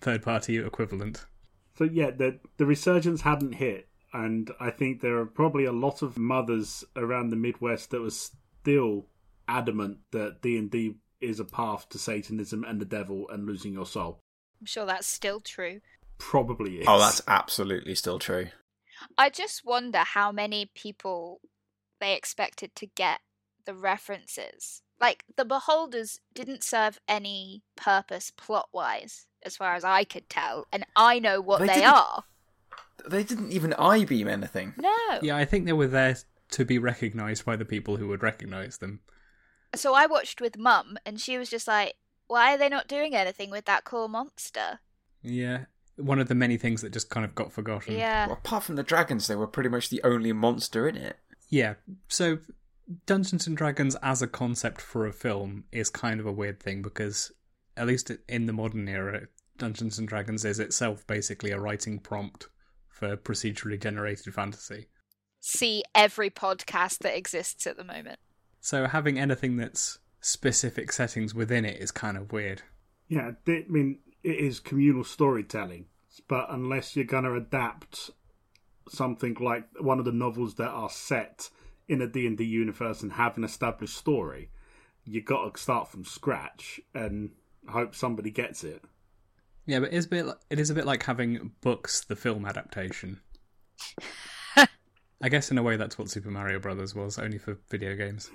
third 0.00 0.22
party 0.22 0.58
equivalent. 0.58 1.26
So 1.76 1.84
yeah, 1.84 2.10
the 2.10 2.40
the 2.56 2.66
resurgence 2.66 3.22
hadn't 3.22 3.54
hit, 3.54 3.88
and 4.12 4.50
I 4.58 4.70
think 4.70 5.00
there 5.00 5.18
are 5.18 5.26
probably 5.26 5.64
a 5.64 5.72
lot 5.72 6.02
of 6.02 6.18
mothers 6.18 6.84
around 6.96 7.30
the 7.30 7.36
Midwest 7.36 7.90
that 7.90 8.00
were 8.00 8.10
still 8.10 9.06
adamant 9.48 9.98
that 10.10 10.42
D 10.42 10.58
and 10.58 10.70
D 10.70 10.96
is 11.20 11.40
a 11.40 11.44
path 11.44 11.88
to 11.90 11.98
Satanism 11.98 12.64
and 12.64 12.80
the 12.80 12.84
devil 12.84 13.28
and 13.28 13.46
losing 13.46 13.72
your 13.72 13.86
soul. 13.86 14.20
I'm 14.60 14.66
sure 14.66 14.86
that's 14.86 15.06
still 15.06 15.40
true. 15.40 15.80
Probably 16.18 16.80
is. 16.80 16.86
Oh, 16.88 16.98
that's 16.98 17.22
absolutely 17.26 17.94
still 17.94 18.18
true. 18.18 18.48
I 19.16 19.30
just 19.30 19.64
wonder 19.64 19.98
how 19.98 20.30
many 20.32 20.70
people 20.74 21.40
they 22.00 22.14
expected 22.14 22.74
to 22.76 22.86
get 22.86 23.20
the 23.64 23.74
references. 23.74 24.82
Like, 25.00 25.24
the 25.36 25.46
Beholders 25.46 26.20
didn't 26.34 26.62
serve 26.62 26.98
any 27.08 27.62
purpose 27.76 28.30
plot 28.30 28.68
wise, 28.72 29.26
as 29.42 29.56
far 29.56 29.74
as 29.74 29.84
I 29.84 30.04
could 30.04 30.28
tell, 30.28 30.66
and 30.70 30.84
I 30.94 31.18
know 31.18 31.40
what 31.40 31.60
They 31.60 31.66
they, 31.66 31.84
are. 31.84 32.24
They 33.08 33.22
didn't 33.22 33.52
even 33.52 33.72
eye 33.74 34.04
beam 34.04 34.28
anything. 34.28 34.74
No. 34.76 35.18
Yeah, 35.22 35.36
I 35.36 35.46
think 35.46 35.64
they 35.64 35.72
were 35.72 35.86
there 35.86 36.16
to 36.50 36.64
be 36.66 36.78
recognised 36.78 37.46
by 37.46 37.56
the 37.56 37.64
people 37.64 37.96
who 37.96 38.08
would 38.08 38.22
recognise 38.22 38.78
them. 38.78 39.00
So 39.74 39.94
I 39.94 40.06
watched 40.06 40.40
with 40.40 40.58
Mum, 40.58 40.98
and 41.06 41.20
she 41.20 41.38
was 41.38 41.48
just 41.48 41.68
like, 41.68 41.94
why 42.26 42.54
are 42.54 42.58
they 42.58 42.68
not 42.68 42.88
doing 42.88 43.14
anything 43.14 43.50
with 43.50 43.64
that 43.66 43.84
cool 43.84 44.08
monster? 44.08 44.80
Yeah, 45.22 45.64
one 45.96 46.18
of 46.18 46.28
the 46.28 46.34
many 46.34 46.56
things 46.56 46.82
that 46.82 46.92
just 46.92 47.10
kind 47.10 47.24
of 47.24 47.34
got 47.34 47.52
forgotten. 47.52 47.94
Yeah. 47.94 48.26
Well, 48.26 48.36
apart 48.36 48.64
from 48.64 48.76
the 48.76 48.82
dragons, 48.82 49.26
they 49.26 49.36
were 49.36 49.46
pretty 49.46 49.68
much 49.68 49.88
the 49.88 50.02
only 50.02 50.32
monster 50.32 50.88
in 50.88 50.96
it. 50.96 51.16
Yeah, 51.48 51.74
so 52.08 52.38
Dungeons 53.06 53.46
and 53.46 53.56
Dragons 53.56 53.96
as 53.96 54.22
a 54.22 54.26
concept 54.26 54.80
for 54.80 55.06
a 55.06 55.12
film 55.12 55.64
is 55.72 55.90
kind 55.90 56.20
of 56.20 56.26
a 56.26 56.32
weird 56.32 56.60
thing 56.60 56.82
because, 56.82 57.32
at 57.76 57.86
least 57.86 58.10
in 58.28 58.46
the 58.46 58.52
modern 58.52 58.88
era, 58.88 59.22
Dungeons 59.58 59.98
and 59.98 60.08
Dragons 60.08 60.44
is 60.44 60.58
itself 60.58 61.06
basically 61.06 61.50
a 61.50 61.60
writing 61.60 61.98
prompt 61.98 62.48
for 62.88 63.16
procedurally 63.16 63.80
generated 63.80 64.32
fantasy. 64.34 64.88
See 65.40 65.82
every 65.94 66.30
podcast 66.30 66.98
that 66.98 67.16
exists 67.16 67.66
at 67.66 67.76
the 67.76 67.84
moment. 67.84 68.18
So 68.60 68.86
having 68.86 69.18
anything 69.18 69.56
that's 69.56 69.98
specific 70.20 70.92
settings 70.92 71.34
within 71.34 71.64
it 71.64 71.80
is 71.80 71.90
kind 71.90 72.16
of 72.16 72.32
weird. 72.32 72.62
Yeah, 73.08 73.32
I 73.46 73.64
mean 73.68 73.98
it 74.22 74.36
is 74.36 74.60
communal 74.60 75.04
storytelling, 75.04 75.86
but 76.28 76.46
unless 76.50 76.94
you're 76.94 77.04
going 77.06 77.24
to 77.24 77.34
adapt 77.34 78.10
something 78.88 79.34
like 79.40 79.64
one 79.80 79.98
of 79.98 80.04
the 80.04 80.12
novels 80.12 80.54
that 80.56 80.68
are 80.68 80.90
set 80.90 81.48
in 81.88 82.02
a 82.02 82.06
D&D 82.06 82.44
universe 82.44 83.02
and 83.02 83.12
have 83.12 83.36
an 83.36 83.44
established 83.44 83.96
story, 83.96 84.50
you've 85.04 85.24
got 85.24 85.54
to 85.54 85.60
start 85.60 85.88
from 85.88 86.04
scratch 86.04 86.80
and 86.94 87.30
hope 87.68 87.94
somebody 87.94 88.30
gets 88.30 88.62
it. 88.62 88.82
Yeah, 89.66 89.80
but 89.80 89.92
it's 89.92 90.06
a 90.06 90.08
bit. 90.08 90.26
li- 90.26 90.32
It 90.50 90.58
is 90.58 90.70
a 90.70 90.74
bit 90.74 90.86
like 90.86 91.02
having 91.04 91.52
books, 91.60 92.02
the 92.02 92.16
film 92.16 92.44
adaptation. 92.44 93.20
I 95.22 95.28
guess 95.28 95.50
in 95.50 95.58
a 95.58 95.62
way 95.62 95.76
that's 95.76 95.98
what 95.98 96.10
Super 96.10 96.30
Mario 96.30 96.58
Brothers 96.58 96.94
was, 96.94 97.18
only 97.18 97.38
for 97.38 97.58
video 97.68 97.94
games. 97.94 98.30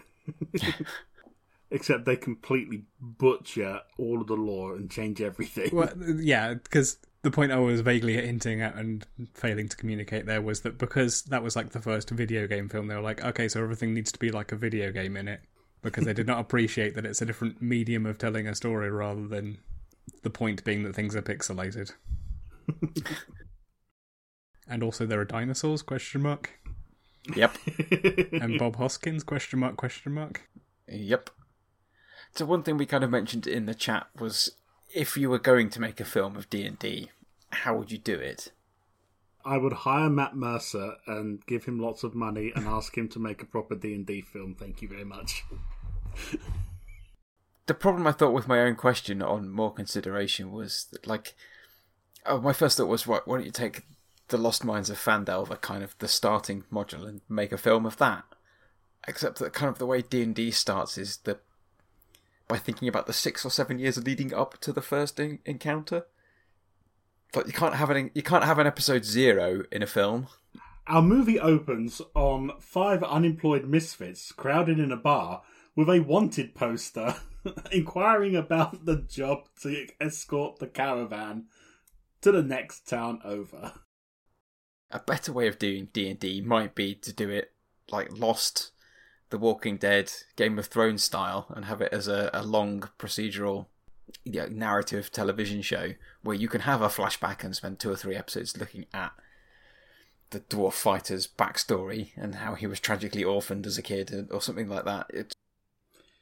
Except 1.71 2.05
they 2.05 2.15
completely 2.15 2.83
butcher 2.99 3.81
all 3.97 4.21
of 4.21 4.27
the 4.27 4.35
lore 4.35 4.75
and 4.75 4.89
change 4.89 5.19
everything. 5.21 5.69
Well, 5.73 5.91
yeah, 6.19 6.53
because 6.53 6.97
the 7.23 7.31
point 7.31 7.51
I 7.51 7.57
was 7.57 7.81
vaguely 7.81 8.13
hinting 8.13 8.61
at 8.61 8.75
and 8.75 9.05
failing 9.33 9.67
to 9.67 9.75
communicate 9.75 10.27
there 10.27 10.41
was 10.41 10.61
that 10.61 10.77
because 10.77 11.23
that 11.23 11.41
was 11.41 11.55
like 11.55 11.71
the 11.71 11.81
first 11.81 12.11
video 12.11 12.45
game 12.47 12.69
film, 12.69 12.87
they 12.87 12.95
were 12.95 13.01
like, 13.01 13.23
okay, 13.23 13.47
so 13.47 13.61
everything 13.61 13.93
needs 13.93 14.11
to 14.11 14.19
be 14.19 14.29
like 14.29 14.51
a 14.51 14.55
video 14.55 14.91
game 14.91 15.17
in 15.17 15.27
it, 15.27 15.41
because 15.81 16.05
they 16.05 16.13
did 16.13 16.27
not 16.27 16.39
appreciate 16.39 16.93
that 16.95 17.05
it's 17.05 17.21
a 17.21 17.25
different 17.25 17.61
medium 17.61 18.05
of 18.05 18.19
telling 18.19 18.47
a 18.47 18.53
story 18.53 18.91
rather 18.91 19.27
than 19.27 19.57
the 20.21 20.29
point 20.29 20.63
being 20.63 20.83
that 20.83 20.95
things 20.95 21.15
are 21.15 21.21
pixelated. 21.21 21.93
and 24.67 24.83
also 24.83 25.05
there 25.05 25.19
are 25.19 25.25
dinosaurs? 25.25 25.81
Question 25.81 26.21
mark. 26.21 26.51
Yep. 27.33 27.57
And 28.41 28.59
Bob 28.59 28.75
Hoskins? 28.75 29.23
Question 29.23 29.59
mark? 29.59 29.77
Question 29.77 30.13
mark. 30.13 30.47
Yep. 30.87 31.29
So 32.35 32.45
one 32.45 32.63
thing 32.63 32.77
we 32.77 32.85
kind 32.85 33.03
of 33.03 33.09
mentioned 33.09 33.47
in 33.47 33.65
the 33.65 33.73
chat 33.73 34.07
was 34.19 34.51
if 34.93 35.17
you 35.17 35.29
were 35.29 35.39
going 35.39 35.69
to 35.71 35.81
make 35.81 35.99
a 35.99 36.05
film 36.05 36.35
of 36.35 36.49
D 36.49 36.65
and 36.65 36.77
D, 36.77 37.09
how 37.51 37.75
would 37.77 37.91
you 37.91 37.97
do 37.97 38.15
it? 38.15 38.51
I 39.45 39.57
would 39.57 39.73
hire 39.73 40.09
Matt 40.09 40.35
Mercer 40.35 40.95
and 41.05 41.45
give 41.45 41.65
him 41.65 41.79
lots 41.79 42.03
of 42.03 42.15
money 42.15 42.51
and 42.55 42.67
ask 42.67 42.97
him 42.97 43.07
to 43.09 43.19
make 43.19 43.41
a 43.41 43.45
proper 43.45 43.75
D 43.75 43.93
and 43.93 44.05
D 44.05 44.21
film. 44.21 44.55
Thank 44.57 44.81
you 44.81 44.87
very 44.87 45.05
much. 45.05 45.43
The 47.67 47.73
problem 47.73 48.05
I 48.05 48.11
thought 48.11 48.33
with 48.33 48.47
my 48.47 48.59
own 48.59 48.75
question 48.75 49.21
on 49.21 49.49
more 49.49 49.73
consideration 49.73 50.51
was 50.51 50.87
that, 50.91 51.07
like, 51.07 51.35
oh, 52.25 52.39
my 52.39 52.53
first 52.53 52.77
thought 52.77 52.87
was, 52.87 53.07
why, 53.07 53.19
why 53.25 53.37
don't 53.37 53.45
you 53.45 53.51
take 53.51 53.83
the 54.35 54.41
Lost 54.41 54.65
Mines 54.65 54.89
of 54.89 54.97
Phandelver, 54.97 55.61
kind 55.61 55.81
of 55.81 55.97
the 55.99 56.09
starting 56.09 56.65
module, 56.69 57.07
and 57.07 57.21
make 57.29 57.53
a 57.53 57.57
film 57.57 57.85
of 57.85 57.95
that? 57.97 58.25
Except 59.07 59.39
that 59.39 59.53
kind 59.53 59.69
of 59.69 59.77
the 59.77 59.85
way 59.85 60.01
D 60.01 60.23
and 60.23 60.35
D 60.35 60.51
starts 60.51 60.97
is 60.97 61.17
the 61.17 61.39
by 62.49 62.57
thinking 62.57 62.89
about 62.89 63.07
the 63.07 63.13
six 63.13 63.45
or 63.45 63.49
seven 63.49 63.79
years 63.79 64.03
leading 64.03 64.33
up 64.33 64.59
to 64.59 64.73
the 64.73 64.81
first 64.81 65.21
en- 65.21 65.39
encounter. 65.45 66.05
Like 67.33 67.47
you 67.47 67.53
can't 67.53 67.75
have 67.75 67.89
an 67.89 68.11
you 68.13 68.23
can't 68.23 68.43
have 68.43 68.59
an 68.59 68.67
episode 68.67 69.05
zero 69.05 69.63
in 69.71 69.81
a 69.81 69.87
film. 69.87 70.27
Our 70.87 71.01
movie 71.01 71.39
opens 71.39 72.01
on 72.13 72.51
five 72.59 73.03
unemployed 73.03 73.63
misfits 73.65 74.33
crowded 74.33 74.79
in 74.79 74.91
a 74.91 74.97
bar 74.97 75.43
with 75.77 75.89
a 75.89 76.01
wanted 76.01 76.55
poster 76.55 77.15
inquiring 77.71 78.35
about 78.35 78.83
the 78.85 78.97
job 78.97 79.47
to 79.61 79.87
escort 80.01 80.59
the 80.59 80.67
caravan 80.67 81.45
to 82.19 82.33
the 82.33 82.43
next 82.43 82.85
town 82.85 83.21
over. 83.23 83.71
A 84.91 84.99
better 84.99 85.33
way 85.33 85.47
of 85.47 85.59
doing 85.59 85.89
D 85.93 86.09
and 86.09 86.19
D 86.19 86.41
might 86.41 86.75
be 86.75 86.95
to 86.95 87.13
do 87.13 87.29
it 87.29 87.51
like 87.91 88.17
Lost, 88.17 88.71
The 89.29 89.37
Walking 89.37 89.77
Dead, 89.77 90.11
Game 90.35 90.57
of 90.57 90.67
Thrones 90.67 91.03
style, 91.03 91.47
and 91.49 91.65
have 91.65 91.81
it 91.81 91.93
as 91.93 92.07
a, 92.07 92.29
a 92.33 92.43
long 92.43 92.89
procedural, 92.97 93.67
you 94.23 94.41
know, 94.41 94.47
narrative 94.47 95.11
television 95.11 95.61
show 95.61 95.93
where 96.21 96.35
you 96.35 96.47
can 96.47 96.61
have 96.61 96.81
a 96.81 96.87
flashback 96.87 97.43
and 97.43 97.55
spend 97.55 97.79
two 97.79 97.91
or 97.91 97.95
three 97.95 98.15
episodes 98.15 98.57
looking 98.57 98.85
at 98.93 99.11
the 100.31 100.39
dwarf 100.39 100.73
fighter's 100.73 101.27
backstory 101.27 102.09
and 102.15 102.35
how 102.35 102.55
he 102.55 102.67
was 102.67 102.79
tragically 102.79 103.23
orphaned 103.23 103.65
as 103.65 103.77
a 103.77 103.81
kid, 103.81 104.27
or 104.31 104.41
something 104.41 104.67
like 104.67 104.85
that. 104.85 105.35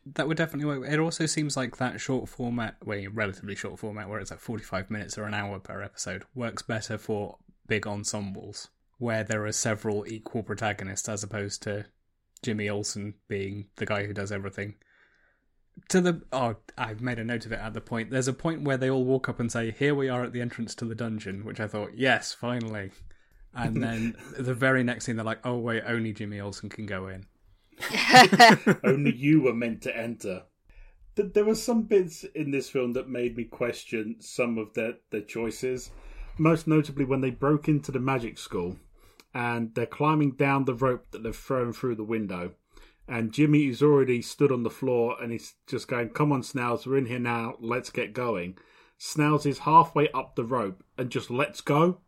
That 0.05 0.27
would 0.27 0.37
definitely 0.37 0.65
work. 0.65 0.91
It 0.91 0.99
also 0.99 1.25
seems 1.25 1.55
like 1.55 1.77
that 1.77 2.01
short 2.01 2.27
format, 2.27 2.75
well, 2.83 3.01
relatively 3.13 3.55
short 3.55 3.79
format, 3.79 4.09
where 4.09 4.19
it's 4.19 4.31
like 4.31 4.41
45 4.41 4.91
minutes 4.91 5.17
or 5.17 5.23
an 5.23 5.33
hour 5.33 5.59
per 5.59 5.81
episode, 5.81 6.25
works 6.35 6.61
better 6.61 6.97
for 6.97 7.37
big 7.67 7.87
ensembles 7.87 8.69
where 8.97 9.23
there 9.23 9.45
are 9.45 9.51
several 9.51 10.05
equal 10.07 10.43
protagonists 10.43 11.09
as 11.09 11.23
opposed 11.23 11.61
to 11.63 11.85
Jimmy 12.41 12.69
Olsen 12.69 13.15
being 13.27 13.67
the 13.75 13.85
guy 13.85 14.05
who 14.05 14.13
does 14.13 14.31
everything. 14.31 14.75
To 15.89 16.01
the 16.01 16.21
oh, 16.31 16.57
I've 16.77 17.01
made 17.01 17.19
a 17.19 17.23
note 17.23 17.45
of 17.45 17.51
it 17.51 17.59
at 17.59 17.73
the 17.73 17.81
point. 17.81 18.11
There's 18.11 18.27
a 18.27 18.33
point 18.33 18.63
where 18.63 18.77
they 18.77 18.89
all 18.89 19.03
walk 19.05 19.27
up 19.27 19.39
and 19.39 19.51
say, 19.51 19.71
"Here 19.71 19.95
we 19.95 20.07
are 20.07 20.23
at 20.23 20.31
the 20.31 20.41
entrance 20.41 20.75
to 20.75 20.85
the 20.85 20.93
dungeon," 20.93 21.43
which 21.45 21.59
I 21.59 21.67
thought, 21.67 21.95
"Yes, 21.95 22.31
finally." 22.31 22.91
And 23.55 23.81
then 23.81 24.15
the 24.37 24.53
very 24.53 24.83
next 24.83 25.05
thing, 25.05 25.15
they're 25.15 25.25
like, 25.25 25.43
"Oh 25.43 25.57
wait, 25.57 25.83
only 25.87 26.13
Jimmy 26.13 26.39
Olsen 26.39 26.69
can 26.69 26.85
go 26.85 27.07
in." 27.07 27.25
Only 28.83 29.15
you 29.15 29.41
were 29.41 29.53
meant 29.53 29.81
to 29.83 29.97
enter. 29.97 30.43
There 31.15 31.45
were 31.45 31.55
some 31.55 31.83
bits 31.83 32.23
in 32.23 32.51
this 32.51 32.69
film 32.69 32.93
that 32.93 33.09
made 33.09 33.35
me 33.35 33.45
question 33.45 34.17
some 34.19 34.57
of 34.57 34.73
their, 34.73 34.93
their 35.11 35.21
choices. 35.21 35.91
Most 36.37 36.67
notably 36.67 37.05
when 37.05 37.21
they 37.21 37.29
broke 37.29 37.67
into 37.67 37.91
the 37.91 37.99
magic 37.99 38.37
school 38.37 38.77
and 39.33 39.73
they're 39.75 39.85
climbing 39.85 40.31
down 40.31 40.65
the 40.65 40.73
rope 40.73 41.11
that 41.11 41.23
they've 41.23 41.35
thrown 41.35 41.73
through 41.73 41.95
the 41.95 42.03
window. 42.03 42.53
And 43.07 43.33
Jimmy 43.33 43.67
is 43.67 43.83
already 43.83 44.21
stood 44.21 44.51
on 44.51 44.63
the 44.63 44.69
floor 44.69 45.17
and 45.21 45.31
he's 45.31 45.55
just 45.67 45.87
going, 45.87 46.09
Come 46.09 46.31
on, 46.31 46.43
Snails, 46.43 46.87
we're 46.87 46.97
in 46.97 47.05
here 47.05 47.19
now, 47.19 47.55
let's 47.59 47.89
get 47.89 48.13
going. 48.13 48.57
Snails 48.97 49.45
is 49.45 49.59
halfway 49.59 50.09
up 50.11 50.35
the 50.35 50.45
rope 50.45 50.83
and 50.97 51.09
just 51.09 51.29
lets 51.29 51.61
go 51.61 51.99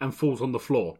and 0.00 0.14
falls 0.14 0.40
on 0.40 0.52
the 0.52 0.58
floor 0.58 0.96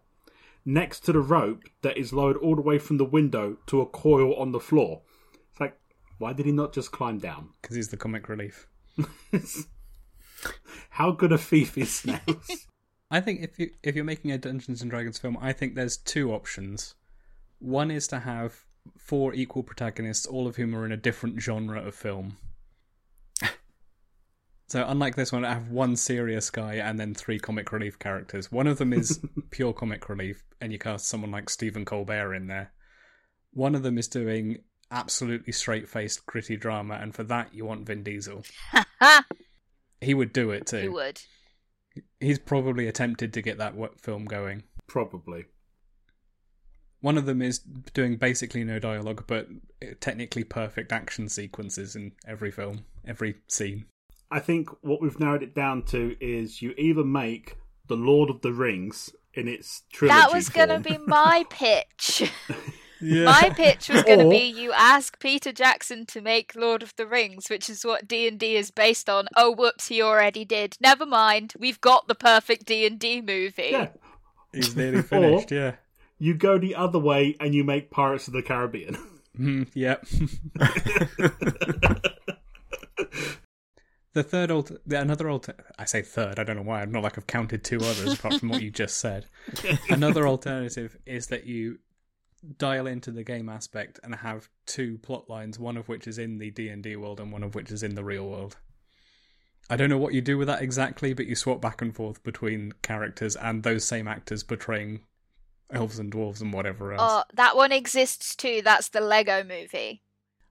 next 0.65 1.01
to 1.01 1.13
the 1.13 1.21
rope 1.21 1.65
that 1.83 1.97
is 1.97 2.13
lowered 2.13 2.37
all 2.37 2.55
the 2.55 2.63
way 2.63 2.79
from 2.79 2.99
the 2.99 3.05
window 3.05 3.57
to 3.67 3.81
a 3.81 3.87
coil 3.87 4.35
on 4.35 4.53
the 4.53 4.61
floor. 4.61 5.03
It's 5.51 5.61
like, 5.61 5.79
why 6.19 6.33
did 6.33 6.47
he 6.47 6.53
not 6.53 6.73
just 6.73 6.93
climb 6.93 7.19
down? 7.19 7.51
Because 7.63 7.77
he's 7.77 7.89
the 7.89 7.97
comic 7.97 8.29
relief. 8.29 8.69
How 11.01 11.13
good 11.13 11.33
a 11.33 11.39
thief 11.39 11.79
is 11.79 11.91
Snails? 11.91 12.67
I 13.11 13.23
think 13.23 13.41
if 13.41 13.59
you 13.59 13.71
if 13.83 13.97
you're 13.97 14.05
making 14.05 14.33
a 14.33 14.37
Dungeons 14.37 14.83
and 14.83 14.91
Dragons 14.91 15.17
film, 15.17 15.39
I 15.41 15.55
think 15.55 15.75
there's 15.75 15.97
two 15.97 16.31
options. 16.35 16.95
One 17.59 17.91
is 17.91 18.07
to 18.09 18.19
have 18.19 18.67
four 18.99 19.33
equal 19.33 19.63
protagonists, 19.63 20.27
all 20.27 20.47
of 20.47 20.57
whom 20.57 20.77
are 20.77 20.85
in 20.85 20.93
a 20.93 20.99
different 20.99 21.41
genre 21.41 21.81
of 21.81 21.95
film. 21.95 22.37
so 24.69 24.85
unlike 24.87 25.17
this 25.17 25.33
one, 25.33 25.43
I 25.43 25.55
have 25.55 25.71
one 25.71 25.97
serious 25.97 26.51
guy 26.51 26.75
and 26.75 27.01
then 27.01 27.15
three 27.15 27.39
comic 27.39 27.73
relief 27.73 27.99
characters. 27.99 28.53
One 28.53 28.67
of 28.67 28.77
them 28.77 28.93
is 28.93 29.21
pure 29.51 29.73
comic 29.73 30.07
relief, 30.11 30.45
and 30.61 30.71
you 30.71 30.79
cast 30.79 31.09
someone 31.09 31.31
like 31.31 31.49
Stephen 31.49 31.87
Colbert 31.87 32.35
in 32.35 32.47
there. 32.47 32.75
One 33.55 33.75
of 33.75 33.83
them 33.83 33.97
is 33.97 34.07
doing 34.07 34.59
absolutely 34.91 35.55
straight 35.55 35.89
faced 35.89 36.27
gritty 36.27 36.59
drama, 36.59 36.99
and 37.01 37.15
for 37.15 37.23
that 37.23 37.55
you 37.55 37.65
want 37.65 37.87
Vin 37.87 38.03
Diesel. 38.03 38.45
He 40.01 40.15
would 40.15 40.33
do 40.33 40.51
it 40.51 40.67
too. 40.67 40.81
He 40.81 40.89
would. 40.89 41.21
He's 42.21 42.39
probably 42.39 42.87
attempted 42.87 43.33
to 43.35 43.43
get 43.43 43.59
that 43.59 43.75
film 43.99 44.25
going. 44.25 44.65
Probably. 44.87 45.47
One 47.01 47.17
of 47.17 47.27
them 47.27 47.41
is 47.41 47.61
doing 47.95 48.17
basically 48.17 48.63
no 48.63 48.79
dialogue, 48.79 49.25
but 49.27 49.49
uh, 49.83 49.95
technically 50.01 50.45
perfect 50.45 50.93
action 50.93 51.29
sequences 51.29 51.97
in 51.97 52.13
every 52.27 52.51
film, 52.51 52.85
every 53.07 53.37
scene. 53.49 53.87
I 54.31 54.39
think 54.39 54.69
what 54.83 55.01
we've 55.01 55.19
narrowed 55.19 55.43
it 55.43 55.55
down 55.55 55.83
to 55.87 56.17
is 56.21 56.63
you 56.63 56.75
either 56.77 57.05
make 57.05 57.57
The 57.89 57.97
Lord 57.97 58.31
of 58.31 58.43
the 58.43 58.53
Rings 58.53 59.11
in 59.35 59.49
its 59.49 59.83
trilogy. 59.93 60.21
That 60.21 60.33
was 60.33 60.49
going 60.49 60.69
to 60.69 60.79
be 60.79 60.99
my 60.99 61.45
pitch. 61.51 62.31
Yeah. 63.01 63.25
My 63.25 63.51
pitch 63.55 63.89
was 63.89 64.03
going 64.03 64.19
to 64.19 64.25
Or- 64.27 64.31
be 64.31 64.39
you 64.45 64.73
ask 64.73 65.19
Peter 65.21 65.53
Jackson 65.53 66.05
to 66.07 66.21
make 66.21 66.55
Lord 66.55 66.83
of 66.83 66.95
the 66.97 67.07
Rings, 67.07 67.49
which 67.49 67.71
is 67.71 67.85
what 67.85 68.07
D 68.07 68.29
and 68.29 68.39
D 68.39 68.57
is 68.57 68.71
based 68.71 69.09
on. 69.09 69.27
Oh, 69.37 69.51
whoops, 69.55 69.89
he 69.89 70.03
already 70.03 70.45
did. 70.45 70.77
Never 70.81 71.07
mind. 71.07 71.55
We've 71.59 71.81
got 71.81 72.09
the 72.09 72.15
perfect 72.15 72.67
D 72.67 72.85
and 72.87 72.99
D 72.99 73.21
movie. 73.21 73.71
Yeah. 73.73 73.89
He's 74.53 74.75
nearly 74.77 75.03
finished, 75.15 75.51
yeah. 75.51 75.77
You 76.19 76.35
go 76.35 76.59
the 76.59 76.75
other 76.75 76.99
way 76.99 77.37
and 77.41 77.55
you 77.55 77.65
make 77.65 77.91
Pirates 77.91 78.27
of 78.29 78.35
the 78.35 78.43
Caribbean. 78.43 78.97
Mm, 79.39 79.69
yep. 79.75 80.05
the 84.13 84.23
third 84.25 84.51
alter, 84.51 84.81
the, 84.87 85.01
another 85.01 85.31
alter, 85.31 85.55
I 85.79 85.85
say 85.85 86.03
third. 86.03 86.39
I 86.39 86.45
don't 86.45 86.57
know 86.57 86.63
why. 86.63 86.83
I'm 86.83 86.91
not 86.91 87.05
like 87.05 87.17
I've 87.17 87.27
counted 87.29 87.63
two 87.63 87.79
others 87.79 88.15
apart 88.15 88.41
from 88.41 88.49
what 88.49 88.61
you 88.61 88.71
just 88.71 88.99
said. 88.99 89.27
another 89.89 90.27
alternative 90.27 90.97
is 91.07 91.29
that 91.29 91.47
you 91.47 91.79
dial 92.59 92.87
into 92.87 93.11
the 93.11 93.25
game 93.25 93.49
aspect 93.49 94.01
and 94.03 94.15
have 94.15 94.49
two 94.67 94.99
plot 94.99 95.29
lines, 95.29 95.59
one 95.59 95.77
of 95.77 95.89
which 95.89 96.07
is 96.07 96.19
in 96.19 96.39
the 96.39 96.51
D 96.51 96.69
and 96.69 96.83
D 96.83 96.97
world 96.97 97.21
and 97.21 97.33
one 97.33 97.43
of 97.43 97.55
which 97.55 97.71
is 97.71 97.83
in 97.83 97.95
the 97.95 98.05
real 98.05 98.29
world. 98.29 98.57
I 99.69 99.77
don't 99.77 99.91
know 99.91 99.99
what 99.99 100.15
you 100.15 100.21
do 100.21 100.37
with 100.37 100.49
that 100.49 100.63
exactly, 100.63 101.13
but 101.13 101.27
you 101.27 101.37
swap 101.37 101.61
back 101.61 101.81
and 101.81 101.95
forth 101.95 102.23
between 102.25 102.73
characters 102.83 103.37
and 103.37 103.63
those 103.63 103.85
same 103.85 104.09
actors 104.09 104.43
portraying 104.43 105.01
elves 105.73 105.99
and 105.99 106.13
dwarves 106.13 106.41
and 106.41 106.53
whatever 106.53 106.93
else. 106.93 107.03
Oh, 107.05 107.25
that 107.35 107.57
one 107.57 107.73
exists 107.73 108.35
too. 108.35 108.63
That's 108.65 108.89
the 108.89 109.01
Lego 109.01 109.45
movie. 109.45 110.03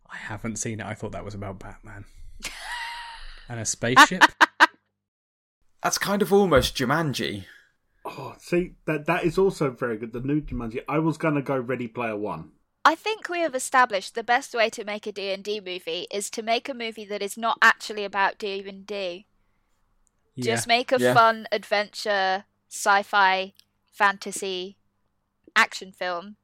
I 0.09 0.17
haven't 0.17 0.57
seen 0.57 0.79
it. 0.79 0.85
I 0.85 0.93
thought 0.93 1.11
that 1.11 1.25
was 1.25 1.35
about 1.35 1.59
Batman. 1.59 2.05
and 3.49 3.59
a 3.59 3.65
spaceship? 3.65 4.23
that's 5.83 5.97
kind 5.97 6.21
of 6.21 6.31
almost 6.31 6.75
Jumanji. 6.75 7.45
Oh, 8.05 8.33
see, 8.39 8.73
that 8.85 9.05
that 9.07 9.23
is 9.23 9.37
also 9.37 9.71
very 9.71 9.97
good. 9.97 10.13
The 10.13 10.21
new 10.21 10.41
Jumanji. 10.41 10.81
I 10.87 10.99
was 10.99 11.17
going 11.17 11.35
to 11.35 11.41
go 11.41 11.57
Ready 11.57 11.87
Player 11.87 12.15
One. 12.17 12.51
I 12.85 12.95
think 12.95 13.29
we 13.29 13.39
have 13.41 13.55
established 13.55 14.15
the 14.15 14.23
best 14.23 14.53
way 14.53 14.69
to 14.69 14.85
make 14.85 15.05
a 15.05 15.11
D&D 15.11 15.59
movie 15.59 16.07
is 16.11 16.29
to 16.31 16.41
make 16.41 16.69
a 16.69 16.73
movie 16.73 17.05
that 17.05 17.21
is 17.21 17.37
not 17.37 17.57
actually 17.61 18.05
about 18.05 18.37
D&D. 18.39 19.25
Just 20.39 20.67
make 20.67 20.91
a 20.93 20.99
Yeah. 20.99 21.13
fun 21.13 21.47
adventure, 21.51 22.45
sci-fi, 22.69 23.53
fantasy, 23.91 24.77
action 25.55 25.91
film. 25.91 26.37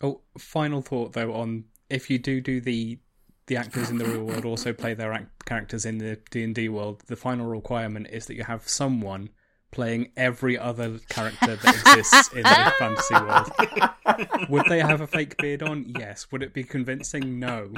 Oh, 0.00 0.22
final 0.38 0.80
thought 0.80 1.12
though 1.12 1.34
on 1.34 1.64
if 1.90 2.08
you 2.08 2.18
do 2.18 2.40
do 2.40 2.60
the 2.60 2.98
the 3.46 3.56
actors 3.56 3.90
in 3.90 3.98
the 3.98 4.04
real 4.06 4.24
world 4.24 4.44
also 4.44 4.72
play 4.72 4.94
their 4.94 5.12
act- 5.12 5.44
characters 5.44 5.84
in 5.84 5.98
the 5.98 6.16
D 6.30 6.42
and 6.42 6.54
D 6.54 6.68
world. 6.70 7.02
The 7.06 7.16
final 7.16 7.46
requirement 7.46 8.06
is 8.10 8.26
that 8.26 8.34
you 8.34 8.44
have 8.44 8.66
someone 8.68 9.28
playing 9.72 10.12
every 10.16 10.56
other 10.58 10.98
character 11.08 11.56
that 11.56 11.74
exists 11.74 12.32
in 12.32 12.42
the 12.42 12.72
fantasy 12.78 13.14
world. 13.14 14.48
Would 14.50 14.66
they 14.66 14.80
have 14.80 15.00
a 15.00 15.06
fake 15.06 15.36
beard 15.38 15.62
on? 15.62 15.92
Yes. 15.98 16.30
Would 16.30 16.42
it 16.42 16.52
be 16.54 16.62
convincing? 16.62 17.40
No. 17.40 17.72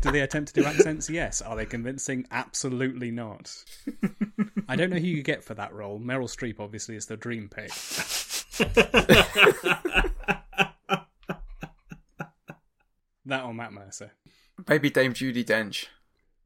Do 0.00 0.10
they 0.12 0.20
attempt 0.20 0.54
to 0.54 0.60
do 0.60 0.66
accents? 0.66 1.10
Yes. 1.10 1.42
Are 1.42 1.56
they 1.56 1.66
convincing? 1.66 2.26
Absolutely 2.30 3.10
not. 3.10 3.52
I 4.68 4.76
don't 4.76 4.90
know 4.90 4.98
who 4.98 5.06
you 5.06 5.22
get 5.22 5.44
for 5.44 5.54
that 5.54 5.72
role. 5.74 5.98
Meryl 5.98 6.28
Streep 6.28 6.60
obviously 6.60 6.96
is 6.96 7.06
the 7.06 7.16
dream 7.16 7.48
pick. 7.48 7.70
That 13.26 13.44
or 13.44 13.52
Matt 13.52 13.72
Mercer. 13.72 14.12
Maybe 14.68 14.88
Dame 14.88 15.12
Judi 15.12 15.44
Dench. 15.44 15.86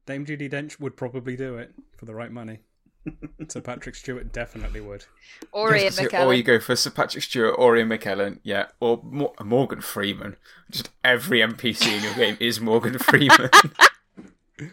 Dame 0.07 0.25
Judi 0.25 0.49
Dench 0.51 0.79
would 0.79 0.97
probably 0.97 1.35
do 1.35 1.57
it 1.57 1.73
for 1.95 2.05
the 2.05 2.15
right 2.15 2.31
money. 2.31 2.59
Sir 3.47 3.61
Patrick 3.61 3.95
Stewart 3.95 4.31
definitely 4.31 4.81
would. 4.81 5.05
Or 5.51 5.75
Ian 5.75 5.91
So- 5.91 6.03
McKellen. 6.05 6.25
Or 6.25 6.33
you 6.33 6.43
go 6.43 6.59
for 6.59 6.75
Sir 6.75 6.89
Patrick 6.91 7.23
Stewart 7.23 7.55
or 7.57 7.75
Ian 7.77 7.89
McKellen, 7.89 8.39
yeah, 8.43 8.67
or 8.79 8.99
Mo- 9.03 9.33
Morgan 9.43 9.81
Freeman. 9.81 10.35
Just 10.69 10.89
every 11.03 11.39
NPC 11.39 11.97
in 11.97 12.03
your 12.03 12.13
game 12.13 12.37
is 12.39 12.59
Morgan 12.61 12.97
Freeman. 12.99 13.49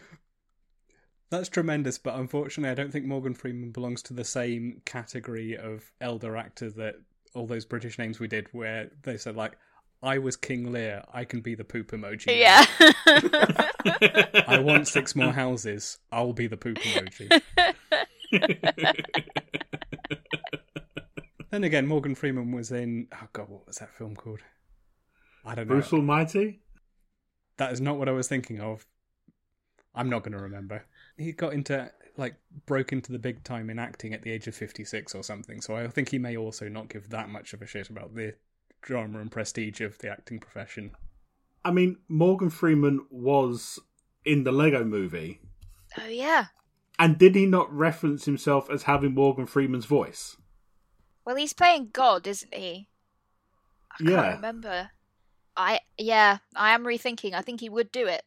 That's 1.31 1.49
tremendous, 1.49 1.99
but 1.99 2.15
unfortunately, 2.15 2.71
I 2.71 2.73
don't 2.73 2.91
think 2.91 3.05
Morgan 3.05 3.35
Freeman 3.35 3.69
belongs 3.71 4.01
to 4.03 4.13
the 4.15 4.23
same 4.23 4.81
category 4.85 5.55
of 5.55 5.91
elder 6.01 6.35
actor 6.35 6.71
that 6.71 6.95
all 7.35 7.45
those 7.45 7.65
British 7.65 7.99
names 7.99 8.19
we 8.19 8.27
did, 8.27 8.47
where 8.51 8.89
they 9.03 9.15
said 9.15 9.35
like, 9.35 9.55
"I 10.01 10.17
was 10.17 10.35
King 10.35 10.71
Lear, 10.71 11.03
I 11.13 11.25
can 11.25 11.41
be 11.41 11.53
the 11.53 11.63
poop 11.63 11.91
emoji." 11.91 12.35
yeah. 12.35 12.65
I 14.47 14.59
want 14.59 14.87
six 14.87 15.15
more 15.15 15.31
houses. 15.31 15.99
I'll 16.11 16.33
be 16.33 16.47
the 16.47 16.57
poop 16.57 16.79
emoji. 16.79 17.41
then 21.51 21.63
again, 21.63 21.87
Morgan 21.87 22.15
Freeman 22.15 22.51
was 22.51 22.71
in. 22.71 23.07
Oh 23.13 23.27
god, 23.33 23.49
what 23.49 23.67
was 23.67 23.77
that 23.77 23.95
film 23.95 24.15
called? 24.15 24.39
I 25.45 25.55
don't 25.55 25.67
know. 25.67 25.75
Bruce 25.75 25.93
Almighty? 25.93 26.61
That 27.57 27.71
is 27.71 27.81
not 27.81 27.97
what 27.97 28.07
I 28.07 28.11
was 28.11 28.27
thinking 28.27 28.59
of. 28.59 28.85
I'm 29.95 30.09
not 30.09 30.23
going 30.23 30.33
to 30.33 30.43
remember. 30.43 30.85
He 31.17 31.31
got 31.31 31.53
into 31.53 31.91
like 32.17 32.35
broke 32.65 32.91
into 32.91 33.11
the 33.11 33.19
big 33.19 33.43
time 33.43 33.69
in 33.69 33.79
acting 33.79 34.13
at 34.13 34.21
the 34.21 34.31
age 34.31 34.47
of 34.47 34.55
56 34.55 35.15
or 35.15 35.23
something. 35.23 35.61
So 35.61 35.75
I 35.75 35.87
think 35.87 36.09
he 36.09 36.19
may 36.19 36.37
also 36.37 36.67
not 36.67 36.89
give 36.89 37.09
that 37.09 37.29
much 37.29 37.53
of 37.53 37.61
a 37.61 37.65
shit 37.65 37.89
about 37.89 38.13
the 38.13 38.35
drama 38.81 39.19
and 39.19 39.31
prestige 39.31 39.81
of 39.81 39.97
the 39.99 40.09
acting 40.09 40.39
profession. 40.39 40.91
I 41.63 41.71
mean, 41.71 41.97
Morgan 42.07 42.49
Freeman 42.49 43.05
was 43.09 43.79
in 44.25 44.43
the 44.43 44.51
Lego 44.51 44.83
movie. 44.83 45.41
oh 45.97 46.07
yeah. 46.07 46.45
And 46.99 47.17
did 47.17 47.33
he 47.33 47.45
not 47.45 47.73
reference 47.73 48.25
himself 48.25 48.69
as 48.69 48.83
having 48.83 49.13
Morgan 49.15 49.45
Freeman's 49.45 49.85
voice? 49.85 50.35
Well, 51.25 51.37
he's 51.37 51.53
playing 51.53 51.89
God, 51.93 52.27
isn't 52.27 52.53
he? 52.53 52.89
I 53.91 53.97
can't 53.97 54.09
Yeah. 54.09 54.35
remember. 54.35 54.91
I 55.55 55.79
yeah, 55.97 56.39
I 56.55 56.73
am 56.75 56.83
rethinking. 56.83 57.33
I 57.33 57.41
think 57.41 57.61
he 57.61 57.69
would 57.69 57.91
do 57.91 58.07
it. 58.07 58.23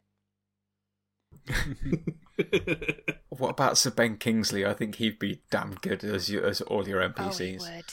what 3.29 3.51
about 3.51 3.79
Sir 3.79 3.91
Ben 3.91 4.17
Kingsley? 4.17 4.65
I 4.67 4.75
think 4.75 4.97
he'd 4.97 5.19
be 5.19 5.43
damn 5.51 5.75
good 5.75 6.05
as 6.05 6.29
you, 6.31 6.43
as 6.45 6.61
all 6.63 6.87
your 6.89 7.03
Oh, 7.03 7.09
he 7.09 7.13
NPCs. 7.13 7.61
would. 7.61 7.85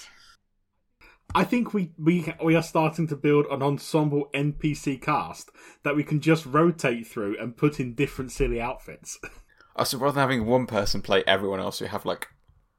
I 1.35 1.43
think 1.43 1.73
we, 1.73 1.91
we 1.97 2.33
we 2.43 2.55
are 2.55 2.63
starting 2.63 3.07
to 3.07 3.15
build 3.15 3.45
an 3.51 3.61
ensemble 3.61 4.29
NPC 4.33 4.99
cast 5.01 5.51
that 5.83 5.95
we 5.95 6.03
can 6.03 6.21
just 6.21 6.45
rotate 6.45 7.05
through 7.07 7.37
and 7.39 7.55
put 7.55 7.79
in 7.79 7.93
different 7.95 8.31
silly 8.31 8.59
outfits. 8.61 9.19
So 9.83 9.97
rather 9.97 10.13
than 10.15 10.21
having 10.21 10.45
one 10.45 10.65
person 10.65 11.01
play 11.01 11.23
everyone 11.25 11.59
else, 11.59 11.81
you 11.81 11.87
have 11.87 12.05
like 12.05 12.27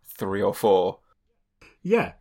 three 0.05 0.43
or 0.43 0.55
four. 0.55 1.01
yeah. 1.83 2.13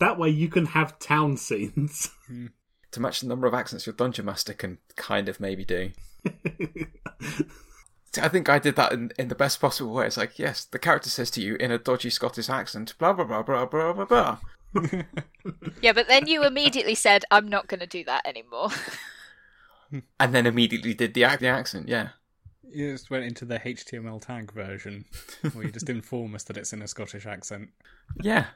That 0.00 0.18
way 0.18 0.28
you 0.28 0.48
can 0.48 0.66
have 0.66 0.98
town 0.98 1.36
scenes. 1.38 2.10
Hmm. 2.26 2.46
To 2.92 3.00
match 3.00 3.20
the 3.20 3.28
number 3.28 3.46
of 3.46 3.54
accents 3.54 3.86
your 3.86 3.94
dungeon 3.94 4.26
master 4.26 4.52
can 4.52 4.78
kind 4.96 5.28
of 5.28 5.40
maybe 5.40 5.64
do. 5.64 5.90
I 8.20 8.28
think 8.28 8.48
I 8.48 8.58
did 8.60 8.76
that 8.76 8.92
in, 8.92 9.10
in 9.18 9.28
the 9.28 9.34
best 9.34 9.60
possible 9.60 9.92
way. 9.92 10.06
It's 10.06 10.16
like, 10.16 10.38
yes, 10.38 10.64
the 10.64 10.78
character 10.78 11.10
says 11.10 11.30
to 11.32 11.40
you 11.40 11.56
in 11.56 11.72
a 11.72 11.78
dodgy 11.78 12.10
Scottish 12.10 12.48
accent, 12.48 12.94
blah 12.98 13.12
blah 13.12 13.24
blah 13.24 13.42
blah 13.42 13.66
blah 13.66 13.92
blah 13.92 14.04
blah. 14.04 14.38
Yeah, 15.82 15.92
but 15.92 16.08
then 16.08 16.26
you 16.26 16.44
immediately 16.44 16.94
said, 16.94 17.24
"I'm 17.30 17.48
not 17.48 17.68
going 17.68 17.80
to 17.80 17.86
do 17.86 18.04
that 18.04 18.26
anymore." 18.26 18.70
And 20.18 20.34
then 20.34 20.46
immediately 20.46 20.94
did 20.94 21.14
the, 21.14 21.24
the 21.38 21.46
accent, 21.46 21.88
yeah. 21.88 22.08
You 22.70 22.92
just 22.92 23.10
went 23.10 23.24
into 23.24 23.44
the 23.44 23.58
HTML 23.58 24.20
tag 24.20 24.52
version, 24.52 25.04
where 25.52 25.66
you 25.66 25.72
just 25.72 25.88
inform 25.90 26.34
us 26.34 26.44
that 26.44 26.56
it's 26.56 26.72
in 26.72 26.82
a 26.82 26.88
Scottish 26.88 27.26
accent. 27.26 27.70
Yeah. 28.22 28.46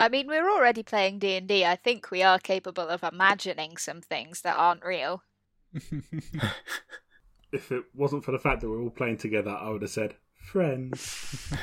I 0.00 0.08
mean, 0.08 0.28
we're 0.28 0.48
already 0.48 0.82
playing 0.82 1.18
D 1.18 1.36
and 1.36 1.50
I 1.50 1.76
think 1.76 2.10
we 2.10 2.22
are 2.22 2.38
capable 2.38 2.88
of 2.88 3.02
imagining 3.02 3.76
some 3.76 4.00
things 4.00 4.42
that 4.42 4.56
aren't 4.56 4.84
real. 4.84 5.22
if 7.52 7.72
it 7.72 7.84
wasn't 7.94 8.24
for 8.24 8.32
the 8.32 8.38
fact 8.38 8.60
that 8.60 8.68
we're 8.68 8.80
all 8.80 8.90
playing 8.90 9.16
together, 9.16 9.50
I 9.50 9.70
would 9.70 9.82
have 9.82 9.90
said 9.90 10.14
friends. 10.36 11.52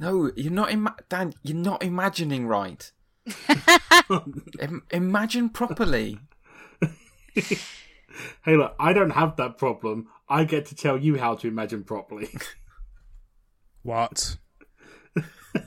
No, 0.00 0.32
you're 0.34 0.52
not, 0.52 0.72
ima- 0.72 0.96
Dan, 1.08 1.32
you're 1.44 1.56
not 1.56 1.84
imagining 1.84 2.48
right. 2.48 2.90
Im- 4.60 4.82
imagine 4.90 5.50
properly. 5.50 6.18
Hey, 8.44 8.56
look, 8.56 8.74
I 8.78 8.92
don't 8.92 9.10
have 9.10 9.36
that 9.36 9.58
problem. 9.58 10.08
I 10.28 10.44
get 10.44 10.66
to 10.66 10.74
tell 10.74 10.96
you 10.96 11.18
how 11.18 11.34
to 11.36 11.48
imagine 11.48 11.84
properly. 11.84 12.30
What? 13.82 14.38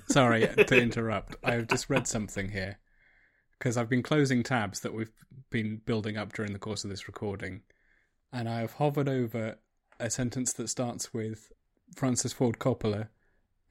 Sorry 0.10 0.46
to 0.46 0.82
interrupt. 0.82 1.38
I've 1.42 1.68
just 1.68 1.90
read 1.90 2.06
something 2.06 2.50
here 2.50 2.80
because 3.58 3.78
I've 3.78 3.88
been 3.88 4.04
closing 4.04 4.44
tabs 4.44 4.82
that 4.82 4.94
we've 4.94 5.14
been 5.50 5.82
building 5.86 6.18
up 6.18 6.34
during 6.34 6.52
the 6.52 6.60
course 6.60 6.84
of 6.84 6.90
this 6.90 7.08
recording, 7.08 7.62
and 8.34 8.50
I 8.50 8.60
have 8.60 8.74
hovered 8.74 9.08
over 9.08 9.58
a 10.02 10.10
sentence 10.10 10.52
that 10.54 10.68
starts 10.68 11.14
with 11.14 11.54
Francis 11.96 12.34
Ford 12.34 12.60
Coppola, 12.60 13.08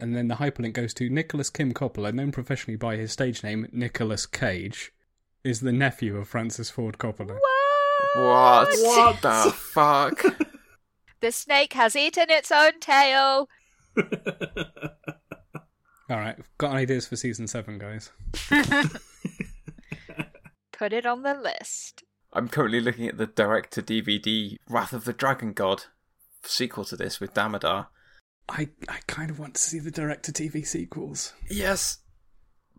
and 0.01 0.16
then 0.16 0.29
the 0.29 0.37
hyperlink 0.37 0.72
goes 0.72 0.95
to 0.95 1.11
Nicolas 1.11 1.51
Kim 1.51 1.74
Coppola, 1.74 2.12
known 2.14 2.33
professionally 2.33 2.76
by 2.76 2.97
his 2.97 3.12
stage 3.12 3.43
name 3.43 3.68
Nicolas 3.70 4.24
Cage, 4.24 4.93
is 5.45 5.61
the 5.61 5.72
nephew 5.72 6.16
of 6.16 6.29
Francis 6.29 6.70
Ford 6.70 6.97
Coppola. 6.97 7.35
What, 7.35 7.43
What? 8.16 8.68
What 8.70 9.22
the 9.22 9.52
fuck? 9.56 10.24
The 11.20 11.32
snake 11.32 11.72
has 11.74 11.96
eaten 11.96 12.30
its 12.30 12.50
own 12.52 12.80
tail. 12.80 13.48
All 16.11 16.16
right, 16.16 16.36
got 16.56 16.72
ideas 16.72 17.06
for 17.06 17.16
season 17.16 17.46
seven, 17.46 17.78
guys. 17.78 18.11
Put 20.72 20.92
it 20.92 21.04
on 21.04 21.22
the 21.22 21.34
list. 21.34 22.04
I'm 22.32 22.48
currently 22.48 22.80
looking 22.80 23.06
at 23.09 23.18
the 23.18 23.26
direct 23.26 23.72
to 23.74 23.82
DVD 23.82 24.56
Wrath 24.68 24.92
of 24.92 25.04
the 25.04 25.12
Dragon 25.12 25.52
God 25.52 25.84
sequel 26.44 26.84
to 26.86 26.96
this 26.96 27.20
with 27.20 27.34
Damodar. 27.34 27.88
I 28.48 28.68
I 28.88 29.00
kind 29.06 29.30
of 29.30 29.38
want 29.38 29.54
to 29.54 29.61
see 29.61 29.78
the 29.78 29.90
direct-to-TV 29.90 30.66
sequels. 30.66 31.34
Yes. 31.50 31.98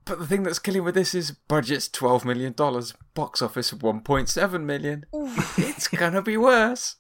But 0.10 0.18
the 0.18 0.26
thing 0.26 0.42
that's 0.42 0.58
killing 0.58 0.84
with 0.84 0.96
this 0.96 1.14
is 1.14 1.30
budget's 1.30 1.88
$12 1.88 2.26
million, 2.26 2.56
box 3.14 3.44
office 3.44 3.70
1.7 3.70 4.64
million. 4.64 5.06
it's 5.56 5.88
gonna 5.88 6.24
be 6.24 6.36
worse. 6.36 6.96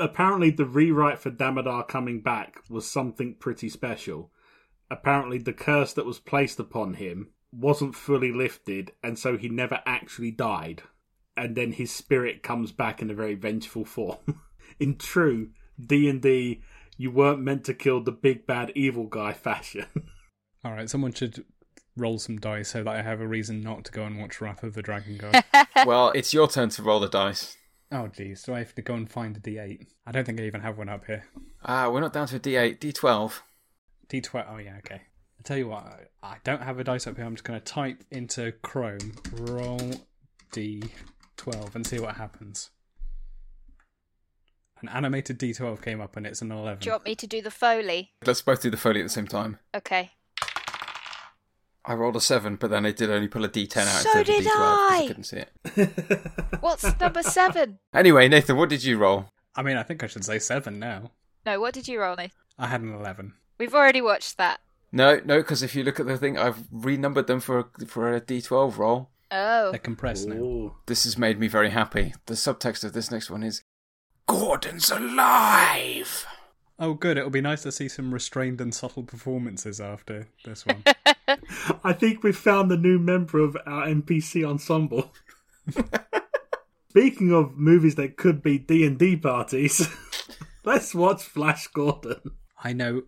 Apparently, 0.00 0.50
the 0.50 0.64
rewrite 0.64 1.20
for 1.20 1.30
Damodar 1.30 1.84
coming 1.84 2.22
back 2.22 2.58
was 2.68 2.90
something 2.90 3.36
pretty 3.38 3.68
special. 3.68 4.32
Apparently, 4.90 5.38
the 5.38 5.52
curse 5.52 5.92
that 5.92 6.06
was 6.06 6.18
placed 6.18 6.58
upon 6.58 6.94
him 6.94 7.28
wasn't 7.52 7.94
fully 7.94 8.32
lifted, 8.32 8.90
and 9.00 9.16
so 9.16 9.36
he 9.36 9.48
never 9.48 9.80
actually 9.86 10.32
died. 10.32 10.82
And 11.36 11.54
then 11.54 11.70
his 11.70 11.92
spirit 11.92 12.42
comes 12.42 12.72
back 12.72 13.00
in 13.00 13.10
a 13.10 13.14
very 13.14 13.36
vengeful 13.36 13.84
form. 13.84 14.18
in 14.80 14.96
true 14.96 15.50
D 15.80 16.08
and 16.08 16.20
D, 16.20 16.62
you 16.96 17.12
weren't 17.12 17.42
meant 17.42 17.62
to 17.66 17.74
kill 17.74 18.02
the 18.02 18.10
big 18.10 18.44
bad 18.44 18.72
evil 18.74 19.06
guy 19.06 19.32
fashion. 19.32 19.86
All 20.64 20.72
right, 20.72 20.88
someone 20.88 21.12
should 21.12 21.44
roll 21.96 22.18
some 22.18 22.38
dice 22.38 22.70
so 22.70 22.82
that 22.82 22.94
I 22.94 23.02
have 23.02 23.20
a 23.20 23.26
reason 23.26 23.62
not 23.62 23.84
to 23.84 23.92
go 23.92 24.04
and 24.04 24.18
watch 24.20 24.40
Wrath 24.40 24.62
of 24.62 24.74
the 24.74 24.82
Dragon 24.82 25.16
God. 25.18 25.44
well, 25.86 26.10
it's 26.14 26.32
your 26.34 26.48
turn 26.48 26.68
to 26.70 26.82
roll 26.82 27.00
the 27.00 27.08
dice. 27.08 27.56
oh, 27.92 28.08
jeez, 28.12 28.44
do 28.44 28.54
I 28.54 28.58
have 28.60 28.74
to 28.74 28.82
go 28.82 28.94
and 28.94 29.10
find 29.10 29.36
a 29.36 29.40
D8? 29.40 29.86
I 30.06 30.12
don't 30.12 30.24
think 30.24 30.40
I 30.40 30.44
even 30.44 30.60
have 30.62 30.78
one 30.78 30.88
up 30.88 31.04
here. 31.06 31.24
Ah, 31.64 31.88
we're 31.88 32.00
not 32.00 32.12
down 32.12 32.26
to 32.28 32.36
a 32.36 32.40
D8, 32.40 32.78
D12. 32.78 33.40
D12. 34.08 34.46
Oh 34.50 34.58
yeah, 34.58 34.76
okay. 34.78 35.02
I 35.38 35.42
tell 35.42 35.56
you 35.56 35.68
what, 35.68 35.84
I 35.84 35.98
I 36.22 36.36
don't 36.44 36.62
have 36.62 36.78
a 36.78 36.84
dice 36.84 37.06
up 37.06 37.16
here. 37.16 37.24
I'm 37.24 37.34
just 37.34 37.44
going 37.44 37.58
to 37.60 37.64
type 37.64 38.02
into 38.10 38.52
Chrome 38.62 39.12
roll 39.32 39.92
D12 40.52 41.74
and 41.74 41.86
see 41.86 41.98
what 42.00 42.16
happens. 42.16 42.70
An 44.82 44.88
animated 44.88 45.38
D12 45.38 45.82
came 45.82 46.00
up 46.00 46.16
and 46.16 46.26
it's 46.26 46.42
an 46.42 46.52
11. 46.52 46.80
Do 46.80 46.86
you 46.86 46.92
want 46.92 47.04
me 47.04 47.14
to 47.14 47.26
do 47.26 47.40
the 47.40 47.50
Foley? 47.50 48.10
Let's 48.26 48.42
both 48.42 48.60
do 48.62 48.70
the 48.70 48.76
foley 48.76 49.00
at 49.00 49.04
the 49.04 49.08
same 49.10 49.26
time. 49.26 49.58
Okay. 49.74 50.12
I 51.86 51.94
rolled 51.94 52.16
a 52.16 52.20
seven, 52.20 52.56
but 52.56 52.70
then 52.70 52.86
I 52.86 52.92
did 52.92 53.10
only 53.10 53.28
pull 53.28 53.44
a 53.44 53.48
D10 53.48 53.76
out 53.82 53.86
So 54.02 54.18
instead 54.18 54.20
of 54.20 54.22
a 54.22 54.24
did 54.24 54.44
D12 54.44 54.52
'cause 54.54 54.90
I 54.90 54.96
I. 55.02 55.06
couldn't 55.06 55.24
see 55.24 55.36
it. 55.36 55.50
What's 56.60 57.00
number 57.00 57.22
seven? 57.22 57.78
Anyway, 57.92 58.26
Nathan, 58.28 58.56
what 58.56 58.68
did 58.70 58.82
you 58.84 58.96
roll? 58.98 59.26
I 59.54 59.62
mean, 59.62 59.76
I 59.76 59.82
think 59.82 60.02
I 60.02 60.06
should 60.06 60.24
say 60.24 60.38
7 60.38 60.78
now. 60.78 61.12
No, 61.46 61.60
what 61.60 61.74
did 61.74 61.86
you 61.86 62.00
roll, 62.00 62.16
Nathan? 62.16 62.32
I 62.58 62.66
had 62.68 62.80
an 62.80 62.94
11. 62.94 63.34
We've 63.58 63.74
already 63.74 64.00
watched 64.00 64.36
that. 64.38 64.60
No, 64.92 65.20
no, 65.24 65.38
because 65.38 65.62
if 65.62 65.74
you 65.74 65.82
look 65.84 66.00
at 66.00 66.06
the 66.06 66.16
thing, 66.16 66.38
I've 66.38 66.64
renumbered 66.72 67.26
them 67.26 67.40
for 67.40 67.58
a, 67.80 67.86
for 67.86 68.12
a 68.14 68.20
D12 68.20 68.78
roll. 68.78 69.10
Oh. 69.30 69.70
They're 69.70 69.78
compressed 69.78 70.28
now. 70.28 70.76
This 70.86 71.04
has 71.04 71.18
made 71.18 71.38
me 71.38 71.48
very 71.48 71.70
happy. 71.70 72.14
The 72.26 72.34
subtext 72.34 72.84
of 72.84 72.92
this 72.94 73.10
next 73.10 73.30
one 73.30 73.42
is 73.42 73.62
Gordon's 74.26 74.90
alive. 74.90 76.13
Oh, 76.78 76.94
good. 76.94 77.16
It'll 77.18 77.30
be 77.30 77.40
nice 77.40 77.62
to 77.62 77.72
see 77.72 77.88
some 77.88 78.12
restrained 78.12 78.60
and 78.60 78.74
subtle 78.74 79.04
performances 79.04 79.80
after 79.80 80.28
this 80.44 80.66
one. 80.66 80.82
I 81.84 81.92
think 81.92 82.22
we've 82.22 82.36
found 82.36 82.70
the 82.70 82.76
new 82.76 82.98
member 82.98 83.38
of 83.38 83.56
our 83.66 83.86
NPC 83.86 84.44
ensemble. 84.48 85.12
Speaking 86.90 87.32
of 87.32 87.56
movies 87.56 87.96
that 87.96 88.16
could 88.16 88.42
be 88.42 88.58
D 88.58 88.86
and 88.86 88.98
D 88.98 89.16
parties, 89.16 89.88
let's 90.64 90.94
watch 90.94 91.22
Flash 91.22 91.66
Gordon. 91.68 92.20
I 92.62 92.72
know 92.72 93.02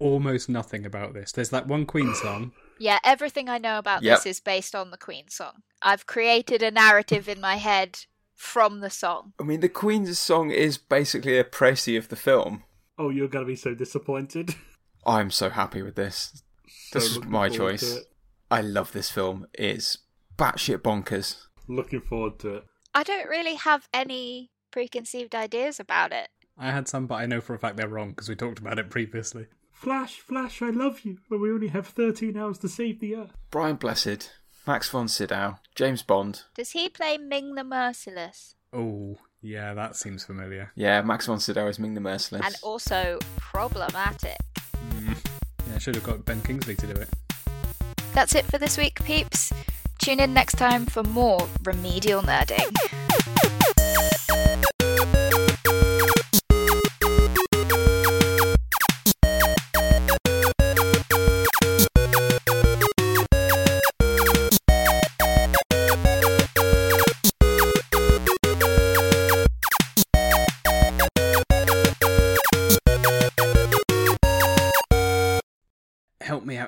almost 0.00 0.48
nothing 0.48 0.84
about 0.84 1.14
this. 1.14 1.30
There's 1.32 1.50
that 1.50 1.68
one 1.68 1.86
Queen 1.86 2.14
song. 2.22 2.52
Yeah, 2.78 2.98
everything 3.04 3.48
I 3.48 3.58
know 3.58 3.78
about 3.78 4.02
Yep. 4.02 4.18
this 4.18 4.26
is 4.26 4.40
based 4.40 4.74
on 4.74 4.90
the 4.90 4.96
Queen 4.96 5.28
song. 5.28 5.62
I've 5.80 6.06
created 6.06 6.62
a 6.62 6.70
narrative 6.72 7.28
in 7.28 7.40
my 7.40 7.56
head 7.56 8.00
from 8.34 8.80
the 8.80 8.90
song. 8.90 9.32
I 9.40 9.44
mean, 9.44 9.60
the 9.60 9.68
Queen's 9.68 10.18
song 10.18 10.50
is 10.50 10.76
basically 10.76 11.38
a 11.38 11.44
précis 11.44 11.96
of 11.98 12.08
the 12.08 12.16
film. 12.16 12.64
Oh, 12.98 13.10
you're 13.10 13.28
gonna 13.28 13.44
be 13.44 13.56
so 13.56 13.74
disappointed. 13.74 14.54
I'm 15.06 15.30
so 15.30 15.50
happy 15.50 15.82
with 15.82 15.96
this. 15.96 16.42
So 16.66 16.98
This 16.98 17.10
is 17.10 17.24
my 17.24 17.48
choice. 17.48 17.98
I 18.50 18.60
love 18.60 18.92
this 18.92 19.10
film. 19.10 19.46
It's 19.52 19.98
batshit 20.38 20.78
bonkers. 20.78 21.46
Looking 21.68 22.00
forward 22.00 22.38
to 22.40 22.56
it. 22.56 22.64
I 22.94 23.02
don't 23.02 23.28
really 23.28 23.56
have 23.56 23.88
any 23.92 24.50
preconceived 24.70 25.34
ideas 25.34 25.80
about 25.80 26.12
it. 26.12 26.28
I 26.56 26.70
had 26.70 26.86
some, 26.88 27.06
but 27.06 27.16
I 27.16 27.26
know 27.26 27.40
for 27.40 27.54
a 27.54 27.58
fact 27.58 27.76
they're 27.76 27.88
wrong 27.88 28.10
because 28.10 28.28
we 28.28 28.36
talked 28.36 28.60
about 28.60 28.78
it 28.78 28.90
previously. 28.90 29.46
Flash, 29.72 30.20
Flash, 30.20 30.62
I 30.62 30.70
love 30.70 31.00
you, 31.00 31.18
but 31.28 31.40
we 31.40 31.50
only 31.50 31.68
have 31.68 31.88
13 31.88 32.36
hours 32.36 32.58
to 32.58 32.68
save 32.68 33.00
the 33.00 33.16
Earth. 33.16 33.32
Brian 33.50 33.76
Blessed, 33.76 34.30
Max 34.66 34.88
von 34.88 35.08
Sydow, 35.08 35.56
James 35.74 36.02
Bond. 36.02 36.42
Does 36.54 36.70
he 36.70 36.88
play 36.88 37.18
Ming 37.18 37.56
the 37.56 37.64
Merciless? 37.64 38.54
Oh, 38.72 39.16
yeah, 39.44 39.74
that 39.74 39.94
seems 39.94 40.24
familiar. 40.24 40.70
Yeah, 40.74 41.02
Max 41.02 41.26
von 41.26 41.38
Sydow 41.38 41.68
is 41.68 41.78
Ming 41.78 41.92
the 41.92 42.00
Merciless. 42.00 42.44
And 42.44 42.56
also 42.62 43.18
problematic. 43.36 44.38
Hmm. 44.74 45.12
Yeah, 45.68 45.74
I 45.74 45.78
should 45.78 45.94
have 45.94 46.04
got 46.04 46.24
Ben 46.24 46.40
Kingsley 46.40 46.74
to 46.76 46.86
do 46.86 46.94
it. 46.94 47.08
That's 48.14 48.34
it 48.34 48.46
for 48.46 48.56
this 48.56 48.78
week, 48.78 49.04
peeps. 49.04 49.52
Tune 49.98 50.18
in 50.20 50.32
next 50.32 50.54
time 50.54 50.86
for 50.86 51.02
more 51.02 51.46
remedial 51.62 52.22
nerding. 52.22 52.74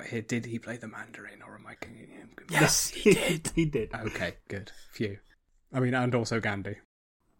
Here. 0.07 0.21
Did 0.21 0.45
he 0.45 0.59
play 0.59 0.77
the 0.77 0.87
Mandarin 0.87 1.41
or 1.41 1.55
am 1.55 1.67
I 1.67 1.75
yes, 2.49 2.89
he 2.89 3.13
did. 3.13 3.51
he 3.55 3.65
did. 3.65 3.93
Okay, 3.93 4.35
good. 4.47 4.71
Phew. 4.91 5.17
I 5.73 5.79
mean, 5.79 5.93
and 5.93 6.15
also 6.15 6.39
Gandhi. 6.39 6.77